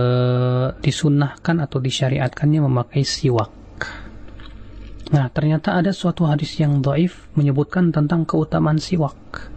disunahkan 0.85 1.57
atau 1.64 1.81
disyariatkannya 1.81 2.61
memakai 2.68 3.01
siwak. 3.01 3.49
Nah, 5.13 5.29
ternyata 5.29 5.77
ada 5.77 5.93
suatu 5.93 6.25
hadis 6.25 6.57
yang 6.57 6.81
doif 6.81 7.29
menyebutkan 7.37 7.93
tentang 7.93 8.25
keutamaan 8.25 8.81
siwak. 8.81 9.53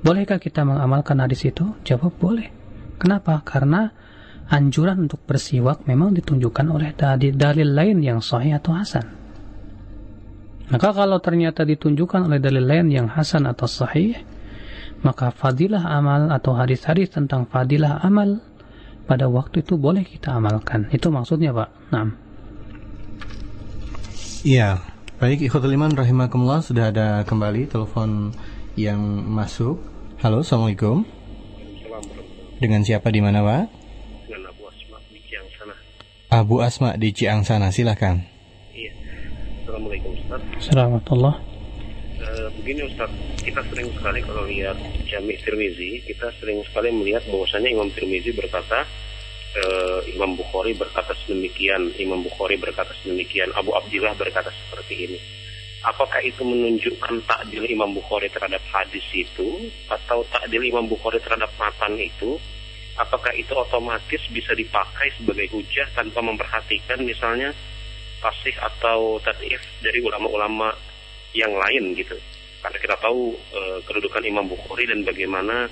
Bolehkah 0.00 0.40
kita 0.40 0.64
mengamalkan 0.64 1.20
hadis 1.20 1.44
itu? 1.44 1.76
Jawab 1.84 2.16
boleh. 2.16 2.48
Kenapa? 2.96 3.44
Karena 3.44 3.92
anjuran 4.48 5.08
untuk 5.08 5.20
bersiwak 5.24 5.84
memang 5.88 6.16
ditunjukkan 6.16 6.66
oleh 6.68 6.92
dalil 7.32 7.68
lain 7.72 8.00
yang 8.00 8.20
sahih 8.24 8.56
atau 8.56 8.72
hasan. 8.76 9.04
Maka 10.72 10.96
kalau 10.96 11.20
ternyata 11.20 11.68
ditunjukkan 11.68 12.24
oleh 12.24 12.40
dalil 12.40 12.64
lain 12.64 12.88
yang 12.88 13.08
hasan 13.12 13.44
atau 13.44 13.68
sahih, 13.68 14.16
maka 15.04 15.28
fadilah 15.28 15.84
amal 15.84 16.32
atau 16.32 16.56
hadis-hadis 16.56 17.12
tentang 17.12 17.44
fadilah 17.44 18.00
amal 18.00 18.40
pada 19.04 19.28
waktu 19.28 19.60
itu 19.60 19.76
boleh 19.76 20.08
kita 20.08 20.32
amalkan. 20.40 20.88
Itu 20.88 21.12
maksudnya, 21.12 21.52
Pak. 21.52 21.70
Nah. 21.92 22.23
Iya. 24.44 24.76
Baik, 25.16 25.48
ikhwatul 25.48 25.72
iman 25.72 25.96
rahimakumullah 25.96 26.60
sudah 26.60 26.92
ada 26.92 27.24
kembali 27.24 27.64
telepon 27.64 28.36
yang 28.76 29.00
masuk. 29.24 29.80
Halo, 30.20 30.44
Assalamualaikum. 30.44 31.00
Dengan 32.60 32.84
siapa 32.84 33.08
di 33.08 33.24
mana, 33.24 33.40
Pak? 33.40 33.72
Dengan 34.28 34.52
Abu 34.52 34.68
Asma 34.68 35.00
di 35.08 35.20
Ciangsana. 35.24 35.74
Abu 36.28 36.56
Asma 36.60 36.90
di 37.00 37.08
Ciangsana, 37.16 37.72
silahkan. 37.72 38.20
Iya. 38.76 38.92
Assalamualaikum 39.64 40.12
Ustaz. 40.12 40.40
Assalamualaikum. 40.60 41.24
Uh, 41.24 42.48
begini 42.60 42.84
Ustaz, 42.84 43.08
kita 43.40 43.64
sering 43.72 43.88
sekali 43.96 44.20
kalau 44.28 44.44
lihat 44.44 44.76
Jami 45.08 45.40
Tirmizi, 45.40 46.04
kita 46.04 46.28
sering 46.36 46.60
sekali 46.68 46.92
melihat 46.92 47.24
bahwasanya 47.32 47.72
Imam 47.80 47.88
Tirmizi 47.96 48.36
berkata, 48.36 48.84
uh, 49.54 50.00
Imam 50.10 50.34
Bukhari 50.34 50.74
berkata 50.74 51.14
sedemikian, 51.24 51.94
Imam 51.98 52.20
Bukhari 52.22 52.58
berkata 52.58 52.90
sedemikian, 53.02 53.54
Abu 53.54 53.74
Abdillah 53.74 54.14
berkata 54.18 54.50
seperti 54.50 54.94
ini. 55.10 55.18
Apakah 55.84 56.24
itu 56.24 56.40
menunjukkan 56.40 57.28
takdil 57.28 57.68
Imam 57.68 57.92
Bukhari 57.92 58.32
terhadap 58.32 58.64
hadis 58.72 59.04
itu 59.12 59.68
atau 59.84 60.24
takdil 60.32 60.64
Imam 60.64 60.88
Bukhari 60.88 61.20
terhadap 61.20 61.52
matan 61.60 62.00
itu? 62.00 62.40
Apakah 62.94 63.34
itu 63.34 63.50
otomatis 63.52 64.22
bisa 64.30 64.54
dipakai 64.54 65.10
sebagai 65.18 65.50
hujah 65.50 65.90
tanpa 65.92 66.22
memperhatikan 66.22 67.02
misalnya 67.02 67.50
tasih 68.22 68.54
atau 68.62 69.18
tadif 69.18 69.58
dari 69.82 69.98
ulama-ulama 69.98 70.70
yang 71.34 71.50
lain 71.52 71.92
gitu? 71.98 72.14
Karena 72.62 72.78
kita 72.78 72.96
tahu 73.02 73.34
e, 73.34 73.60
kedudukan 73.82 74.22
Imam 74.24 74.46
Bukhari 74.46 74.86
dan 74.86 75.02
bagaimana 75.02 75.66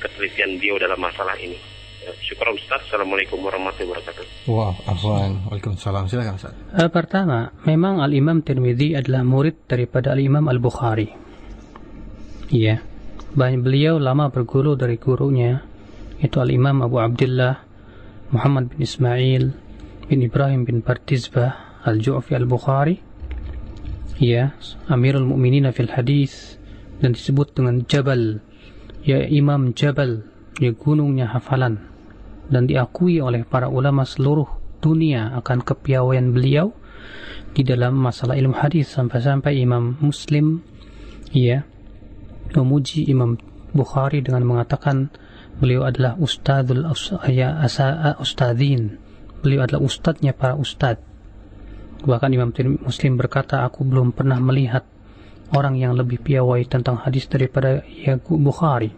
ketelitian 0.00 0.56
beliau 0.56 0.78
dalam 0.78 1.02
masalah 1.02 1.34
ini 1.36 1.71
Syukur 2.02 2.50
Ustaz. 2.58 2.82
Assalamualaikum 2.90 3.38
warahmatullahi 3.46 4.02
wabarakatuh. 4.02 4.50
Wah, 4.50 4.74
wow, 4.74 4.90
afwan. 4.90 5.46
Waalaikumsalam. 5.46 6.10
Silakan 6.10 6.34
Ustaz. 6.34 6.54
Uh, 6.74 6.90
pertama, 6.90 7.54
memang 7.62 8.02
Al-Imam 8.02 8.42
Tirmidzi 8.42 8.98
adalah 8.98 9.22
murid 9.22 9.70
daripada 9.70 10.10
Al-Imam 10.10 10.42
Al-Bukhari. 10.50 11.14
Iya. 12.50 12.82
Banyak 13.38 13.62
beliau 13.62 14.02
lama 14.02 14.34
berguru 14.34 14.74
dari 14.74 14.98
gurunya 14.98 15.62
itu 16.18 16.42
Al-Imam 16.42 16.82
Abu 16.82 16.98
Abdullah 16.98 17.62
Muhammad 18.34 18.74
bin 18.74 18.82
Ismail 18.82 19.44
bin 20.10 20.18
Ibrahim 20.26 20.66
bin 20.66 20.82
Partizbah 20.82 21.86
Al-Ju'fi 21.86 22.34
Al-Bukhari. 22.34 22.98
Ya, 24.18 24.58
Amirul 24.90 25.30
Mukminin 25.30 25.70
fil 25.70 25.94
Hadis 25.94 26.58
dan 26.98 27.14
disebut 27.14 27.54
dengan 27.54 27.86
Jabal. 27.86 28.42
Ya 29.06 29.22
Imam 29.22 29.70
Jabal, 29.70 30.26
ya 30.58 30.74
gunungnya 30.74 31.30
hafalan 31.30 31.91
dan 32.52 32.68
diakui 32.68 33.18
oleh 33.24 33.48
para 33.48 33.72
ulama 33.72 34.04
seluruh 34.04 34.46
dunia 34.84 35.32
akan 35.40 35.64
kepiawaian 35.64 36.36
beliau 36.36 36.76
di 37.56 37.64
dalam 37.64 37.96
masalah 37.96 38.36
ilmu 38.36 38.52
hadis 38.52 38.92
sampai-sampai 38.92 39.56
Imam 39.56 39.96
Muslim 40.04 40.60
ya 41.32 41.64
memuji 42.52 43.08
Imam 43.08 43.40
Bukhari 43.72 44.20
dengan 44.20 44.44
mengatakan 44.44 45.08
beliau 45.56 45.88
adalah 45.88 46.20
ustadzul 46.20 46.84
ustadzin. 48.20 49.00
Beliau 49.40 49.64
adalah 49.64 49.80
ustadznya 49.80 50.36
para 50.36 50.60
ustadz. 50.60 51.00
Bahkan 52.04 52.30
Imam 52.36 52.52
Muslim 52.84 53.16
berkata 53.16 53.64
aku 53.64 53.88
belum 53.88 54.12
pernah 54.12 54.36
melihat 54.44 54.84
orang 55.56 55.80
yang 55.80 55.96
lebih 55.96 56.20
piawai 56.20 56.68
tentang 56.68 57.00
hadis 57.00 57.24
daripada 57.32 57.80
ya 57.88 58.20
Bukhari 58.20 58.92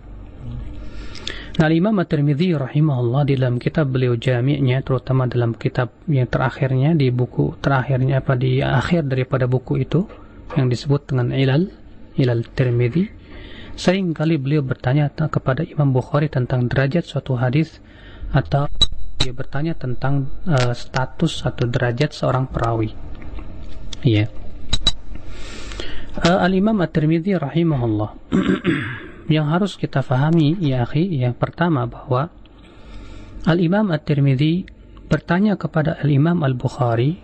Nah, 1.55 1.71
Imam 1.71 1.95
At-Tirmidzi 2.03 2.51
rahimahullah 2.59 3.31
di 3.31 3.39
dalam 3.39 3.63
kitab 3.63 3.95
beliau 3.95 4.19
jami'nya 4.19 4.83
terutama 4.83 5.31
dalam 5.31 5.55
kitab 5.55 5.95
yang 6.11 6.27
terakhirnya 6.27 6.99
di 6.99 7.15
buku 7.15 7.55
terakhirnya 7.63 8.19
apa 8.19 8.35
di 8.35 8.59
akhir 8.59 9.07
daripada 9.07 9.47
buku 9.47 9.87
itu 9.87 10.03
yang 10.59 10.67
disebut 10.67 11.15
dengan 11.15 11.31
Ilal 11.31 11.71
Ilal 12.19 12.43
Tirmidzi 12.43 13.07
sering 13.79 14.11
kali 14.11 14.35
beliau 14.35 14.67
bertanya 14.67 15.07
kepada 15.15 15.63
Imam 15.63 15.95
Bukhari 15.95 16.27
tentang 16.27 16.67
derajat 16.67 17.07
suatu 17.07 17.39
hadis 17.39 17.79
atau 18.35 18.67
dia 19.23 19.31
bertanya 19.31 19.79
tentang 19.79 20.27
uh, 20.51 20.75
status 20.75 21.47
atau 21.47 21.71
derajat 21.71 22.11
seorang 22.13 22.51
perawi. 22.51 22.91
Ya. 24.03 24.27
Yeah. 24.27 24.29
Uh, 26.19 26.43
Al-Imam 26.43 26.83
At-Tirmidzi 26.83 27.39
rahimahullah. 27.39 28.11
yang 29.29 29.49
harus 29.49 29.81
kita 29.81 30.05
fahami 30.05 30.57
ya 30.61 30.85
akhi, 30.85 31.09
yang 31.21 31.33
pertama 31.33 31.89
bahwa 31.89 32.29
Al-Imam 33.45 33.93
At-Tirmidzi 33.93 34.69
bertanya 35.09 35.57
kepada 35.57 36.01
Al-Imam 36.01 36.41
Al-Bukhari 36.45 37.21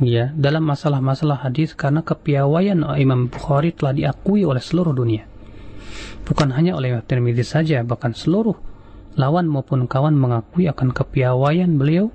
ya 0.00 0.32
dalam 0.32 0.64
masalah-masalah 0.64 1.44
hadis 1.44 1.76
karena 1.76 2.00
kepiawaian 2.00 2.84
Imam 2.96 3.28
Bukhari 3.28 3.76
telah 3.76 3.92
diakui 3.92 4.44
oleh 4.44 4.60
seluruh 4.60 4.96
dunia. 4.96 5.28
Bukan 6.24 6.54
hanya 6.54 6.78
oleh 6.78 7.00
Tirmidzi 7.04 7.44
saja, 7.44 7.84
bahkan 7.84 8.16
seluruh 8.16 8.56
lawan 9.16 9.48
maupun 9.48 9.84
kawan 9.84 10.16
mengakui 10.16 10.68
akan 10.68 10.92
kepiawaian 10.92 11.76
beliau 11.76 12.08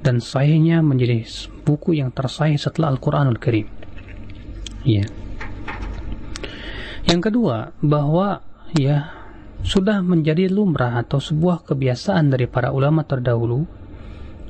dan 0.00 0.24
sahihnya 0.24 0.80
menjadi 0.80 1.24
buku 1.68 2.00
yang 2.00 2.08
tersahih 2.12 2.56
setelah 2.56 2.96
Al-Qur'anul 2.96 3.36
Karim. 3.36 3.68
Ya. 4.84 5.04
Yang 7.04 7.20
kedua, 7.28 7.76
bahwa 7.84 8.40
ya 8.76 9.10
sudah 9.60 10.00
menjadi 10.00 10.48
lumrah 10.48 11.00
atau 11.00 11.20
sebuah 11.20 11.68
kebiasaan 11.68 12.32
dari 12.32 12.48
para 12.48 12.72
ulama 12.72 13.04
terdahulu 13.04 13.68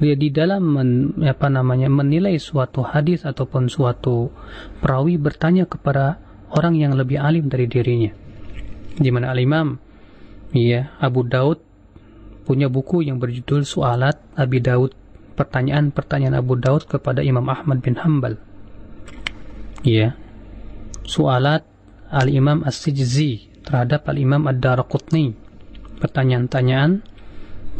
dia 0.00 0.16
di 0.16 0.32
dalam 0.32 0.64
men, 0.64 0.90
apa 1.28 1.52
namanya 1.52 1.92
menilai 1.92 2.40
suatu 2.40 2.80
hadis 2.80 3.28
ataupun 3.28 3.68
suatu 3.68 4.32
perawi 4.80 5.20
bertanya 5.20 5.68
kepada 5.68 6.16
orang 6.56 6.72
yang 6.80 6.96
lebih 6.96 7.20
alim 7.20 7.52
dari 7.52 7.68
dirinya. 7.68 8.08
Di 8.96 9.12
mana 9.12 9.28
al-Imam 9.36 9.76
ya 10.56 10.96
Abu 10.98 11.28
Daud 11.28 11.60
punya 12.48 12.72
buku 12.72 13.04
yang 13.06 13.20
berjudul 13.20 13.62
Sualat 13.68 14.18
Abi 14.34 14.64
Daud 14.64 14.96
pertanyaan-pertanyaan 15.36 16.34
Abu 16.34 16.56
Daud 16.58 16.88
kepada 16.88 17.22
Imam 17.22 17.46
Ahmad 17.46 17.78
bin 17.84 17.94
Hambal 17.94 18.40
ya 19.86 20.18
Sualat 21.06 21.62
Al-Imam 22.10 22.66
As-Sijzi 22.66 23.49
terhadap 23.70 24.10
Al-Imam 24.10 24.50
Ad-Darqutni. 24.50 25.38
Pertanyaan-tanyaan? 26.02 27.06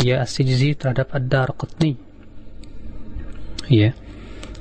Ya 0.07 0.23
As-Sijzi 0.23 0.79
terhadap 0.79 1.11
Ad-Darqutni. 1.11 1.99
Ya. 3.67 3.99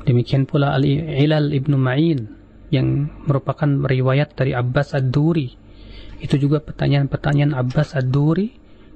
Demikian 0.10 0.50
pula 0.50 0.74
Al-Ilal 0.74 1.54
Ibnu 1.54 1.78
Ma'in 1.78 2.34
yang 2.74 3.14
merupakan 3.30 3.70
riwayat 3.86 4.34
dari 4.34 4.58
Abbas 4.58 4.98
Ad-Duri. 4.98 5.54
Itu 6.18 6.42
juga 6.42 6.66
pertanyaan-pertanyaan 6.66 7.54
Abbas 7.54 7.94
Ad-Duri 7.94 8.50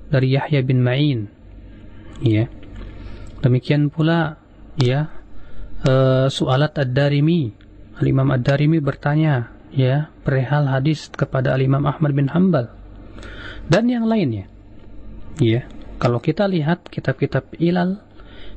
dari 0.10 0.34
Yahya 0.34 0.66
bin 0.66 0.82
Ma'in. 0.82 1.30
Ya. 2.26 2.50
Demikian 3.46 3.94
pula 3.94 4.42
ya 4.82 5.14
uh, 5.86 6.28
Sualat 6.34 6.82
Ad-Darimi. 6.82 7.54
Al-Imam 8.02 8.34
Ad-Darimi 8.34 8.82
bertanya 8.82 9.54
ya 9.74 10.14
perihal 10.22 10.70
hadis 10.70 11.10
kepada 11.10 11.58
Al-Imam 11.58 11.84
Ahmad 11.90 12.14
bin 12.14 12.30
Hambal 12.30 12.70
dan 13.68 13.90
yang 13.90 14.06
lainnya 14.06 14.48
ya 15.42 15.66
kalau 15.98 16.22
kita 16.22 16.46
lihat 16.46 16.88
kitab-kitab 16.88 17.58
ilal 17.58 18.00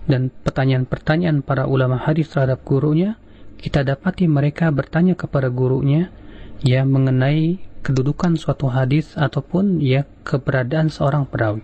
dan 0.07 0.31
pertanyaan-pertanyaan 0.31 1.43
para 1.43 1.67
ulama 1.67 1.99
hadis 1.99 2.31
terhadap 2.31 2.63
gurunya 2.63 3.19
kita 3.57 3.83
dapati 3.83 4.29
mereka 4.29 4.69
bertanya 4.71 5.17
kepada 5.17 5.49
gurunya 5.49 6.13
ya 6.61 6.85
mengenai 6.85 7.61
kedudukan 7.87 8.35
suatu 8.35 8.67
hadis 8.67 9.15
ataupun 9.15 9.79
ya 9.79 10.03
keberadaan 10.27 10.91
seorang 10.91 11.23
perawi. 11.23 11.63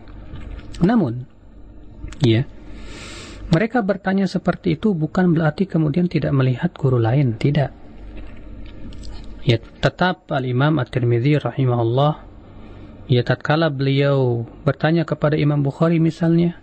Namun, 0.79 1.27
ya, 2.23 2.47
mereka 3.51 3.83
bertanya 3.83 4.31
seperti 4.31 4.79
itu 4.79 4.95
bukan 4.95 5.35
berarti 5.35 5.67
kemudian 5.67 6.07
tidak 6.07 6.31
melihat 6.31 6.71
guru 6.79 7.03
lain, 7.03 7.35
tidak. 7.35 7.75
Ya, 9.43 9.59
tetap 9.59 10.31
Al-Imam 10.31 10.79
At-Tirmidzi 10.79 11.43
rahimahullah 11.43 12.31
ya 13.11 13.27
tatkala 13.27 13.69
beliau 13.75 14.47
bertanya 14.63 15.03
kepada 15.03 15.35
Imam 15.35 15.61
Bukhari 15.67 15.99
misalnya 15.99 16.63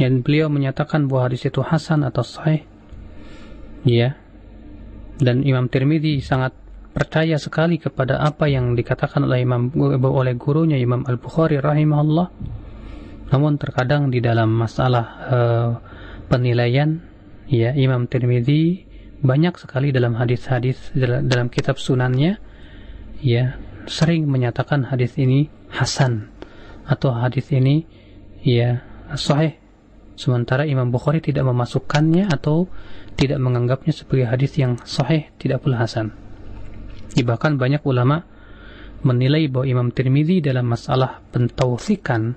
dan 0.00 0.24
beliau 0.24 0.48
menyatakan 0.48 1.04
bahwa 1.04 1.28
hadis 1.28 1.44
itu 1.44 1.60
hasan 1.60 2.00
atau 2.08 2.24
sahih 2.24 2.64
ya 3.84 4.16
dan 5.20 5.44
Imam 5.44 5.68
Tirmidzi 5.68 6.24
sangat 6.24 6.56
percaya 6.92 7.36
sekali 7.36 7.80
kepada 7.80 8.20
apa 8.20 8.48
yang 8.48 8.74
dikatakan 8.74 9.24
oleh 9.28 9.44
Imam 9.44 9.72
oleh 9.76 10.34
gurunya 10.36 10.76
Imam 10.76 11.04
Al 11.08 11.16
Bukhari 11.16 11.60
rahimahullah. 11.62 12.28
Namun 13.32 13.56
terkadang 13.56 14.12
di 14.12 14.20
dalam 14.20 14.52
masalah 14.52 15.06
uh, 15.24 15.70
penilaian 16.28 17.00
ya 17.48 17.72
Imam 17.72 18.04
Tirmidzi 18.04 18.91
banyak 19.22 19.54
sekali 19.54 19.94
dalam 19.94 20.18
hadis-hadis 20.18 20.90
dalam 20.98 21.46
kitab 21.46 21.78
sunannya 21.78 22.42
ya 23.22 23.54
sering 23.86 24.26
menyatakan 24.26 24.90
hadis 24.90 25.14
ini 25.18 25.46
hasan 25.70 26.28
atau 26.86 27.14
hadis 27.14 27.54
ini 27.54 27.86
ya 28.42 28.82
sahih 29.14 29.54
sementara 30.18 30.66
Imam 30.66 30.90
Bukhari 30.90 31.22
tidak 31.22 31.46
memasukkannya 31.46 32.28
atau 32.34 32.66
tidak 33.14 33.38
menganggapnya 33.38 33.94
sebagai 33.94 34.26
hadis 34.26 34.58
yang 34.58 34.74
sahih 34.82 35.30
tidak 35.38 35.62
pula 35.62 35.78
hasan 35.78 36.18
Bahkan 37.20 37.60
banyak 37.60 37.84
ulama 37.84 38.24
menilai 39.04 39.52
bahwa 39.52 39.68
Imam 39.68 39.88
Tirmidzi 39.92 40.40
dalam 40.40 40.72
masalah 40.72 41.20
pentausikan 41.28 42.32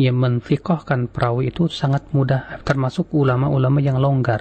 yang 0.00 0.16
menfikohkan 0.16 1.12
perawi 1.12 1.52
itu 1.52 1.68
sangat 1.68 2.08
mudah 2.16 2.64
termasuk 2.64 3.12
ulama-ulama 3.12 3.84
yang 3.84 4.00
longgar. 4.00 4.40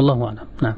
Allahu 0.00 0.22
a'lam. 0.32 0.48
Nah. 0.64 0.74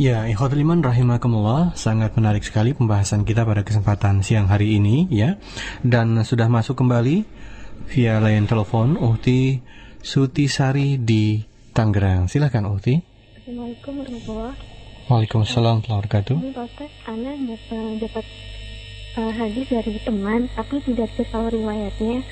Ya, 0.00 0.24
ikhwatul 0.24 0.64
iman 0.64 0.80
rahimakumullah, 0.80 1.76
sangat 1.76 2.16
menarik 2.16 2.40
sekali 2.40 2.72
pembahasan 2.72 3.28
kita 3.28 3.44
pada 3.44 3.60
kesempatan 3.60 4.24
siang 4.24 4.48
hari 4.48 4.80
ini 4.80 5.04
ya. 5.12 5.36
Dan 5.84 6.16
sudah 6.24 6.48
masuk 6.48 6.80
kembali 6.80 7.28
via 7.92 8.16
line 8.16 8.48
telepon 8.48 8.96
Uhti 8.96 9.60
Sutisari 10.00 10.96
di 10.96 11.44
Tangerang. 11.76 12.32
Silakan 12.32 12.72
Uhti. 12.72 12.96
Assalamualaikum 13.44 14.00
warahmatullahi 14.00 14.56
Waalaikumsalam 15.04 15.84
warahmatullahi 15.84 16.00
wabarakatuh. 16.00 16.36
Ini 16.40 16.52
Pak 16.56 16.64
Ustaz, 16.64 16.92
Ana 17.04 17.32
dapat 18.00 18.26
uh, 19.20 19.32
hadis 19.36 19.66
dari 19.68 20.00
teman, 20.00 20.40
tapi 20.56 20.80
tidak 20.80 21.12
tahu 21.28 21.46
riwayatnya. 21.52 22.24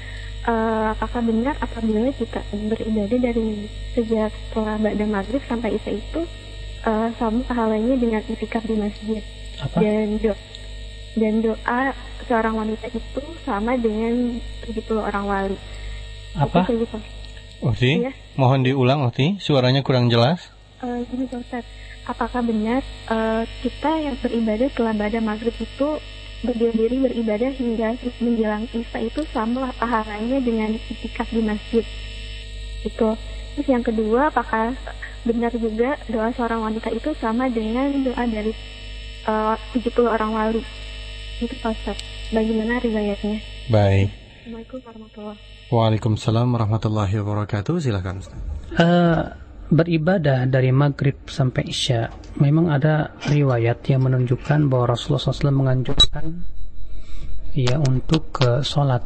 Uh, 0.49 0.97
apakah 0.97 1.21
benar 1.21 1.53
apabila 1.61 2.17
kita 2.17 2.41
beribadah 2.49 3.19
dari 3.29 3.69
sejak 3.93 4.33
setelah 4.33 4.81
Ba'da 4.81 5.05
Maghrib 5.05 5.45
sampai 5.45 5.77
Isya 5.77 6.01
itu 6.01 6.25
uh, 6.85 7.09
sama 7.17 7.43
pahalanya 7.47 7.95
dengan 7.99 8.23
itikaf 8.27 8.63
di 8.67 8.77
masjid 8.79 9.23
Apa? 9.63 9.79
dan 9.83 10.19
do 10.23 10.33
dan 11.19 11.35
doa 11.43 11.81
seorang 12.29 12.55
wanita 12.55 12.87
itu 12.93 13.23
sama 13.43 13.75
dengan 13.75 14.39
70 14.69 14.85
orang 15.01 15.25
wali. 15.25 15.59
Apa? 16.37 16.69
Itu. 16.69 16.99
Uhti, 17.59 18.07
Iya. 18.07 18.13
mohon 18.39 18.63
diulang 18.63 19.03
Uhti, 19.03 19.41
suaranya 19.43 19.83
kurang 19.83 20.13
jelas. 20.13 20.53
Uh, 20.79 21.03
gini 21.11 21.27
Pak 21.27 21.43
Ustaz, 21.43 21.65
apakah 22.07 22.39
benar 22.47 22.87
uh, 23.11 23.43
kita 23.67 23.99
yang 23.99 24.15
beribadah 24.23 24.71
setelah 24.71 24.95
pada 24.95 25.19
maghrib 25.19 25.57
itu 25.59 25.89
berdiri 26.39 27.03
beribadah 27.03 27.51
hingga 27.51 27.99
menjelang 28.23 28.71
isya 28.71 29.11
itu 29.11 29.27
sama 29.35 29.75
pahalanya 29.75 30.39
dengan 30.39 30.71
itikaf 30.71 31.27
di 31.35 31.43
masjid 31.43 31.83
itu 32.87 33.11
terus 33.59 33.67
yang 33.67 33.83
kedua 33.83 34.31
apakah 34.31 34.71
benar 35.29 35.53
juga 35.53 36.01
doa 36.09 36.33
seorang 36.33 36.65
wanita 36.65 36.89
itu 36.89 37.13
sama 37.21 37.53
dengan 37.53 37.93
doa 38.01 38.25
dari 38.25 38.57
uh, 39.29 39.55
70 39.77 40.09
orang 40.09 40.33
wali 40.33 40.63
itu 41.45 41.55
Ustaz 41.61 42.01
bagaimana 42.33 42.81
riwayatnya 42.81 43.39
Baik. 43.69 44.09
Assalamualaikum 44.49 44.81
warahmatullahi 44.81 45.39
Waalaikumsalam 45.69 46.49
warahmatullahi 46.57 47.15
wabarakatuh. 47.21 47.77
Silakan 47.85 48.25
Ustaz. 48.25 48.41
Uh, 48.73 49.37
beribadah 49.69 50.49
dari 50.49 50.73
maghrib 50.73 51.29
sampai 51.29 51.69
isya 51.69 52.09
memang 52.41 52.73
ada 52.73 53.13
riwayat 53.29 53.85
yang 53.93 54.09
menunjukkan 54.09 54.73
bahwa 54.73 54.97
Rasulullah 54.97 55.21
SAW 55.21 55.53
menganjurkan 55.53 56.25
ya 57.53 57.77
untuk 57.77 58.33
ke 58.33 58.65
sholat 58.65 59.05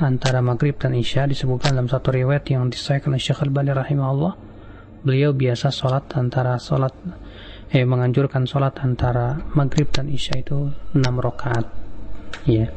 antara 0.00 0.40
maghrib 0.40 0.80
dan 0.80 0.96
isya 0.96 1.28
disebutkan 1.28 1.76
dalam 1.76 1.92
satu 1.92 2.16
riwayat 2.16 2.48
yang 2.48 2.72
disahkan 2.72 3.12
oleh 3.12 3.20
Syekh 3.20 3.44
Al-Bani 3.44 3.76
rahimahullah 3.76 4.32
beliau 5.00 5.32
biasa 5.32 5.72
sholat 5.72 6.12
antara 6.16 6.60
sholat 6.60 6.92
eh 7.70 7.86
menganjurkan 7.86 8.44
sholat 8.44 8.78
antara 8.82 9.38
maghrib 9.54 9.88
dan 9.94 10.10
isya 10.10 10.40
itu 10.42 10.70
6 10.92 11.00
rakaat. 11.00 11.66
Ya 12.48 12.72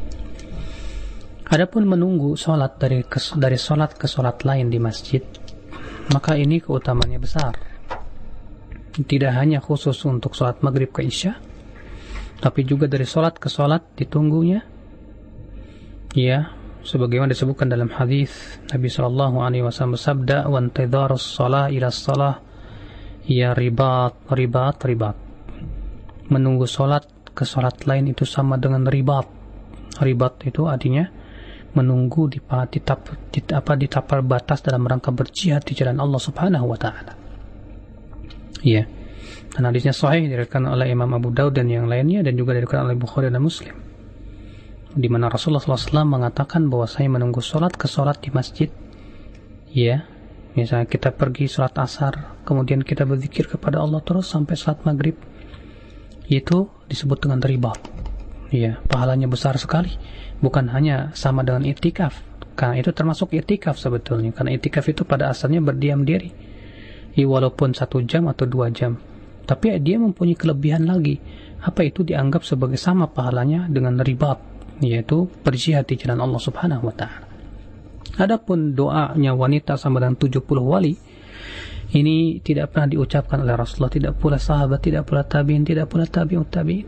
Adapun 1.54 1.86
menunggu 1.86 2.34
sholat 2.34 2.80
dari 2.82 3.06
dari 3.38 3.58
sholat 3.60 4.00
ke 4.00 4.10
sholat 4.10 4.42
lain 4.48 4.74
di 4.74 4.80
masjid 4.82 5.22
maka 6.12 6.36
ini 6.36 6.60
keutamaannya 6.60 7.20
besar. 7.22 7.54
Tidak 8.94 9.32
hanya 9.32 9.64
khusus 9.64 9.96
untuk 10.06 10.36
sholat 10.36 10.60
maghrib 10.62 10.92
ke 10.92 11.02
isya, 11.06 11.40
tapi 12.44 12.68
juga 12.68 12.86
dari 12.92 13.08
sholat 13.08 13.40
ke 13.40 13.48
sholat 13.48 13.82
ditunggunya, 13.98 14.62
ya, 16.14 16.54
sebagaimana 16.84 17.32
disebutkan 17.32 17.72
dalam 17.72 17.88
hadis 17.88 18.60
Nabi 18.70 18.92
Shallallahu 18.92 19.40
alaihi 19.40 19.64
wasallam 19.64 19.96
bersabda 19.96 20.52
wa 20.52 20.60
intidharus 20.60 21.24
shalah 21.24 21.72
ila 21.72 21.88
shalah 21.88 22.44
ya 23.24 23.56
ribat 23.56 24.20
ribat 24.36 24.84
ribat 24.84 25.16
menunggu 26.28 26.68
salat 26.68 27.08
ke 27.32 27.48
salat 27.48 27.88
lain 27.88 28.12
itu 28.12 28.28
sama 28.28 28.60
dengan 28.60 28.84
ribat 28.84 29.26
ribat 30.04 30.44
itu 30.44 30.68
artinya 30.68 31.08
menunggu 31.74 32.30
di, 32.30 32.38
di, 32.44 32.80
apa 33.50 33.74
di 33.74 33.88
tapal 33.90 34.22
batas 34.22 34.62
dalam 34.62 34.86
rangka 34.86 35.10
berjihad 35.10 35.66
di 35.66 35.74
jalan 35.74 35.98
Allah 35.98 36.22
Subhanahu 36.22 36.70
wa 36.70 36.78
taala. 36.78 37.18
Iya. 38.62 38.86
Dan 39.58 39.70
hadisnya 39.70 39.90
sahih 39.90 40.30
diriwayatkan 40.30 40.70
oleh 40.70 40.94
Imam 40.94 41.10
Abu 41.18 41.34
Daud 41.34 41.58
dan 41.58 41.74
yang 41.74 41.90
lainnya 41.90 42.22
dan 42.22 42.38
juga 42.38 42.54
diriwayatkan 42.54 42.94
oleh 42.94 42.98
Bukhari 42.98 43.34
dan 43.34 43.42
Muslim 43.42 43.83
di 44.94 45.10
mana 45.10 45.26
Rasulullah 45.26 45.62
SAW 45.62 46.06
mengatakan 46.06 46.70
bahwa 46.70 46.86
saya 46.86 47.10
menunggu 47.10 47.42
sholat 47.42 47.74
ke 47.74 47.90
sholat 47.90 48.22
di 48.22 48.30
masjid. 48.30 48.70
Ya 49.74 50.06
misalnya 50.54 50.86
kita 50.86 51.10
pergi 51.10 51.50
sholat 51.50 51.74
asar 51.82 52.38
kemudian 52.46 52.86
kita 52.86 53.10
berzikir 53.10 53.50
kepada 53.50 53.82
Allah 53.82 54.06
terus 54.06 54.30
sampai 54.30 54.54
sholat 54.54 54.86
maghrib. 54.86 55.18
Itu 56.30 56.70
disebut 56.88 57.26
dengan 57.26 57.42
ribat 57.42 57.82
ya 58.54 58.78
pahalanya 58.86 59.26
besar 59.26 59.58
sekali. 59.58 59.98
Bukan 60.38 60.70
hanya 60.70 61.10
sama 61.18 61.42
dengan 61.42 61.66
itikaf. 61.66 62.22
Karena 62.54 62.78
itu 62.78 62.94
termasuk 62.94 63.34
itikaf 63.34 63.82
sebetulnya. 63.82 64.30
Karena 64.30 64.54
itikaf 64.54 64.86
itu 64.86 65.02
pada 65.08 65.34
asalnya 65.34 65.64
berdiam 65.64 66.06
diri. 66.06 66.30
Ya, 67.18 67.26
walaupun 67.26 67.74
satu 67.74 68.06
jam 68.06 68.30
atau 68.30 68.46
dua 68.46 68.70
jam. 68.70 69.02
Tapi 69.44 69.74
dia 69.82 69.98
mempunyai 69.98 70.38
kelebihan 70.38 70.86
lagi. 70.86 71.18
Apa 71.64 71.88
itu 71.88 72.04
dianggap 72.04 72.44
sebagai 72.46 72.78
sama 72.78 73.08
pahalanya 73.10 73.72
dengan 73.72 74.04
ribat 74.04 74.53
yaitu 74.84 75.32
berjihad 75.42 75.88
di 75.88 75.96
jalan 75.96 76.20
Allah 76.20 76.42
Subhanahu 76.44 76.92
wa 76.92 76.96
taala. 76.96 77.26
Adapun 78.14 78.78
doanya 78.78 79.34
wanita 79.34 79.74
sama 79.80 79.98
dengan 79.98 80.20
70 80.20 80.44
wali 80.62 80.94
ini 81.94 82.42
tidak 82.42 82.74
pernah 82.74 82.90
diucapkan 82.90 83.42
oleh 83.42 83.54
Rasulullah, 83.54 83.94
tidak 83.94 84.14
pula 84.18 84.38
sahabat, 84.38 84.82
tidak 84.82 85.06
pula 85.06 85.26
tabiin, 85.26 85.62
tidak 85.66 85.90
pula 85.90 86.06
tabiut 86.10 86.50
tabiin. 86.50 86.86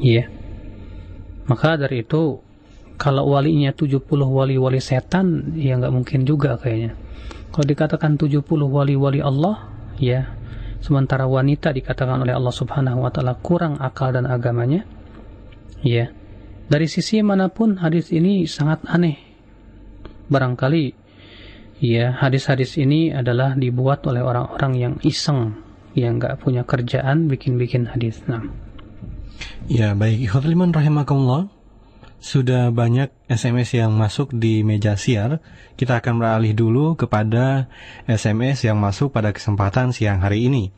Iya. 0.00 0.26
Yeah. 0.26 0.26
Maka 1.50 1.74
dari 1.74 2.06
itu 2.06 2.38
kalau 2.94 3.34
walinya 3.34 3.74
70 3.74 4.06
wali-wali 4.06 4.78
setan 4.78 5.58
ya 5.58 5.74
nggak 5.82 5.90
mungkin 5.90 6.22
juga 6.22 6.54
kayaknya. 6.62 6.94
Kalau 7.50 7.66
dikatakan 7.66 8.14
70 8.14 8.46
wali-wali 8.46 9.18
Allah, 9.18 9.66
ya 9.98 10.30
sementara 10.78 11.26
wanita 11.26 11.74
dikatakan 11.74 12.22
oleh 12.22 12.30
Allah 12.30 12.54
Subhanahu 12.54 13.02
wa 13.02 13.10
taala 13.10 13.34
kurang 13.34 13.82
akal 13.82 14.14
dan 14.14 14.30
agamanya, 14.30 14.86
ya 15.82 16.14
dari 16.70 16.86
sisi 16.86 17.18
mana 17.18 17.50
pun 17.50 17.82
hadis 17.82 18.14
ini 18.14 18.46
sangat 18.46 18.86
aneh. 18.86 19.18
Barangkali 20.30 20.94
ya 21.82 22.14
hadis-hadis 22.14 22.78
ini 22.78 23.10
adalah 23.10 23.58
dibuat 23.58 24.06
oleh 24.06 24.22
orang-orang 24.22 24.72
yang 24.78 24.94
iseng, 25.02 25.58
yang 25.98 26.22
nggak 26.22 26.38
punya 26.38 26.62
kerjaan 26.62 27.26
bikin-bikin 27.26 27.90
hadis. 27.90 28.22
Nah. 28.30 28.46
Ya 29.66 29.98
baik, 29.98 30.30
Ikhwatuliman 30.30 30.70
rahimakumullah. 30.70 31.50
Sudah 32.20 32.68
banyak 32.68 33.10
SMS 33.32 33.74
yang 33.74 33.96
masuk 33.96 34.30
di 34.36 34.60
meja 34.60 34.94
siar. 34.94 35.40
Kita 35.74 35.98
akan 36.04 36.20
beralih 36.20 36.52
dulu 36.52 36.92
kepada 36.94 37.66
SMS 38.04 38.68
yang 38.68 38.76
masuk 38.76 39.10
pada 39.10 39.32
kesempatan 39.32 39.90
siang 39.90 40.20
hari 40.20 40.46
ini. 40.46 40.68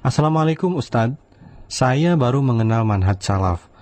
Assalamualaikum 0.00 0.74
Ustadz. 0.74 1.20
Saya 1.68 2.16
baru 2.16 2.40
mengenal 2.40 2.88
manhaj 2.88 3.20
salaf 3.20 3.73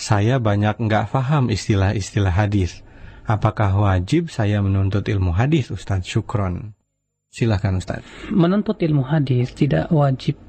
saya 0.00 0.40
banyak 0.40 0.80
nggak 0.80 1.12
paham 1.12 1.52
istilah-istilah 1.52 2.32
hadis. 2.32 2.80
Apakah 3.28 3.76
wajib 3.76 4.32
saya 4.32 4.64
menuntut 4.64 5.04
ilmu 5.04 5.36
hadis, 5.36 5.68
Ustadz 5.68 6.08
Syukron? 6.08 6.72
Silahkan 7.28 7.76
Ustadz. 7.76 8.32
Menuntut 8.32 8.80
ilmu 8.80 9.04
hadis 9.04 9.52
tidak 9.52 9.92
wajib, 9.92 10.40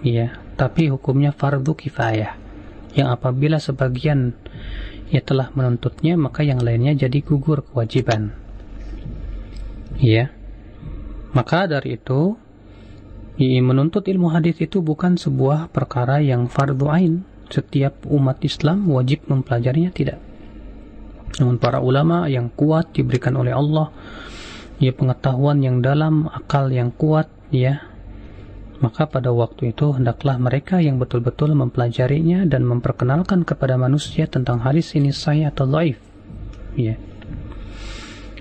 ya, 0.00 0.40
tapi 0.56 0.88
hukumnya 0.88 1.36
fardu 1.36 1.76
kifayah. 1.76 2.40
Yang 2.96 3.08
apabila 3.12 3.60
sebagian 3.60 4.32
ya 5.12 5.20
telah 5.20 5.52
menuntutnya, 5.52 6.16
maka 6.16 6.40
yang 6.40 6.64
lainnya 6.64 6.96
jadi 6.96 7.20
gugur 7.20 7.62
kewajiban. 7.68 8.32
Ya, 10.00 10.32
maka 11.36 11.68
dari 11.68 12.00
itu 12.00 12.40
menuntut 13.38 14.08
ilmu 14.08 14.32
hadis 14.32 14.58
itu 14.64 14.80
bukan 14.80 15.20
sebuah 15.20 15.68
perkara 15.70 16.24
yang 16.24 16.48
fardu 16.48 16.86
ain, 16.88 17.14
setiap 17.52 18.08
umat 18.08 18.40
Islam 18.40 18.88
wajib 18.88 19.28
mempelajarinya 19.28 19.92
tidak. 19.92 20.18
Namun 21.36 21.60
para 21.60 21.84
ulama 21.84 22.28
yang 22.28 22.48
kuat 22.52 22.96
diberikan 22.96 23.36
oleh 23.36 23.52
Allah 23.52 23.92
ya 24.82 24.92
pengetahuan 24.92 25.62
yang 25.62 25.84
dalam, 25.84 26.26
akal 26.26 26.72
yang 26.72 26.90
kuat 26.90 27.28
ya. 27.52 27.84
Maka 28.82 29.06
pada 29.06 29.30
waktu 29.30 29.70
itu 29.70 29.94
hendaklah 29.94 30.42
mereka 30.42 30.82
yang 30.82 30.98
betul-betul 30.98 31.54
mempelajarinya 31.54 32.50
dan 32.50 32.66
memperkenalkan 32.66 33.46
kepada 33.46 33.78
manusia 33.78 34.26
tentang 34.26 34.58
hadis 34.58 34.98
ini 34.98 35.14
saya 35.14 35.54
atau 35.54 35.70
laif. 35.70 36.02
Ya. 36.74 36.98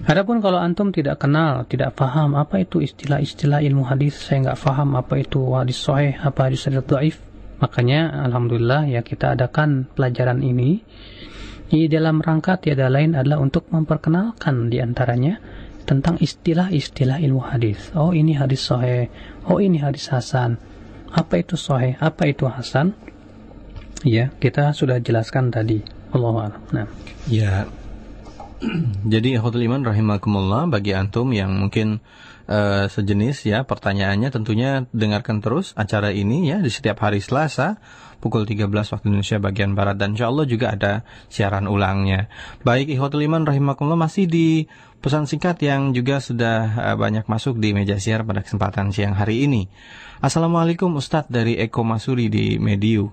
Adapun 0.02 0.42
kalau 0.42 0.58
antum 0.58 0.90
tidak 0.90 1.22
kenal, 1.22 1.62
tidak 1.70 1.94
paham 1.94 2.34
apa 2.34 2.66
itu 2.66 2.82
istilah-istilah 2.82 3.62
ilmu 3.62 3.86
hadis, 3.86 4.18
saya 4.18 4.50
nggak 4.50 4.60
paham 4.66 4.98
apa 4.98 5.22
itu 5.22 5.46
hadis 5.54 5.78
sahih, 5.78 6.18
apa 6.18 6.50
hadis 6.50 6.66
dhaif, 6.66 7.22
Makanya 7.62 8.26
Alhamdulillah 8.26 8.90
ya 8.90 9.06
kita 9.06 9.38
adakan 9.38 9.86
pelajaran 9.94 10.42
ini 10.42 10.82
di 11.72 11.88
dalam 11.88 12.20
rangka 12.20 12.60
tiada 12.60 12.92
lain 12.92 13.16
adalah 13.16 13.40
untuk 13.40 13.70
memperkenalkan 13.72 14.68
di 14.68 14.84
antaranya 14.84 15.40
tentang 15.88 16.20
istilah-istilah 16.20 17.22
ilmu 17.24 17.42
hadis. 17.48 17.94
Oh 17.96 18.12
ini 18.12 18.36
hadis 18.36 18.66
sahih, 18.66 19.08
oh 19.48 19.62
ini 19.62 19.80
hadis 19.80 20.12
hasan. 20.12 20.60
Apa 21.12 21.40
itu 21.40 21.56
sahih, 21.56 21.96
apa 22.02 22.28
itu 22.28 22.50
hasan? 22.50 22.92
Ya, 24.02 24.34
kita 24.42 24.74
sudah 24.74 24.98
jelaskan 24.98 25.54
tadi. 25.54 25.86
Allah 26.12 26.60
Nah. 26.76 26.88
Ya. 27.30 27.70
Jadi 29.14 29.40
Hotel 29.42 29.66
Iman 29.66 29.82
rahimakumullah 29.82 30.70
bagi 30.70 30.94
antum 30.94 31.34
yang 31.34 31.56
mungkin 31.56 32.04
uh, 32.52 32.86
sejenis 32.92 33.48
ya 33.48 33.64
pertanyaannya 33.64 34.30
tentunya 34.30 34.84
dengarkan 34.92 35.40
terus 35.40 35.72
acara 35.80 36.12
ini 36.12 36.52
ya 36.52 36.60
di 36.60 36.68
setiap 36.68 37.00
hari 37.00 37.24
Selasa 37.24 37.80
pukul 38.22 38.46
13 38.46 38.70
waktu 38.70 39.06
Indonesia 39.10 39.42
bagian 39.42 39.74
Barat 39.74 39.98
dan 39.98 40.14
insya 40.14 40.30
Allah 40.30 40.46
juga 40.46 40.78
ada 40.78 41.02
siaran 41.32 41.66
ulangnya. 41.66 42.30
Baik 42.62 42.94
Ikhwatul 42.94 43.26
Iman 43.26 43.48
rahimakumullah 43.48 43.98
masih 43.98 44.30
di 44.30 44.70
pesan 45.02 45.26
singkat 45.26 45.58
yang 45.66 45.96
juga 45.98 46.22
sudah 46.22 46.94
uh, 46.94 46.96
banyak 47.00 47.26
masuk 47.26 47.58
di 47.58 47.74
meja 47.74 47.98
siar 47.98 48.22
pada 48.22 48.46
kesempatan 48.46 48.94
siang 48.94 49.18
hari 49.18 49.50
ini. 49.50 49.66
Assalamualaikum 50.22 50.94
Ustadz 50.94 51.34
dari 51.34 51.58
Eko 51.58 51.82
Masuri 51.82 52.30
di 52.30 52.62
Mediu. 52.62 53.10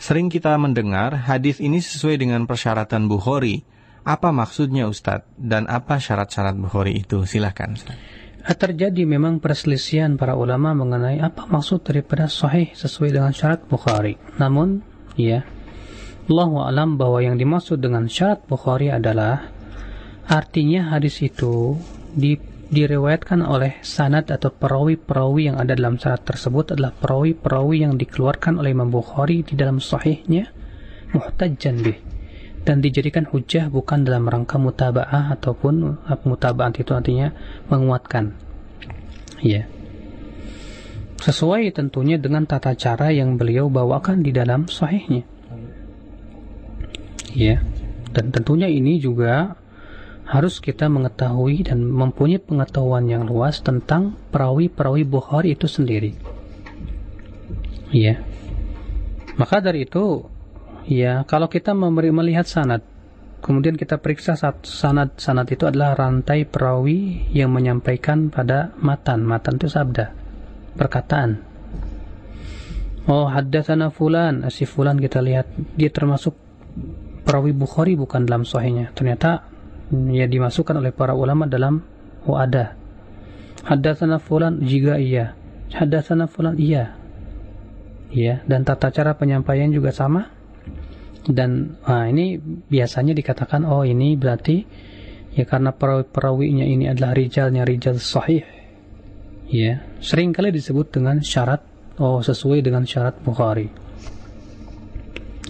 Sering 0.00 0.30
kita 0.32 0.54
mendengar 0.56 1.28
hadis 1.28 1.58
ini 1.58 1.82
sesuai 1.82 2.16
dengan 2.22 2.46
persyaratan 2.46 3.10
Bukhari. 3.10 3.66
Apa 4.00 4.32
maksudnya 4.32 4.88
Ustadz 4.88 5.28
dan 5.36 5.68
apa 5.68 6.00
syarat-syarat 6.00 6.56
Bukhari 6.56 7.02
itu? 7.02 7.26
Silahkan 7.28 7.76
Ustadz 7.76 8.19
terjadi 8.44 9.04
memang 9.04 9.38
perselisihan 9.38 10.16
para 10.16 10.36
ulama 10.36 10.72
mengenai 10.72 11.20
apa 11.20 11.44
maksud 11.46 11.84
daripada 11.84 12.26
sahih 12.26 12.72
sesuai 12.72 13.12
dengan 13.12 13.32
syarat 13.36 13.64
Bukhari. 13.68 14.16
Namun, 14.40 14.80
ya, 15.16 15.44
Allah 16.30 16.52
alam 16.70 16.94
bahwa 16.94 17.20
yang 17.20 17.36
dimaksud 17.36 17.82
dengan 17.82 18.06
syarat 18.06 18.46
Bukhari 18.46 18.88
adalah 18.88 19.50
artinya 20.30 20.94
hadis 20.94 21.20
itu 21.26 21.74
di, 22.14 22.38
direwayatkan 22.70 23.42
oleh 23.42 23.82
sanad 23.82 24.30
atau 24.30 24.54
perawi-perawi 24.54 25.50
yang 25.50 25.58
ada 25.58 25.74
dalam 25.74 25.98
syarat 25.98 26.22
tersebut 26.22 26.78
adalah 26.78 26.94
perawi-perawi 26.94 27.82
yang 27.82 27.98
dikeluarkan 27.98 28.62
oleh 28.62 28.70
Imam 28.70 28.94
Bukhari 28.94 29.42
di 29.42 29.58
dalam 29.58 29.82
sahihnya 29.82 30.46
muhtajjan 31.10 31.76
bih 31.82 32.09
dan 32.64 32.84
dijadikan 32.84 33.24
hujah 33.24 33.72
bukan 33.72 34.04
dalam 34.04 34.28
rangka 34.28 34.60
mutaba'ah 34.60 35.32
ataupun 35.32 35.96
mutaba'at 36.28 36.76
itu 36.76 36.92
artinya 36.92 37.32
menguatkan. 37.72 38.36
Ya. 39.40 39.64
Sesuai 41.20 41.72
tentunya 41.72 42.16
dengan 42.16 42.48
tata 42.48 42.72
cara 42.76 43.12
yang 43.12 43.36
beliau 43.36 43.68
bawakan 43.68 44.24
di 44.24 44.32
dalam 44.32 44.68
sahihnya. 44.68 45.24
Ya. 47.32 47.64
Dan 48.10 48.32
tentunya 48.32 48.68
ini 48.68 49.00
juga 49.00 49.56
harus 50.30 50.62
kita 50.62 50.86
mengetahui 50.86 51.66
dan 51.66 51.82
mempunyai 51.82 52.38
pengetahuan 52.38 53.10
yang 53.10 53.26
luas 53.26 53.58
tentang 53.66 54.14
perawi-perawi 54.30 55.02
Bukhari 55.02 55.58
itu 55.58 55.66
sendiri. 55.66 56.14
Ya. 57.90 58.22
Maka 59.34 59.58
dari 59.58 59.90
itu 59.90 60.29
Ya, 60.90 61.22
kalau 61.22 61.46
kita 61.46 61.70
memberi 61.70 62.10
melihat 62.10 62.50
sanad, 62.50 62.82
kemudian 63.46 63.78
kita 63.78 64.02
periksa 64.02 64.34
sanad 64.34 65.14
sanad 65.14 65.46
itu 65.46 65.70
adalah 65.70 65.94
rantai 65.94 66.42
perawi 66.42 67.30
yang 67.30 67.54
menyampaikan 67.54 68.26
pada 68.26 68.74
matan. 68.82 69.22
Matan 69.22 69.62
itu 69.62 69.70
sabda, 69.70 70.10
perkataan. 70.74 71.46
Oh, 73.06 73.30
haddatsana 73.30 73.94
fulan, 73.94 74.50
si 74.50 74.66
fulan 74.66 74.98
kita 74.98 75.22
lihat 75.22 75.46
dia 75.78 75.94
termasuk 75.94 76.34
perawi 77.22 77.54
Bukhari 77.54 77.94
bukan 77.94 78.26
dalam 78.26 78.42
sahihnya. 78.42 78.90
Ternyata 78.90 79.46
ya 80.10 80.26
dimasukkan 80.26 80.74
oleh 80.82 80.90
para 80.90 81.14
ulama 81.14 81.46
dalam 81.46 81.86
ada. 82.26 82.74
Hadatsana 83.62 84.18
fulan 84.18 84.58
jika 84.58 84.98
iya. 84.98 85.38
Hadatsana 85.70 86.26
fulan 86.26 86.58
iya. 86.58 86.98
Ya, 88.10 88.42
dan 88.50 88.66
tata 88.66 88.90
cara 88.90 89.14
penyampaian 89.14 89.70
juga 89.70 89.94
sama. 89.94 90.39
Dan 91.28 91.76
nah, 91.84 92.08
ini 92.08 92.40
biasanya 92.40 93.12
dikatakan 93.12 93.68
oh 93.68 93.84
ini 93.84 94.16
berarti 94.16 94.64
ya 95.36 95.44
karena 95.44 95.76
perawi-perawinya 95.76 96.64
ini 96.64 96.88
adalah 96.88 97.12
rijalnya 97.12 97.62
rijal 97.68 98.00
sahih. 98.00 98.44
Ya, 99.50 99.82
sering 99.98 100.30
kali 100.30 100.54
disebut 100.54 100.94
dengan 100.94 101.20
syarat 101.26 101.60
oh 101.98 102.22
sesuai 102.22 102.62
dengan 102.62 102.86
syarat 102.86 103.18
Bukhari. 103.20 103.68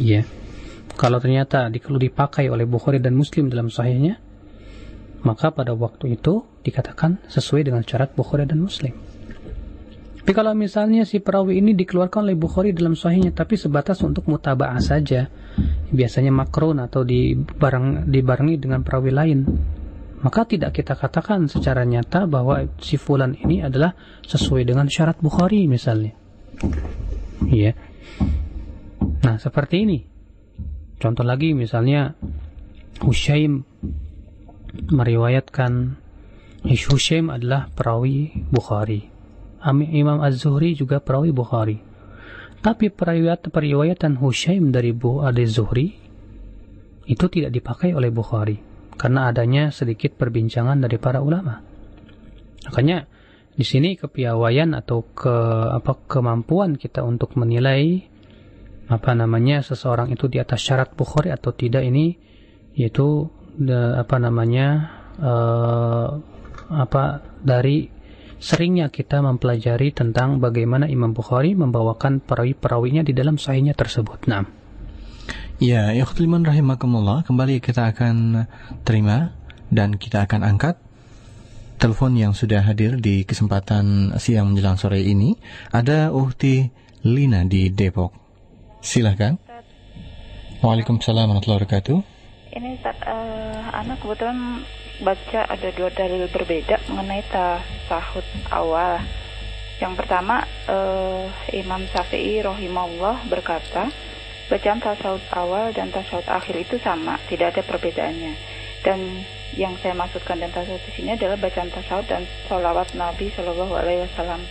Ya. 0.01 0.25
Kalau 0.97 1.17
ternyata 1.17 1.69
kalau 1.81 1.97
dipakai 1.97 2.49
oleh 2.53 2.69
Bukhari 2.69 3.01
dan 3.01 3.17
Muslim 3.17 3.49
dalam 3.49 3.73
sahihnya, 3.73 4.21
maka 5.25 5.53
pada 5.53 5.73
waktu 5.73 6.17
itu 6.17 6.45
dikatakan 6.65 7.21
sesuai 7.29 7.69
dengan 7.69 7.85
syarat 7.85 8.13
Bukhari 8.13 8.45
dan 8.45 8.61
Muslim. 8.61 8.93
Tapi 10.21 10.33
kalau 10.37 10.53
misalnya 10.53 11.09
si 11.09 11.17
perawi 11.17 11.65
ini 11.65 11.73
dikeluarkan 11.73 12.29
oleh 12.29 12.37
Bukhari 12.37 12.77
dalam 12.77 12.93
sahihnya 12.93 13.33
tapi 13.33 13.57
sebatas 13.57 14.05
untuk 14.05 14.29
mutaba'ah 14.29 14.81
saja, 14.81 15.33
biasanya 15.91 16.33
makron 16.33 16.79
atau 16.81 17.03
dibareng, 17.03 18.09
dibarengi 18.09 18.57
dengan 18.61 18.81
perawi 18.85 19.11
lain, 19.11 19.39
maka 20.21 20.45
tidak 20.45 20.77
kita 20.77 20.97
katakan 20.97 21.49
secara 21.49 21.89
nyata 21.89 22.29
bahwa 22.29 22.69
si 22.81 23.01
fulan 23.01 23.33
ini 23.41 23.65
adalah 23.65 23.97
sesuai 24.29 24.69
dengan 24.69 24.85
syarat 24.87 25.17
Bukhari 25.21 25.65
misalnya. 25.65 26.13
Iya. 27.49 27.73
Nah, 29.25 29.37
seperti 29.41 29.77
ini. 29.89 29.99
Contoh 31.01 31.25
lagi 31.25 31.57
misalnya 31.57 32.13
Hushaim 33.01 33.65
meriwayatkan 34.93 35.97
Hushaim 36.69 37.33
adalah 37.33 37.73
perawi 37.73 38.45
Bukhari. 38.53 39.09
Imam 39.93 40.21
Az-Zuhri 40.21 40.77
juga 40.77 41.01
perawi 41.01 41.33
Bukhari. 41.33 41.90
Tapi 42.61 42.93
periwayat 42.93 43.49
periwayatan 43.49 44.21
Hushaim 44.21 44.69
dari 44.69 44.93
Bu 44.93 45.25
Adi 45.25 45.49
Zuhri 45.49 45.89
itu 47.09 47.25
tidak 47.33 47.57
dipakai 47.57 47.97
oleh 47.97 48.13
Bukhari 48.13 48.61
karena 49.01 49.33
adanya 49.33 49.73
sedikit 49.73 50.13
perbincangan 50.21 50.77
dari 50.77 51.01
para 51.01 51.25
ulama. 51.25 51.65
Makanya 52.69 53.09
di 53.57 53.65
sini 53.65 53.97
kepiawaian 53.97 54.77
atau 54.77 55.09
ke 55.09 55.37
apa 55.73 56.05
kemampuan 56.05 56.77
kita 56.77 57.01
untuk 57.01 57.33
menilai 57.41 58.05
apa 58.93 59.11
namanya 59.17 59.65
seseorang 59.65 60.13
itu 60.13 60.29
di 60.29 60.37
atas 60.37 60.61
syarat 60.61 60.93
Bukhari 60.93 61.33
atau 61.33 61.57
tidak 61.57 61.81
ini 61.81 62.21
yaitu 62.77 63.33
de, 63.57 63.97
apa 63.97 64.21
namanya 64.21 64.69
uh, 65.17 66.09
apa 66.69 67.25
dari 67.41 67.89
seringnya 68.41 68.89
kita 68.89 69.21
mempelajari 69.21 69.93
tentang 69.93 70.41
bagaimana 70.41 70.89
Imam 70.89 71.13
Bukhari 71.13 71.53
membawakan 71.53 72.25
perawi-perawinya 72.25 73.05
di 73.05 73.13
dalam 73.13 73.37
sahihnya 73.37 73.77
tersebut. 73.77 74.27
Nah. 74.27 74.49
Ya, 75.61 75.93
ikhtiman 75.93 76.41
rahimakumullah, 76.41 77.23
kembali 77.29 77.61
kita 77.61 77.93
akan 77.93 78.49
terima 78.83 79.37
dan 79.69 80.01
kita 80.01 80.25
akan 80.25 80.41
angkat 80.41 80.81
telepon 81.77 82.17
yang 82.17 82.33
sudah 82.33 82.65
hadir 82.65 82.97
di 82.97 83.29
kesempatan 83.29 84.17
siang 84.17 84.53
menjelang 84.53 84.81
sore 84.81 85.05
ini. 85.05 85.37
Ada 85.69 86.13
Uhti 86.17 86.69
Lina 87.05 87.45
di 87.45 87.69
Depok. 87.69 88.13
Silahkan. 88.81 89.37
Waalaikumsalam 90.61 91.29
warahmatullahi 91.29 91.61
wabarakatuh. 91.61 92.20
Ini 92.51 92.83
uh, 92.83 93.63
anak 93.79 94.03
kebetulan 94.03 94.67
baca 95.07 95.41
ada 95.47 95.69
dua 95.71 95.87
dalil 95.95 96.27
berbeda 96.27 96.83
mengenai 96.91 97.23
tasahud 97.31 98.27
awal. 98.51 98.99
Yang 99.79 99.95
pertama 100.03 100.43
uh, 100.67 101.31
Imam 101.55 101.87
Syafi'i 101.95 102.43
rohimahullah 102.43 103.23
berkata 103.31 103.95
bacaan 104.51 104.83
tasawuf 104.83 105.23
awal 105.31 105.71
dan 105.71 105.95
tasawuf 105.95 106.27
akhir 106.27 106.59
itu 106.59 106.83
sama, 106.83 107.23
tidak 107.31 107.55
ada 107.55 107.63
perbedaannya. 107.63 108.35
Dan 108.83 108.99
yang 109.55 109.79
saya 109.79 109.95
maksudkan 109.95 110.43
dan 110.43 110.51
tasawuf 110.51 110.83
di 110.91 110.93
sini 110.99 111.15
adalah 111.15 111.39
bacaan 111.39 111.71
tasawuf 111.71 112.11
dan 112.11 112.27
salawat 112.51 112.91
Nabi 112.99 113.31
Shallallahu 113.31 113.79
Alaihi 113.79 114.11
Wasallam. 114.11 114.43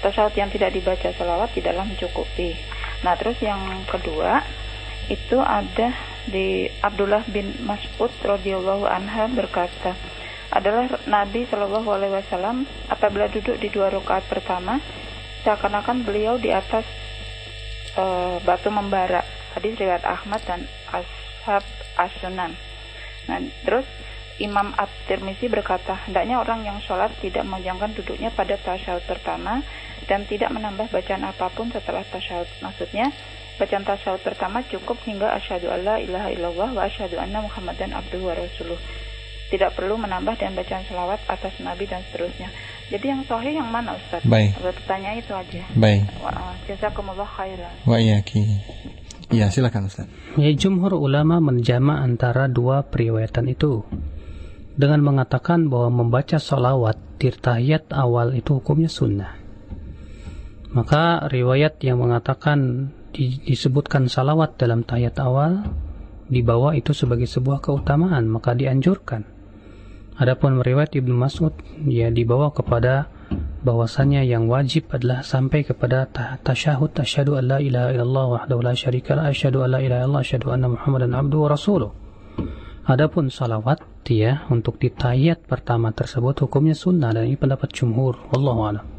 Tasawuf 0.00 0.32
yang 0.40 0.48
tidak 0.48 0.72
dibaca 0.72 1.12
salawat 1.12 1.52
tidaklah 1.52 1.84
mencukupi. 1.84 2.56
Nah 3.04 3.12
terus 3.20 3.36
yang 3.44 3.60
kedua 3.84 4.40
itu 5.12 5.36
ada 5.36 6.15
di 6.26 6.66
Abdullah 6.82 7.22
bin 7.30 7.54
Mas'ud 7.62 8.10
radhiyallahu 8.22 8.86
anha 8.86 9.30
berkata 9.30 9.94
adalah 10.50 10.90
Nabi 11.06 11.46
Shallallahu 11.46 11.88
Alaihi 11.90 12.14
Wasallam 12.22 12.66
apabila 12.90 13.26
duduk 13.30 13.58
di 13.58 13.70
dua 13.70 13.90
rakaat 13.90 14.26
pertama 14.30 14.78
seakan-akan 15.42 16.02
beliau 16.06 16.38
di 16.38 16.50
atas 16.50 16.86
uh, 17.98 18.38
batu 18.42 18.70
membara 18.70 19.22
hadis 19.54 19.78
riwayat 19.78 20.06
Ahmad 20.06 20.42
dan 20.46 20.66
Ashab 20.90 21.62
As-Sunan 21.98 22.54
nah 23.26 23.38
terus 23.66 23.86
Imam 24.36 24.76
At-Tirmizi 24.76 25.48
berkata, 25.48 25.96
hendaknya 26.04 26.36
orang 26.36 26.60
yang 26.60 26.76
sholat 26.84 27.08
tidak 27.24 27.48
menjangkan 27.48 27.96
duduknya 27.96 28.28
pada 28.28 28.60
tasyahud 28.60 29.00
pertama 29.08 29.64
dan 30.04 30.28
tidak 30.28 30.52
menambah 30.52 30.92
bacaan 30.92 31.24
apa 31.24 31.48
pun 31.56 31.72
setelah 31.72 32.04
tasyahud. 32.04 32.44
Maksudnya, 32.60 33.16
bacaan 33.56 33.84
tasyahud 33.84 34.20
pertama 34.20 34.60
cukup 34.68 34.96
hingga 35.04 35.32
asyhadu 35.36 35.72
alla 35.72 36.00
ilaha 36.00 36.28
illallah 36.32 36.68
wa 36.76 36.82
asyhadu 36.84 37.16
anna 37.16 37.44
muhammadan 37.44 37.92
abduhu 37.92 38.28
wa 38.28 38.34
rasuluh. 38.36 38.78
Tidak 39.46 39.78
perlu 39.78 39.94
menambah 39.94 40.34
dan 40.42 40.58
bacaan 40.58 40.82
selawat 40.90 41.22
atas 41.30 41.54
nabi 41.62 41.86
dan 41.86 42.02
seterusnya. 42.10 42.50
Jadi 42.90 43.06
yang 43.06 43.22
sahih 43.26 43.54
yang 43.58 43.70
mana 43.70 43.94
Ustaz? 43.94 44.26
Baik. 44.26 44.58
Bertanya 44.58 45.14
itu 45.14 45.30
aja. 45.30 45.62
Baik. 45.74 46.06
Jazakumullah 46.66 47.26
khairan. 47.26 47.70
Wa 47.86 47.98
iyaki. 47.98 48.42
Ya, 49.30 49.50
silakan 49.50 49.86
Ustaz. 49.86 50.06
Ya, 50.34 50.50
jumhur 50.54 50.94
ulama 50.98 51.38
menjama 51.38 52.02
antara 52.02 52.50
dua 52.50 52.86
periwayatan 52.86 53.50
itu 53.50 53.86
dengan 54.76 55.02
mengatakan 55.02 55.66
bahwa 55.72 56.04
membaca 56.04 56.36
salawat 56.36 56.98
di 57.16 57.32
tahiyat 57.32 57.90
awal 57.90 58.36
itu 58.36 58.60
hukumnya 58.60 58.92
sunnah. 58.92 59.34
Maka 60.76 61.24
riwayat 61.32 61.80
yang 61.80 62.04
mengatakan 62.04 62.90
di, 63.16 63.40
disebutkan 63.40 64.12
salawat 64.12 64.60
dalam 64.60 64.84
tahiyat 64.84 65.16
awal 65.24 65.64
dibawa 66.28 66.76
itu 66.76 66.92
sebagai 66.92 67.24
sebuah 67.24 67.64
keutamaan 67.64 68.28
maka 68.28 68.52
dianjurkan. 68.52 69.24
Adapun 70.20 70.60
riwayat 70.60 70.96
Ibnu 70.96 71.16
Mas'ud 71.16 71.52
ya 71.88 72.12
dibawa 72.12 72.52
kepada 72.52 73.08
bahwasanya 73.64 74.24
yang 74.24 74.48
wajib 74.48 74.88
adalah 74.92 75.24
sampai 75.24 75.64
kepada 75.64 76.08
tasyahud 76.40 76.92
asyhadu 76.96 77.36
an 77.40 77.56
la 77.56 77.58
ilaha 77.60 77.92
illallah 77.92 78.24
wahdahu 78.36 78.60
la 78.64 78.72
syarika 78.72 79.18
la 79.18 79.32
asyhadu 79.32 79.64
an 79.64 79.76
la 79.76 79.80
ilaha 79.80 80.00
illallah 80.04 80.22
asyhadu 80.24 80.46
anna 80.52 80.68
muhammadan 80.72 81.12
abduhu 81.12 81.48
wa 81.48 81.50
rasuluh. 81.52 81.90
Adapun 82.86 83.28
salawat 83.32 83.82
ya 84.06 84.46
untuk 84.46 84.78
di 84.78 84.94
pertama 84.94 85.90
tersebut 85.90 86.46
hukumnya 86.46 86.78
sunnah 86.78 87.10
dan 87.10 87.26
ini 87.26 87.34
pendapat 87.34 87.74
jumhur. 87.74 88.30
Wallahu 88.30 88.60
a'lam. 88.70 88.95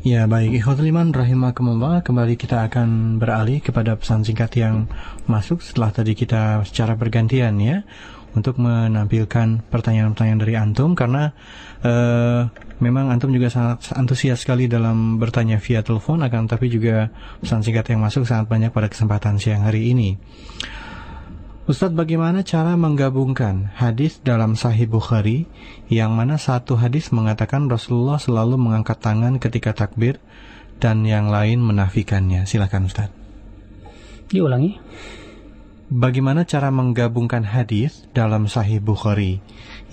Ya 0.00 0.26
baik. 0.26 0.56
Ikhwatul 0.56 0.90
iman 0.90 1.12
rahimakumullah. 1.14 2.02
Kembali 2.02 2.34
kita 2.34 2.66
akan 2.66 3.20
beralih 3.22 3.62
kepada 3.62 3.94
pesan 3.94 4.26
singkat 4.26 4.56
yang 4.58 4.90
masuk 5.30 5.62
Setelah 5.62 5.94
tadi 5.94 6.16
kita 6.16 6.64
secara 6.66 6.96
bergantian 6.96 7.60
ya 7.60 7.86
Untuk 8.34 8.58
menampilkan 8.58 9.62
pertanyaan-pertanyaan 9.70 10.40
dari 10.40 10.54
Antum. 10.58 10.98
Karena 10.98 11.30
uh, 11.86 12.50
memang 12.82 13.14
Antum 13.14 13.30
juga 13.30 13.52
sangat 13.52 13.94
antusias 13.94 14.42
sekali 14.42 14.66
dalam 14.66 15.20
bertanya 15.20 15.62
via 15.62 15.84
telepon 15.84 16.24
Akan 16.26 16.50
tapi 16.50 16.72
juga 16.72 17.12
pesan 17.38 17.62
singkat 17.62 17.92
yang 17.92 18.00
masuk 18.02 18.26
sangat 18.26 18.50
banyak 18.50 18.70
pada 18.74 18.88
kesempatan 18.90 19.38
siang 19.38 19.62
hari 19.62 19.92
ini 19.92 20.16
Ustadz 21.70 21.94
bagaimana 21.94 22.42
cara 22.42 22.74
menggabungkan 22.74 23.70
hadis 23.78 24.18
dalam 24.26 24.58
Sahih 24.58 24.90
Bukhari 24.90 25.46
yang 25.86 26.18
mana 26.18 26.34
satu 26.34 26.74
hadis 26.74 27.14
mengatakan 27.14 27.70
Rasulullah 27.70 28.18
selalu 28.18 28.58
mengangkat 28.58 28.98
tangan 28.98 29.38
ketika 29.38 29.70
takbir 29.70 30.18
dan 30.82 31.06
yang 31.06 31.30
lain 31.30 31.62
menafikannya. 31.62 32.42
Silakan 32.42 32.90
Ustadz. 32.90 33.14
Diulangi. 34.34 34.82
Bagaimana 35.94 36.42
cara 36.42 36.74
menggabungkan 36.74 37.46
hadis 37.46 38.02
dalam 38.10 38.50
Sahih 38.50 38.82
Bukhari 38.82 39.38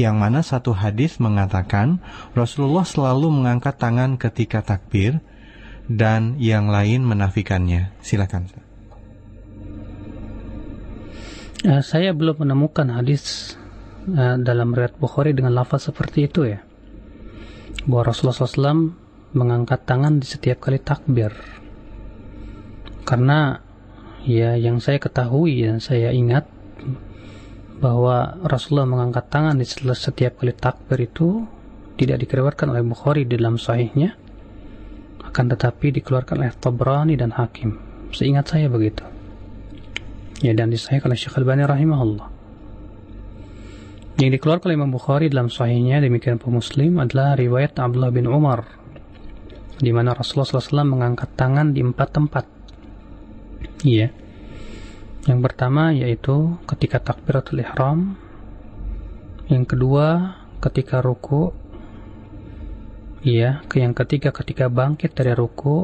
yang 0.02 0.18
mana 0.18 0.42
satu 0.42 0.74
hadis 0.74 1.22
mengatakan 1.22 2.02
Rasulullah 2.34 2.90
selalu 2.90 3.30
mengangkat 3.30 3.78
tangan 3.78 4.18
ketika 4.18 4.66
takbir 4.66 5.22
dan 5.86 6.42
yang 6.42 6.74
lain 6.74 7.06
menafikannya. 7.06 7.94
Silakan. 8.02 8.50
Ustaz. 8.50 8.67
Uh, 11.66 11.82
saya 11.82 12.14
belum 12.14 12.46
menemukan 12.46 12.86
hadis 12.94 13.58
uh, 14.14 14.38
dalam 14.38 14.78
riwayat 14.78 14.94
Bukhari 15.02 15.34
dengan 15.34 15.58
lafaz 15.58 15.90
seperti 15.90 16.30
itu 16.30 16.46
ya. 16.46 16.62
Bahwa 17.90 18.14
Rasulullah 18.14 18.38
SAW 18.38 18.94
mengangkat 19.34 19.88
tangan 19.90 20.22
di 20.22 20.28
setiap 20.30 20.62
kali 20.62 20.78
takbir. 20.78 21.34
Karena 23.08 23.58
ya 24.28 24.54
yang 24.54 24.78
saya 24.78 25.02
ketahui 25.02 25.66
dan 25.66 25.82
saya 25.82 26.14
ingat 26.14 26.46
bahwa 27.78 28.38
Rasulullah 28.46 28.90
mengangkat 28.90 29.26
tangan 29.30 29.58
di 29.58 29.66
setiap 29.66 30.42
kali 30.42 30.54
takbir 30.54 31.10
itu 31.10 31.46
tidak 31.98 32.22
dikeluarkan 32.22 32.74
oleh 32.74 32.86
Bukhari 32.86 33.26
di 33.26 33.34
dalam 33.34 33.58
sahihnya 33.58 34.14
akan 35.26 35.46
tetapi 35.58 35.94
dikeluarkan 36.02 36.46
oleh 36.46 36.54
Tabrani 36.54 37.18
dan 37.18 37.34
Hakim 37.34 37.78
seingat 38.14 38.50
saya 38.54 38.70
begitu 38.70 39.17
ya 40.42 40.54
dan 40.54 40.70
disahihkan 40.70 41.10
oleh 41.10 41.20
Syekh 41.20 41.38
Al-Bani 41.38 41.64
rahimahullah 41.66 42.28
yang 44.18 44.34
dikeluarkan 44.34 44.74
oleh 44.74 44.78
Imam 44.78 44.92
Bukhari 44.94 45.30
dalam 45.30 45.50
sahihnya 45.50 46.02
demikian 46.02 46.42
pun 46.42 46.58
Muslim 46.58 46.98
adalah 46.98 47.38
riwayat 47.38 47.78
Abdullah 47.78 48.14
bin 48.14 48.26
Umar 48.26 48.66
di 49.78 49.94
mana 49.94 50.18
Rasulullah 50.18 50.50
SAW 50.50 50.90
mengangkat 50.90 51.38
tangan 51.38 51.70
di 51.74 51.86
empat 51.86 52.10
tempat 52.10 52.46
iya 53.86 54.10
yang 55.28 55.44
pertama 55.44 55.92
yaitu 55.92 56.56
ketika 56.64 57.04
takbiratul 57.04 57.60
ihram. 57.60 58.16
Yang 59.52 59.76
kedua 59.76 60.40
ketika 60.64 61.04
ruku. 61.04 61.52
Iya, 63.28 63.60
yang 63.76 63.92
ketiga 63.92 64.32
ketika 64.32 64.72
bangkit 64.72 65.12
dari 65.12 65.36
ruku. 65.36 65.84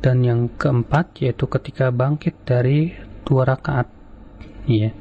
Dan 0.00 0.24
yang 0.24 0.48
keempat 0.56 1.20
yaitu 1.20 1.44
ketika 1.52 1.92
bangkit 1.92 2.32
dari 2.48 2.96
dua 3.28 3.44
rakaat. 3.44 3.92
Iya. 4.64 4.96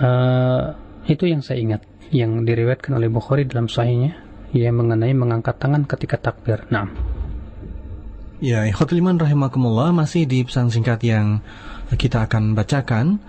Uh, 0.00 0.74
itu 1.06 1.30
yang 1.30 1.46
saya 1.46 1.62
ingat 1.62 1.82
yang 2.10 2.42
diriwayatkan 2.42 2.98
oleh 2.98 3.06
Bukhari 3.06 3.46
dalam 3.46 3.70
sahihnya 3.70 4.18
ia 4.50 4.74
mengenai 4.74 5.14
mengangkat 5.14 5.62
tangan 5.62 5.86
ketika 5.86 6.18
takbir. 6.18 6.66
Nah, 6.74 6.90
Ya, 8.40 8.64
ikhwatul 8.64 9.04
iman 9.04 9.20
rahimakumullah 9.20 9.92
masih 9.92 10.24
di 10.24 10.40
pesan 10.40 10.72
singkat 10.72 11.04
yang 11.04 11.44
kita 11.92 12.24
akan 12.24 12.56
bacakan. 12.56 13.20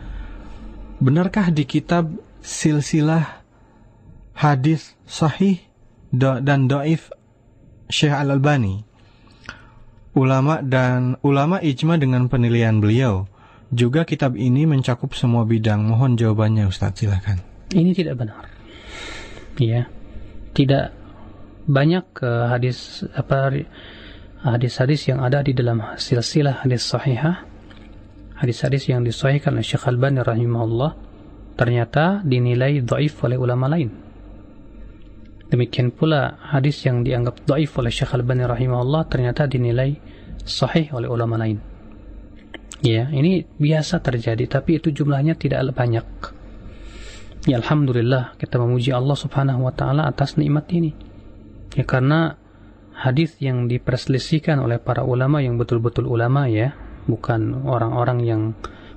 Benarkah 1.04 1.52
di 1.52 1.68
kitab 1.68 2.16
silsilah 2.40 3.44
hadis 4.32 4.96
sahih 5.04 5.60
dan 6.16 6.72
doif 6.72 7.12
Syekh 7.92 8.16
Al-Albani 8.16 8.88
ulama 10.12 10.59
dan 10.59 11.16
ulama 11.24 11.59
ijma 11.64 11.95
dengan 11.95 12.28
penilaian 12.28 12.80
beliau. 12.80 13.28
Juga 13.72 14.03
kitab 14.03 14.36
ini 14.36 14.68
mencakup 14.68 15.16
semua 15.16 15.47
bidang. 15.47 15.88
Mohon 15.88 16.20
jawabannya 16.20 16.68
Ustaz 16.68 16.99
silakan. 16.99 17.39
Ini 17.72 17.95
tidak 17.95 18.20
benar. 18.20 18.51
Ya. 19.55 19.88
Tidak 20.51 20.86
banyak 21.72 22.05
uh, 22.20 22.51
hadis 22.51 23.07
apa 23.16 23.64
hadis-hadis 24.43 25.07
yang 25.07 25.24
ada 25.24 25.39
di 25.39 25.55
dalam 25.55 25.80
silsilah 25.95 26.68
hadis 26.68 26.84
sahihah. 26.84 27.47
Hadis-hadis 28.36 28.91
yang 28.91 29.07
disahihkan 29.07 29.55
oleh 29.55 29.64
Syekh 29.64 29.88
Al-Bani 29.88 30.20
rahimahullah. 30.20 30.91
Ternyata 31.55 32.26
dinilai 32.28 32.84
dhaif 32.84 33.22
oleh 33.24 33.39
ulama 33.39 33.72
lain 33.72 34.01
demikian 35.52 35.91
pula 35.91 36.39
hadis 36.39 36.88
yang 36.88 37.04
dianggap 37.04 37.43
dhaif 37.43 37.76
oleh 37.76 37.91
Syekh 37.91 38.16
Al-Bani 38.16 38.47
rahimahullah 38.47 39.12
ternyata 39.12 39.45
dinilai 39.45 39.99
sahih 40.47 40.89
oleh 40.95 41.12
ulama 41.12 41.36
lain 41.38 41.60
ya 42.82 43.12
ini 43.12 43.43
biasa 43.45 43.99
terjadi 43.99 44.47
tapi 44.47 44.80
itu 44.80 44.89
jumlahnya 44.89 45.36
tidak 45.36 45.76
banyak 45.76 46.08
ya 47.45 47.56
Alhamdulillah 47.60 48.39
kita 48.39 48.58
memuji 48.58 48.95
Allah 48.95 49.20
subhanahu 49.20 49.68
wa 49.68 49.74
ta'ala 49.76 50.08
atas 50.08 50.39
nikmat 50.39 50.72
ini 50.72 50.95
ya 51.76 51.84
karena 51.84 52.41
hadis 53.02 53.34
yang 53.41 53.66
diperselisihkan 53.66 54.62
oleh 54.62 54.78
para 54.78 55.02
ulama 55.02 55.41
yang 55.41 55.58
betul-betul 55.58 56.06
ulama 56.06 56.45
ya, 56.45 56.78
bukan 57.10 57.66
orang-orang 57.66 58.20
yang 58.22 58.41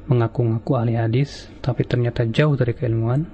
mengaku-ngaku 0.05 0.77
ahli 0.77 0.95
hadis 1.01 1.49
tapi 1.65 1.89
ternyata 1.89 2.29
jauh 2.29 2.53
dari 2.53 2.77
keilmuan. 2.77 3.25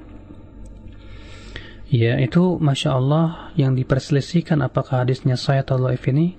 Ya, 1.91 2.23
itu 2.23 2.63
Masya 2.63 2.91
Allah 2.95 3.51
yang 3.59 3.75
diperselisihkan 3.75 4.63
apakah 4.63 5.03
hadisnya 5.03 5.35
saya 5.35 5.67
atau 5.67 5.75
dhaif 5.75 6.07
ini 6.07 6.39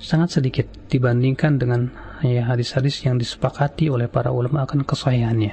sangat 0.00 0.40
sedikit 0.40 0.64
dibandingkan 0.88 1.60
dengan 1.60 1.92
ya 2.24 2.48
hadis-hadis 2.48 3.04
yang 3.04 3.20
disepakati 3.20 3.92
oleh 3.92 4.08
para 4.08 4.32
ulama 4.32 4.64
akan 4.64 4.88
kesahihannya. 4.88 5.52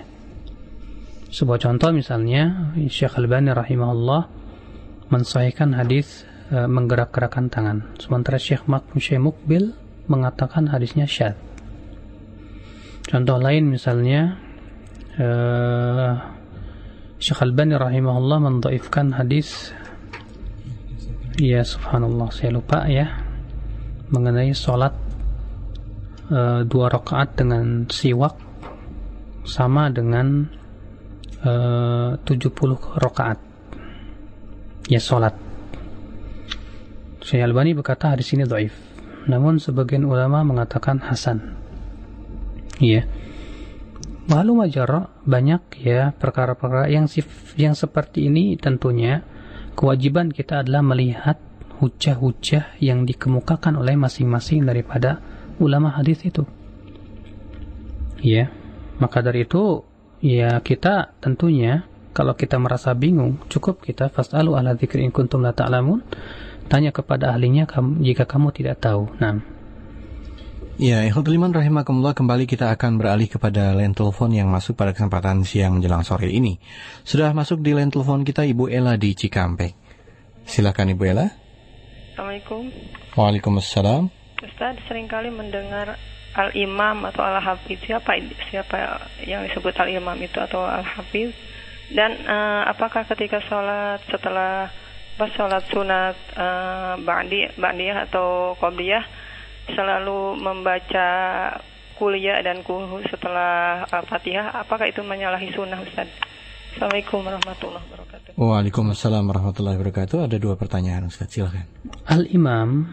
Sebuah 1.28 1.60
contoh 1.60 1.92
misalnya 1.92 2.72
Syekh 2.88 3.20
Al-Bani 3.20 3.52
rahimahullah 3.52 4.22
mensahihkan 5.12 5.76
hadis 5.76 6.24
e, 6.48 6.64
menggerak-gerakkan 6.64 7.52
tangan. 7.52 8.00
Sementara 8.00 8.40
Syekh 8.40 8.64
Syekh 8.96 9.20
Mukbil 9.20 9.76
mengatakan 10.08 10.72
hadisnya 10.72 11.04
syad. 11.04 11.36
Contoh 13.12 13.44
lain 13.44 13.68
misalnya 13.68 14.40
e, 15.20 15.28
Syekh 17.24 17.40
Al-Bani 17.40 17.80
rahimahullah 17.80 18.44
mendaifkan 18.44 19.16
hadis 19.16 19.72
Ya 21.40 21.64
subhanallah 21.64 22.28
saya 22.36 22.52
lupa 22.52 22.84
ya 22.92 23.16
mengenai 24.12 24.52
sholat 24.52 24.92
e, 26.28 26.68
dua 26.68 26.92
rakaat 26.92 27.40
dengan 27.40 27.88
siwak 27.88 28.36
sama 29.48 29.88
dengan 29.88 30.52
e, 31.40 31.52
70 32.20 32.44
rakaat 33.00 33.40
ya 34.92 35.00
sholat 35.00 35.32
Syekh 37.24 37.40
Albani 37.40 37.72
berkata 37.72 38.12
hadis 38.12 38.36
ini 38.36 38.44
dhaif. 38.44 38.76
Namun 39.32 39.56
sebagian 39.56 40.04
ulama 40.04 40.44
mengatakan 40.44 41.00
hasan. 41.00 41.56
Iya. 42.84 43.08
Lalu 44.24 44.52
majar 44.56 45.12
banyak 45.28 45.62
ya 45.84 46.16
perkara-perkara 46.16 46.88
yang 46.88 47.12
yang 47.60 47.76
seperti 47.76 48.32
ini 48.32 48.56
tentunya 48.56 49.20
kewajiban 49.76 50.32
kita 50.32 50.64
adalah 50.64 50.80
melihat 50.80 51.36
hujah-hujah 51.84 52.80
yang 52.80 53.04
dikemukakan 53.04 53.84
oleh 53.84 54.00
masing-masing 54.00 54.64
daripada 54.64 55.20
ulama 55.60 55.92
hadis 55.92 56.24
itu. 56.24 56.48
Ya, 58.24 58.48
maka 59.04 59.20
dari 59.20 59.44
itu 59.44 59.84
ya 60.24 60.64
kita 60.64 61.20
tentunya 61.20 61.84
kalau 62.16 62.40
kita 62.40 62.56
merasa 62.56 62.96
bingung 62.96 63.44
cukup 63.52 63.84
kita 63.84 64.08
fasalu 64.08 64.56
ala 64.56 64.80
dzikri 64.80 65.04
in 65.04 65.12
kuntum 65.12 65.44
la 65.44 65.52
ta'lamun 65.52 66.00
Tanya 66.72 66.96
kepada 66.96 67.36
ahlinya 67.36 67.68
jika 68.00 68.24
kamu 68.24 68.56
tidak 68.56 68.80
tahu. 68.80 69.12
Nah. 69.20 69.53
Ya, 70.82 71.06
Ikhwatuliman 71.06 71.54
rahimakumullah 71.54 72.18
kembali 72.18 72.50
kita 72.50 72.74
akan 72.74 72.98
beralih 72.98 73.30
kepada 73.30 73.78
line 73.78 73.94
telepon 73.94 74.34
yang 74.34 74.50
masuk 74.50 74.74
pada 74.74 74.90
kesempatan 74.90 75.46
siang 75.46 75.78
menjelang 75.78 76.02
sore 76.02 76.34
ini. 76.34 76.58
Sudah 77.06 77.30
masuk 77.30 77.62
di 77.62 77.78
line 77.78 77.94
telepon 77.94 78.26
kita 78.26 78.42
Ibu 78.42 78.74
Ella 78.74 78.98
di 78.98 79.14
Cikampek. 79.14 79.78
Silakan 80.50 80.98
Ibu 80.98 81.04
Ella. 81.06 81.30
Assalamualaikum. 82.18 82.74
Waalaikumsalam. 83.14 84.10
Ustaz, 84.42 84.82
sering 84.90 85.06
kali 85.06 85.30
mendengar 85.30 85.94
al-imam 86.34 87.06
atau 87.06 87.22
al-hafiz 87.22 87.78
siapa 87.86 88.18
siapa 88.50 89.06
yang 89.22 89.46
disebut 89.46 89.78
al-imam 89.78 90.18
itu 90.18 90.42
atau 90.42 90.66
al-hafiz 90.66 91.38
dan 91.94 92.18
uh, 92.26 92.66
apakah 92.66 93.06
ketika 93.06 93.38
sholat 93.46 94.02
setelah 94.10 94.74
pas 95.22 95.30
sholat 95.38 95.62
sunat 95.70 96.18
uh, 96.34 96.98
ba'di 96.98 97.54
ba'diyah 97.62 98.10
atau 98.10 98.58
qobliyah 98.58 99.06
selalu 99.72 100.36
membaca 100.36 101.08
kuliah 101.96 102.44
dan 102.44 102.66
kuhu 102.66 103.00
setelah 103.08 103.86
uh, 103.88 104.04
Fatihah 104.04 104.52
apakah 104.60 104.90
itu 104.90 105.00
menyalahi 105.06 105.54
sunnah 105.56 105.80
Ustaz? 105.80 106.10
Assalamualaikum 106.74 107.22
warahmatullahi 107.22 107.86
wabarakatuh. 107.86 108.32
Waalaikumsalam 108.34 109.24
warahmatullahi 109.30 109.78
wabarakatuh. 109.78 110.18
Ada 110.26 110.38
dua 110.42 110.58
pertanyaan 110.58 111.06
Ustaz, 111.06 111.30
silakan. 111.30 111.70
Al-imam 112.10 112.90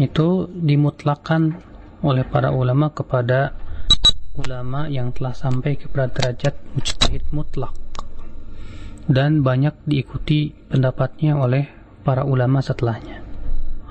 itu 0.00 0.48
dimutlakan 0.50 1.60
oleh 2.00 2.24
para 2.24 2.50
ulama 2.50 2.90
kepada 2.90 3.54
ulama 4.34 4.90
yang 4.90 5.14
telah 5.14 5.30
sampai 5.36 5.78
kepada 5.78 6.10
derajat 6.10 6.58
mujtahid 6.74 7.22
mutlak 7.30 7.70
dan 9.06 9.44
banyak 9.46 9.72
diikuti 9.86 10.52
pendapatnya 10.68 11.38
oleh 11.38 11.70
para 12.02 12.26
ulama 12.26 12.58
setelahnya 12.60 13.23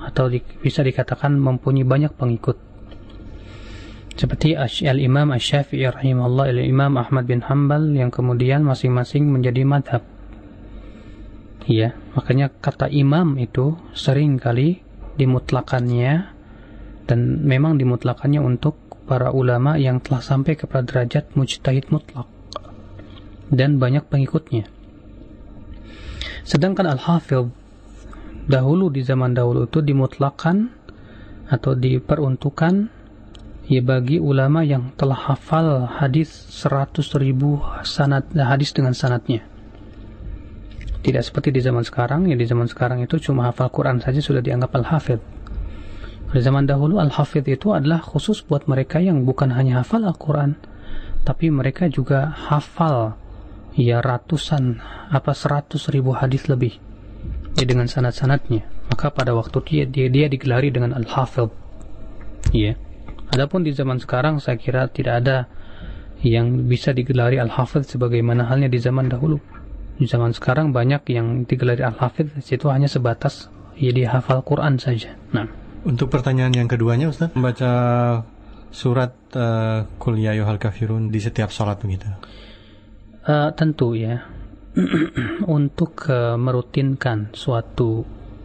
atau 0.04 0.28
di, 0.28 0.40
bisa 0.40 0.84
dikatakan 0.84 1.36
mempunyai 1.36 1.88
banyak 1.88 2.12
pengikut. 2.14 2.56
Seperti 4.14 4.54
Al-Imam 4.54 5.34
Asy-Syafi'i 5.34 5.90
rahimahullah 5.90 6.54
Al-Imam 6.54 6.94
Ahmad 6.94 7.26
bin 7.26 7.42
Hanbal 7.42 7.98
yang 7.98 8.14
kemudian 8.14 8.62
masing-masing 8.62 9.26
menjadi 9.26 9.66
madhab. 9.66 10.06
Ya 11.66 11.96
makanya 12.12 12.52
kata 12.52 12.92
imam 12.92 13.40
itu 13.40 13.74
sering 13.96 14.36
kali 14.36 14.84
dimutlakannya 15.16 16.28
dan 17.08 17.18
memang 17.40 17.80
dimutlakannya 17.80 18.38
untuk 18.38 18.76
para 19.08 19.32
ulama 19.32 19.80
yang 19.80 20.00
telah 20.04 20.20
sampai 20.20 20.60
kepada 20.60 20.84
derajat 20.84 21.32
mujtahid 21.32 21.88
mutlak 21.88 22.28
dan 23.52 23.80
banyak 23.80 24.04
pengikutnya. 24.08 24.68
Sedangkan 26.44 26.84
Al-Hafidh 26.84 27.63
dahulu 28.44 28.92
di 28.92 29.00
zaman 29.00 29.32
dahulu 29.32 29.64
itu 29.64 29.80
dimutlakan 29.80 30.68
atau 31.48 31.72
diperuntukkan 31.76 32.74
ya 33.68 33.80
bagi 33.80 34.20
ulama 34.20 34.60
yang 34.60 34.92
telah 34.96 35.16
hafal 35.32 35.88
hadis 35.88 36.28
100 36.52 37.00
ribu 37.20 37.60
sanad 37.84 38.28
hadis 38.36 38.76
dengan 38.76 38.92
sanatnya. 38.92 39.44
Tidak 41.04 41.20
seperti 41.20 41.52
di 41.52 41.60
zaman 41.60 41.84
sekarang, 41.84 42.32
ya 42.32 42.36
di 42.36 42.48
zaman 42.48 42.64
sekarang 42.64 43.04
itu 43.04 43.20
cuma 43.20 43.52
hafal 43.52 43.68
Quran 43.68 44.00
saja 44.00 44.24
sudah 44.24 44.40
dianggap 44.40 44.72
al-hafidh. 44.72 45.20
Di 46.32 46.40
zaman 46.40 46.64
dahulu 46.64 46.96
al-hafidh 46.96 47.44
itu 47.44 47.76
adalah 47.76 48.00
khusus 48.00 48.40
buat 48.40 48.64
mereka 48.64 49.04
yang 49.04 49.28
bukan 49.28 49.52
hanya 49.52 49.84
hafal 49.84 50.00
Al-Quran, 50.00 50.56
tapi 51.28 51.52
mereka 51.52 51.92
juga 51.92 52.32
hafal 52.32 53.20
ya 53.76 54.00
ratusan 54.00 54.80
apa 55.12 55.36
seratus 55.36 55.92
ribu 55.92 56.16
hadis 56.16 56.48
lebih 56.48 56.80
ya 57.54 57.64
dengan 57.64 57.86
sanad-sanadnya. 57.86 58.66
Maka 58.90 59.10
pada 59.10 59.34
waktu 59.34 59.58
dia 59.64 59.84
dia, 59.88 60.06
dia 60.10 60.26
digelari 60.30 60.70
dengan 60.70 60.94
al-hafidh. 60.94 61.50
Ya. 62.52 62.78
Adapun 63.32 63.66
di 63.66 63.74
zaman 63.74 63.98
sekarang 63.98 64.38
saya 64.38 64.60
kira 64.60 64.86
tidak 64.92 65.24
ada 65.24 65.36
yang 66.22 66.70
bisa 66.70 66.94
digelari 66.94 67.40
al-hafidh 67.40 67.84
sebagaimana 67.84 68.46
halnya 68.46 68.70
di 68.70 68.78
zaman 68.78 69.10
dahulu 69.10 69.40
di 69.94 70.10
zaman 70.10 70.34
sekarang 70.34 70.74
banyak 70.74 71.06
yang 71.14 71.46
digelari 71.46 71.86
al-hafidh 71.86 72.34
itu 72.42 72.66
hanya 72.66 72.90
sebatas 72.90 73.46
ya 73.78 73.94
dia 73.94 74.10
hafal 74.10 74.42
Quran 74.42 74.78
saja. 74.78 75.14
Nah, 75.30 75.46
untuk 75.86 76.10
pertanyaan 76.10 76.54
yang 76.54 76.66
keduanya 76.66 77.10
Ustaz, 77.10 77.30
membaca 77.34 77.70
surat 78.74 79.14
uh, 79.38 79.86
Qul 80.02 80.18
ya 80.18 80.34
kafirun 80.34 81.14
di 81.14 81.22
setiap 81.22 81.54
sholat 81.54 81.78
begitu. 81.78 82.10
Uh, 83.24 83.54
tentu 83.54 83.94
ya. 83.94 84.26
untuk 85.58 86.10
uh, 86.10 86.34
merutinkan 86.34 87.30
suatu 87.30 88.02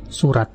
surat 0.10 0.50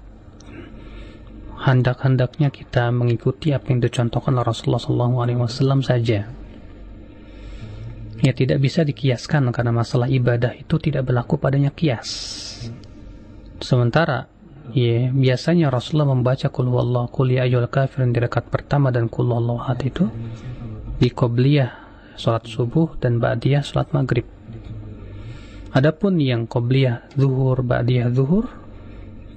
hendak-hendaknya 1.55 2.51
kita 2.51 2.91
mengikuti 2.91 3.55
apa 3.55 3.71
yang 3.71 3.81
dicontohkan 3.83 4.35
oleh 4.35 4.47
Rasulullah 4.47 4.83
SAW 4.83 5.83
saja 5.83 6.31
ya 8.25 8.33
tidak 8.33 8.59
bisa 8.63 8.87
dikiaskan 8.89 9.53
karena 9.53 9.73
masalah 9.75 10.09
ibadah 10.09 10.57
itu 10.57 10.81
tidak 10.81 11.05
berlaku 11.05 11.37
padanya 11.37 11.69
kias. 11.69 12.09
Sementara 13.61 14.33
ya 14.73 15.13
biasanya 15.13 15.69
Rasulullah 15.69 16.17
membaca 16.17 16.49
kul 16.49 16.73
wallahu 16.73 17.13
kul 17.13 17.37
ya 17.37 17.45
di 17.45 18.19
rakaat 18.25 18.49
pertama 18.49 18.89
dan 18.89 19.13
kul 19.13 19.29
itu 19.85 20.09
di 20.97 21.09
qobliyah 21.13 21.71
salat 22.17 22.47
subuh 22.47 22.97
dan 22.97 23.21
ba'diyah 23.21 23.61
salat 23.61 23.93
maghrib. 23.93 24.34
Adapun 25.75 26.23
yang 26.23 26.47
qobliyah 26.47 27.11
zuhur 27.19 27.67
ba'diyah 27.67 28.15
zuhur 28.15 28.47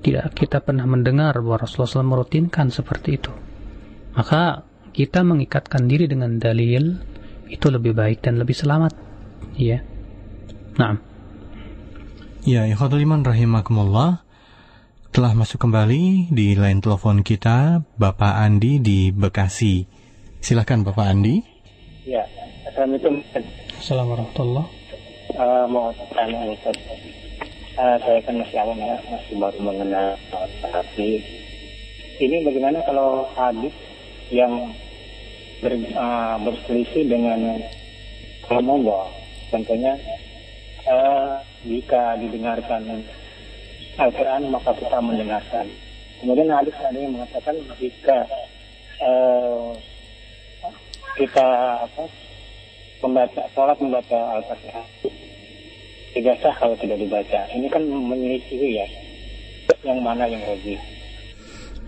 tidak 0.06 0.38
kita 0.38 0.62
pernah 0.62 0.86
mendengar 0.86 1.34
bahwa 1.42 1.66
Rasulullah 1.66 2.06
SAW 2.06 2.14
merutinkan 2.14 2.70
seperti 2.70 3.18
itu. 3.18 3.34
Maka 4.14 4.62
kita 4.94 5.26
mengikatkan 5.26 5.90
diri 5.90 6.06
dengan 6.06 6.38
dalil 6.38 7.02
itu 7.50 7.68
lebih 7.74 7.98
baik 7.98 8.22
dan 8.22 8.38
lebih 8.38 8.54
selamat. 8.54 8.94
Ya 9.58 9.82
nah 10.78 11.02
ya 12.46 12.70
ikhwatul 12.70 13.02
iman 13.02 13.26
rahimakumullah 13.26 14.22
telah 15.10 15.34
masuk 15.34 15.58
kembali 15.58 16.30
di 16.30 16.54
line 16.54 16.86
telepon 16.86 17.26
kita 17.26 17.82
Bapak 17.98 18.46
Andi 18.46 18.78
di 18.78 19.10
Bekasi. 19.10 19.90
Silahkan 20.38 20.86
Bapak 20.86 21.10
Andi. 21.10 21.42
Ya 22.06 22.30
Assalamualaikum. 22.70 23.26
Assalamualaikum 23.82 24.77
uh, 25.38 25.66
mau 25.70 25.94
tanya 26.12 26.50
Ustaz. 26.52 26.78
Uh, 27.78 27.98
saya 28.02 28.20
kan 28.26 28.42
masih 28.42 28.58
awam 28.58 28.82
ya 28.82 28.98
masih 29.06 29.38
baru 29.38 29.60
mengenal 29.62 30.18
hadis 30.66 31.22
ini 32.18 32.42
bagaimana 32.42 32.82
kalau 32.82 33.30
hadis 33.38 33.70
yang 34.34 34.74
ber, 35.62 35.78
uh, 35.94 36.42
berselisih 36.42 37.06
dengan 37.06 37.62
bahwa 38.50 39.06
tentunya 39.54 39.94
uh, 40.90 41.38
jika 41.62 42.18
didengarkan 42.18 43.06
Al-Quran 43.98 44.50
maka 44.50 44.74
kita 44.74 44.98
mendengarkan. 44.98 45.66
Kemudian 46.18 46.50
hadis 46.50 46.74
ada 46.82 46.98
yang 46.98 47.14
mengatakan 47.14 47.56
jika 47.78 48.26
uh, 49.06 49.78
kita 51.22 51.48
apa 51.86 52.04
membaca 53.06 53.42
sholat 53.54 53.78
membaca 53.78 54.20
Al-Fatihah 54.42 54.86
tidak 56.18 56.42
sah 56.42 56.56
kalau 56.58 56.74
tidak 56.82 56.98
dibaca 56.98 57.46
ini 57.54 57.70
kan 57.70 57.86
menyelisih 57.86 58.82
ya 58.82 58.88
yang 59.86 60.02
mana 60.02 60.26
yang 60.26 60.42
lebih 60.42 60.82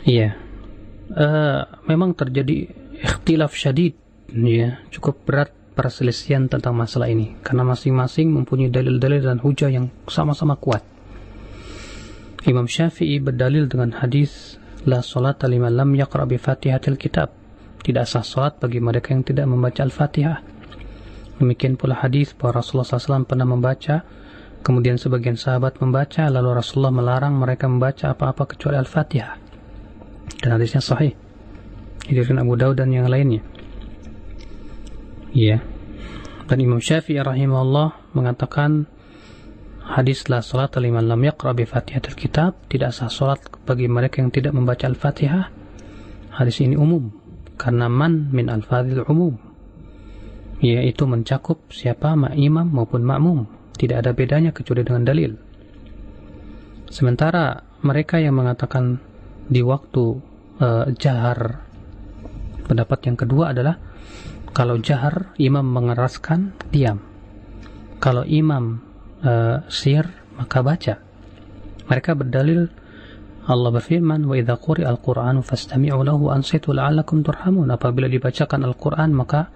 iya 0.05 0.37
uh, 1.17 1.65
memang 1.89 2.13
terjadi 2.13 2.69
ikhtilaf 3.01 3.57
syadid 3.57 3.97
ya 4.29 4.85
cukup 4.93 5.25
berat 5.25 5.49
perselisihan 5.79 6.51
tentang 6.51 6.75
masalah 6.75 7.07
ini 7.07 7.39
karena 7.39 7.63
masing-masing 7.63 8.27
mempunyai 8.35 8.67
dalil-dalil 8.67 9.23
dan 9.23 9.39
hujah 9.39 9.71
yang 9.71 9.87
sama-sama 10.11 10.59
kuat. 10.59 10.83
Imam 12.43 12.67
Syafi'i 12.67 13.23
berdalil 13.23 13.71
dengan 13.71 13.95
hadis 13.95 14.59
la 14.83 14.99
salat 14.99 15.39
liman 15.47 15.71
lam 15.71 15.95
yaqra 15.95 16.27
bi 16.27 16.35
Fatihatil 16.35 16.99
Kitab. 16.99 17.31
Tidak 17.79 18.03
sah 18.03 18.27
salat 18.27 18.59
bagi 18.59 18.83
mereka 18.83 19.15
yang 19.15 19.23
tidak 19.23 19.47
membaca 19.47 19.79
Al-Fatihah. 19.87 20.43
Demikian 21.39 21.79
pula 21.79 21.95
hadis 21.95 22.35
bahwa 22.35 22.59
Rasulullah 22.59 22.99
SAW 22.99 23.23
pernah 23.23 23.47
membaca, 23.47 24.03
kemudian 24.61 24.99
sebagian 24.99 25.35
sahabat 25.35 25.79
membaca, 25.83 26.27
lalu 26.27 26.59
Rasulullah 26.59 26.93
melarang 26.93 27.35
mereka 27.35 27.65
membaca 27.65 28.11
apa-apa 28.13 28.55
kecuali 28.55 28.77
Al-Fatihah. 28.79 29.33
Dan 30.39 30.49
hadisnya 30.55 30.79
sahih 30.79 31.13
diriwayatkan 32.07 32.41
Abu 32.41 32.53
Daud 32.55 32.75
dan 32.79 32.89
yang 32.89 33.05
lainnya. 33.11 33.43
Ya. 35.35 35.61
Dan 36.49 36.57
Imam 36.63 36.81
Syafi'i 36.81 37.21
rahimahullah 37.21 38.17
mengatakan 38.17 38.89
hadis 39.85 40.25
la 40.25 40.41
salat 40.41 40.73
liman 40.81 41.05
lam 41.05 41.21
yaqra 41.21 41.53
bi 41.53 41.69
Fatihatil 41.69 42.17
Kitab, 42.17 42.57
tidak 42.71 42.95
sah 42.95 43.11
salat 43.11 43.43
bagi 43.67 43.85
mereka 43.85 44.23
yang 44.23 44.33
tidak 44.33 44.57
membaca 44.57 44.89
Al-Fatihah. 44.89 45.53
Hadis 46.33 46.63
ini 46.63 46.79
umum 46.79 47.19
karena 47.59 47.91
man 47.91 48.31
min 48.31 48.47
al-fadhil 48.47 49.03
umum. 49.11 49.35
Yaitu 50.63 51.03
mencakup 51.03 51.67
siapa 51.67 52.15
ma 52.15 52.31
imam 52.31 52.71
maupun 52.71 53.03
makmum. 53.03 53.58
Tidak 53.79 53.95
ada 53.95 54.11
bedanya 54.11 54.51
kecuali 54.51 54.83
dengan 54.83 55.07
dalil. 55.07 55.31
Sementara 56.91 57.63
mereka 57.79 58.19
yang 58.19 58.35
mengatakan 58.35 58.99
di 59.47 59.63
waktu 59.63 60.19
uh, 60.59 60.91
jahar 60.99 61.69
Pendapat 62.69 63.01
yang 63.09 63.17
kedua 63.17 63.49
adalah 63.49 63.81
kalau 64.53 64.77
jahar 64.77 65.33
imam 65.41 65.65
mengeraskan 65.65 66.53
diam. 66.69 67.01
Kalau 67.97 68.21
imam 68.21 68.77
uh, 69.25 69.65
sir 69.73 70.05
maka 70.37 70.61
baca. 70.61 71.01
Mereka 71.89 72.13
berdalil 72.13 72.69
Allah 73.49 73.73
berfirman 73.73 74.21
wa 74.29 74.37
idza 74.37 74.53
quri'a 74.61 74.85
al-Qur'anu 74.85 75.41
fastami'u 75.41 75.97
lahu 76.05 76.29
ansitu 76.29 76.69
la'allakum 76.69 77.25
turhamun. 77.25 77.73
Apabila 77.73 78.05
dibacakan 78.05 78.61
Al-Qur'an 78.61 79.17
maka 79.17 79.49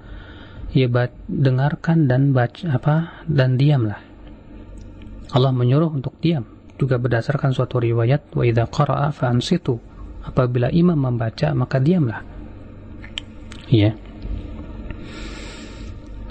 ya 0.74 0.90
dengarkan 1.30 2.10
dan 2.10 2.34
baca 2.34 2.66
apa 2.66 3.22
dan 3.30 3.62
diamlah. 3.62 4.02
Allah 5.34 5.52
menyuruh 5.52 5.90
untuk 5.90 6.16
diam. 6.22 6.46
Juga 6.78 6.98
berdasarkan 6.98 7.54
suatu 7.54 7.82
riwayat 7.82 8.34
wa 8.34 8.44
idza 8.46 8.70
qara'a 8.70 9.10
fa 9.14 9.30
ansitu. 9.30 9.78
Apabila 10.24 10.72
imam 10.72 10.96
membaca 10.96 11.52
maka 11.52 11.82
diamlah. 11.82 12.22
Ya 13.68 13.98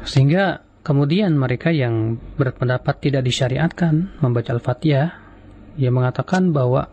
sehingga 0.03 0.67
kemudian 0.83 1.39
mereka 1.39 1.71
yang 1.71 2.19
berpendapat 2.35 2.99
tidak 2.99 3.23
disyariatkan 3.23 4.19
membaca 4.19 4.51
Al-Fatihah 4.51 5.09
ia 5.79 5.91
mengatakan 5.95 6.51
bahwa 6.51 6.91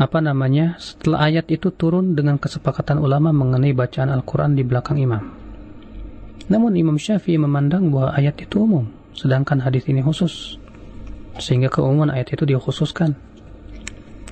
apa 0.00 0.18
namanya 0.22 0.80
setelah 0.80 1.28
ayat 1.28 1.50
itu 1.52 1.74
turun 1.74 2.16
dengan 2.16 2.40
kesepakatan 2.40 3.02
ulama 3.02 3.34
mengenai 3.34 3.76
bacaan 3.76 4.08
Al-Quran 4.08 4.56
di 4.56 4.64
belakang 4.64 4.96
imam. 4.96 5.20
Namun 6.50 6.72
Imam 6.74 6.96
Syafi'i 6.96 7.36
memandang 7.36 7.92
bahwa 7.92 8.16
ayat 8.16 8.40
itu 8.40 8.64
umum 8.64 8.88
sedangkan 9.12 9.60
hadis 9.60 9.84
ini 9.90 10.00
khusus 10.00 10.56
sehingga 11.38 11.70
keumuman 11.70 12.10
ayat 12.10 12.34
itu 12.34 12.48
dikhususkan 12.48 13.14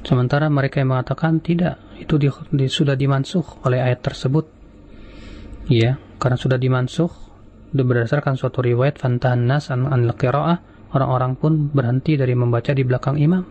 sementara 0.02 0.50
mereka 0.50 0.80
yang 0.82 0.96
mengatakan 0.96 1.38
tidak 1.38 1.78
itu 1.98 2.18
di, 2.18 2.28
di, 2.54 2.66
sudah 2.66 2.96
dimansuh 2.98 3.62
oleh 3.66 3.82
ayat 3.82 4.02
tersebut 4.02 4.58
Iya, 5.68 6.00
karena 6.16 6.40
sudah 6.40 6.56
dimansuh 6.56 7.12
berdasarkan 7.76 8.40
suatu 8.40 8.64
riwayat 8.64 8.96
fantahan 8.96 9.44
nas 9.44 9.68
an, 9.68 9.84
an 9.84 10.08
qiraah 10.16 10.64
orang-orang 10.96 11.36
pun 11.36 11.68
berhenti 11.68 12.16
dari 12.16 12.32
membaca 12.32 12.72
di 12.72 12.80
belakang 12.88 13.20
imam. 13.20 13.44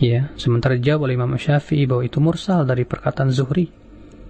Ya, 0.00 0.32
sementara 0.40 0.80
dijawab 0.80 1.10
oleh 1.10 1.14
Imam 1.20 1.36
Syafi'i 1.36 1.84
bahwa 1.84 2.06
itu 2.06 2.22
mursal 2.22 2.64
dari 2.64 2.88
perkataan 2.88 3.34
Zuhri. 3.34 3.68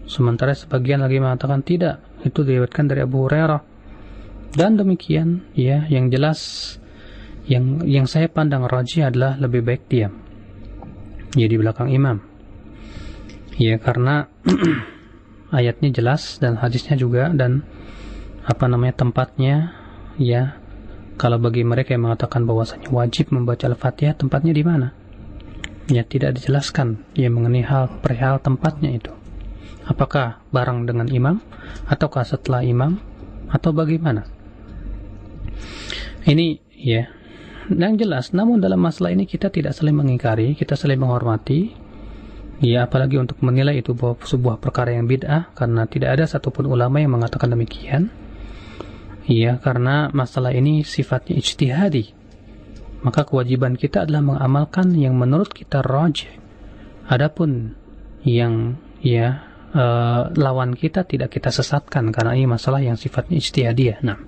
Sementara 0.08 0.56
sebagian 0.56 1.04
lagi 1.04 1.20
mengatakan 1.20 1.60
tidak, 1.62 2.02
itu 2.24 2.40
diriwayatkan 2.42 2.88
dari 2.88 3.04
Abu 3.04 3.28
Hurairah. 3.28 3.62
Dan 4.56 4.80
demikian, 4.80 5.44
ya, 5.52 5.84
yang 5.86 6.08
jelas 6.08 6.40
yang 7.48 7.80
yang 7.88 8.04
saya 8.04 8.28
pandang 8.28 8.68
rajih 8.68 9.08
adalah 9.08 9.40
lebih 9.40 9.64
baik 9.64 9.88
diam. 9.88 10.12
Ya 11.32 11.48
di 11.48 11.56
belakang 11.56 11.88
imam. 11.88 12.20
Ya, 13.58 13.80
karena 13.80 14.28
ayatnya 15.58 15.90
jelas 15.90 16.38
dan 16.38 16.60
hadisnya 16.60 16.94
juga 16.94 17.32
dan 17.32 17.64
apa 18.44 18.68
namanya 18.68 19.00
tempatnya 19.00 19.72
ya. 20.20 20.60
Kalau 21.18 21.34
bagi 21.42 21.66
mereka 21.66 21.98
yang 21.98 22.06
mengatakan 22.06 22.46
bahwasanya 22.46 22.94
wajib 22.94 23.34
membaca 23.34 23.66
Al-Fatihah 23.66 24.14
tempatnya 24.14 24.54
di 24.54 24.62
mana? 24.62 24.94
Ya 25.90 26.06
tidak 26.06 26.38
dijelaskan. 26.38 27.02
Ya 27.18 27.26
mengenai 27.26 27.66
hal 27.66 27.90
perihal 27.98 28.38
tempatnya 28.38 28.94
itu. 28.94 29.10
Apakah 29.82 30.38
bareng 30.54 30.86
dengan 30.86 31.10
imam 31.10 31.42
ataukah 31.90 32.22
setelah 32.22 32.62
imam 32.62 33.02
atau 33.50 33.74
bagaimana? 33.74 34.30
Ini 36.22 36.62
ya 36.78 37.17
yang 37.82 38.00
jelas 38.00 38.32
namun 38.32 38.60
dalam 38.60 38.80
masalah 38.80 39.12
ini 39.12 39.28
kita 39.28 39.52
tidak 39.52 39.76
saling 39.76 39.96
mengingkari 39.96 40.56
kita 40.56 40.76
saling 40.76 41.00
menghormati. 41.00 41.88
Ya 42.58 42.90
apalagi 42.90 43.14
untuk 43.22 43.38
menilai 43.38 43.78
itu 43.78 43.94
bahwa 43.94 44.18
sebuah 44.18 44.58
perkara 44.58 44.90
yang 44.90 45.06
bid'ah 45.06 45.54
karena 45.54 45.86
tidak 45.86 46.18
ada 46.18 46.24
satupun 46.26 46.66
ulama 46.66 46.98
yang 46.98 47.14
mengatakan 47.14 47.54
demikian. 47.54 48.10
Ya 49.30 49.62
karena 49.62 50.10
masalah 50.10 50.50
ini 50.50 50.82
sifatnya 50.82 51.38
ijtihadi. 51.38 52.10
Maka 53.06 53.22
kewajiban 53.22 53.78
kita 53.78 54.02
adalah 54.02 54.34
mengamalkan 54.34 54.90
yang 54.98 55.14
menurut 55.14 55.54
kita 55.54 55.86
rajih. 55.86 56.34
Adapun 57.06 57.78
yang 58.26 58.74
ya 58.98 59.46
uh, 59.70 60.34
lawan 60.34 60.74
kita 60.74 61.06
tidak 61.06 61.30
kita 61.30 61.54
sesatkan 61.54 62.10
karena 62.10 62.34
ini 62.34 62.50
masalah 62.50 62.82
yang 62.82 62.98
sifatnya 62.98 63.38
ijtihadiyah. 63.38 64.02
Nah 64.02 64.18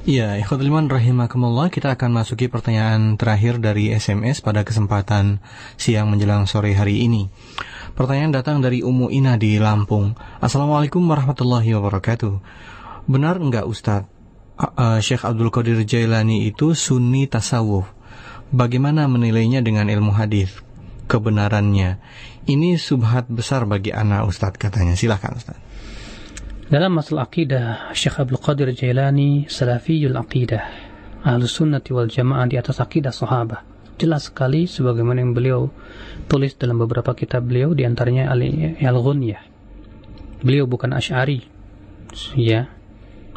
Iya, 0.00 0.40
ikhwatul 0.40 0.72
iman 0.72 0.88
rahimakumullah, 0.88 1.68
kita 1.68 1.92
akan 1.92 2.16
masuki 2.16 2.48
pertanyaan 2.48 3.20
terakhir 3.20 3.60
dari 3.60 3.92
SMS 3.92 4.40
pada 4.40 4.64
kesempatan 4.64 5.44
siang 5.76 6.08
menjelang 6.08 6.48
sore 6.48 6.72
hari 6.72 7.04
ini. 7.04 7.28
Pertanyaan 7.92 8.32
datang 8.32 8.64
dari 8.64 8.80
Umu 8.80 9.12
Ina 9.12 9.36
di 9.36 9.60
Lampung. 9.60 10.16
Assalamualaikum 10.40 11.04
warahmatullahi 11.04 11.76
wabarakatuh. 11.76 12.32
Benar 13.12 13.44
enggak 13.44 13.68
Ustadz, 13.68 14.08
uh, 14.56 14.96
Syekh 15.04 15.20
Abdul 15.20 15.52
Qadir 15.52 15.84
Jailani 15.84 16.48
itu 16.48 16.72
sunni 16.72 17.28
tasawuf? 17.28 17.84
Bagaimana 18.56 19.04
menilainya 19.04 19.60
dengan 19.60 19.84
ilmu 19.92 20.16
hadis? 20.16 20.64
Kebenarannya. 21.12 22.00
Ini 22.48 22.80
subhat 22.80 23.28
besar 23.28 23.68
bagi 23.68 23.92
anak 23.92 24.32
Ustadz 24.32 24.56
katanya. 24.56 24.96
Silahkan 24.96 25.36
Ustadz. 25.36 25.69
Dalam 26.70 27.02
masalah 27.02 27.26
akidah, 27.26 27.90
Syekh 27.90 28.22
Abdul 28.22 28.38
Qadir 28.38 28.70
Jailani 28.70 29.50
salafiyul 29.50 30.14
akidah. 30.14 30.62
Ahlu 31.26 31.50
sunnati 31.50 31.90
wal 31.90 32.06
jamaah 32.06 32.46
di 32.46 32.62
atas 32.62 32.78
akidah 32.78 33.10
sahabat. 33.10 33.66
Jelas 33.98 34.30
sekali 34.30 34.70
sebagaimana 34.70 35.18
yang 35.18 35.34
beliau 35.34 35.66
tulis 36.30 36.54
dalam 36.54 36.78
beberapa 36.78 37.10
kitab 37.18 37.50
beliau 37.50 37.74
di 37.74 37.82
antaranya 37.82 38.30
Al-Ghunyah. 38.30 39.42
Beliau 40.46 40.70
bukan 40.70 40.94
Asy'ari. 40.94 41.42
Ya. 42.38 42.70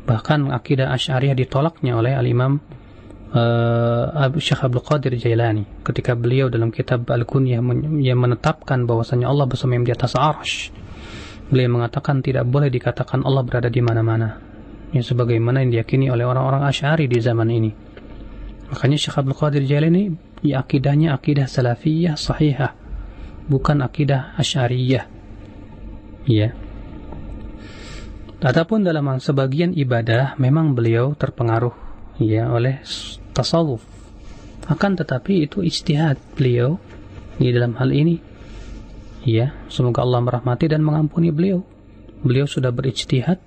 Bahkan 0.05 0.53
akidah 0.53 0.93
Asy'ariyah 0.93 1.33
ditolaknya 1.33 1.97
oleh 1.97 2.13
Al-Imam 2.13 2.61
uh, 3.33 4.29
Syekh 4.37 4.61
Abdul 4.61 4.85
Qadir 4.85 5.17
Jailani 5.17 5.65
ketika 5.81 6.13
beliau 6.13 6.53
dalam 6.53 6.69
kitab 6.69 7.09
Al-Ghunyah 7.09 7.65
yang 7.97 8.21
menetapkan 8.21 8.85
bahwasanya 8.85 9.25
Allah 9.25 9.49
bersama 9.49 9.81
di 9.81 9.89
atas 9.89 10.13
arsy 10.13 10.83
Beliau 11.53 11.69
mengatakan 11.69 12.25
tidak 12.25 12.49
boleh 12.49 12.73
dikatakan 12.73 13.21
Allah 13.21 13.45
berada 13.45 13.69
di 13.69 13.77
mana-mana. 13.77 14.41
Ya 14.89 15.05
sebagaimana 15.05 15.61
yang 15.61 15.69
diyakini 15.69 16.09
oleh 16.09 16.25
orang-orang 16.25 16.65
Asy'ari 16.65 17.05
di 17.05 17.21
zaman 17.21 17.45
ini. 17.53 17.69
Makanya 18.73 18.97
Syekh 18.97 19.21
Abdul 19.21 19.37
Qadir 19.37 19.61
Jailani 19.69 20.09
ya 20.41 20.65
akidahnya 20.65 21.13
akidah 21.13 21.45
salafiyah 21.45 22.17
sahihah, 22.17 22.73
bukan 23.45 23.85
akidah 23.85 24.33
Asy'ariyah. 24.33 25.05
Ya. 26.25 26.57
Adapun 28.41 28.81
dalam 28.81 29.05
sebagian 29.21 29.77
ibadah 29.77 30.33
memang 30.41 30.73
beliau 30.73 31.13
terpengaruh 31.13 31.77
ya 32.17 32.49
oleh 32.49 32.81
tasawuf. 33.37 33.85
Akan 34.65 34.97
tetapi 34.97 35.45
itu 35.45 35.61
ijtihad 35.61 36.17
beliau 36.33 36.81
di 37.37 37.53
dalam 37.53 37.77
hal 37.77 37.93
ini 37.93 38.32
Ya, 39.23 39.55
semoga 39.71 40.03
Allah 40.03 40.19
merahmati 40.19 40.67
dan 40.67 40.83
mengampuni 40.83 41.31
beliau. 41.31 41.63
Beliau 42.23 42.43
sudah 42.43 42.75
berijtihad 42.75 43.39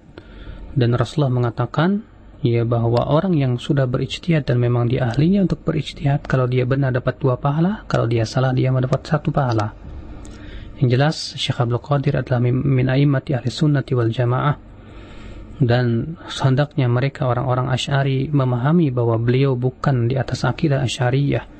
dan 0.76 0.92
Rasulullah 0.96 1.32
mengatakan 1.32 2.04
ya 2.44 2.64
bahwa 2.68 3.08
orang 3.08 3.36
yang 3.36 3.56
sudah 3.56 3.88
berijtihad 3.88 4.44
dan 4.44 4.60
memang 4.60 4.88
dia 4.88 5.08
ahlinya 5.08 5.44
untuk 5.44 5.64
berijtihad 5.64 6.24
kalau 6.24 6.44
dia 6.48 6.64
benar 6.68 6.92
dapat 6.92 7.16
dua 7.20 7.40
pahala, 7.40 7.84
kalau 7.88 8.08
dia 8.08 8.24
salah 8.28 8.52
dia 8.52 8.72
mendapat 8.72 9.04
satu 9.04 9.32
pahala. 9.32 9.72
Yang 10.76 10.88
jelas 10.92 11.16
Syekh 11.40 11.60
Abdul 11.64 11.80
Qadir 11.80 12.20
adalah 12.20 12.40
min 12.44 12.86
a'immati 12.88 13.32
ahli 13.32 13.48
sunnati 13.48 13.96
wal 13.96 14.12
jamaah 14.12 14.56
dan 15.56 16.16
hendaknya 16.20 16.84
mereka 16.84 17.24
orang-orang 17.32 17.72
Asy'ari 17.72 18.28
memahami 18.28 18.92
bahwa 18.92 19.16
beliau 19.16 19.56
bukan 19.56 20.12
di 20.12 20.20
atas 20.20 20.44
akidah 20.44 20.84
Asy'ariyah. 20.84 21.55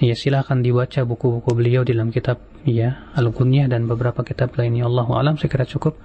Ya 0.00 0.14
silakan 0.14 0.62
dibaca 0.62 1.02
buku-buku 1.02 1.50
beliau 1.58 1.82
dalam 1.82 2.14
kitab 2.14 2.38
ya 2.62 3.10
Al-Gunyah 3.18 3.66
dan 3.66 3.90
beberapa 3.90 4.22
kitab 4.22 4.54
lainnya. 4.54 4.86
Allah 4.86 5.06
alam 5.10 5.34
saya 5.34 5.50
kira 5.50 5.66
cukup 5.66 5.98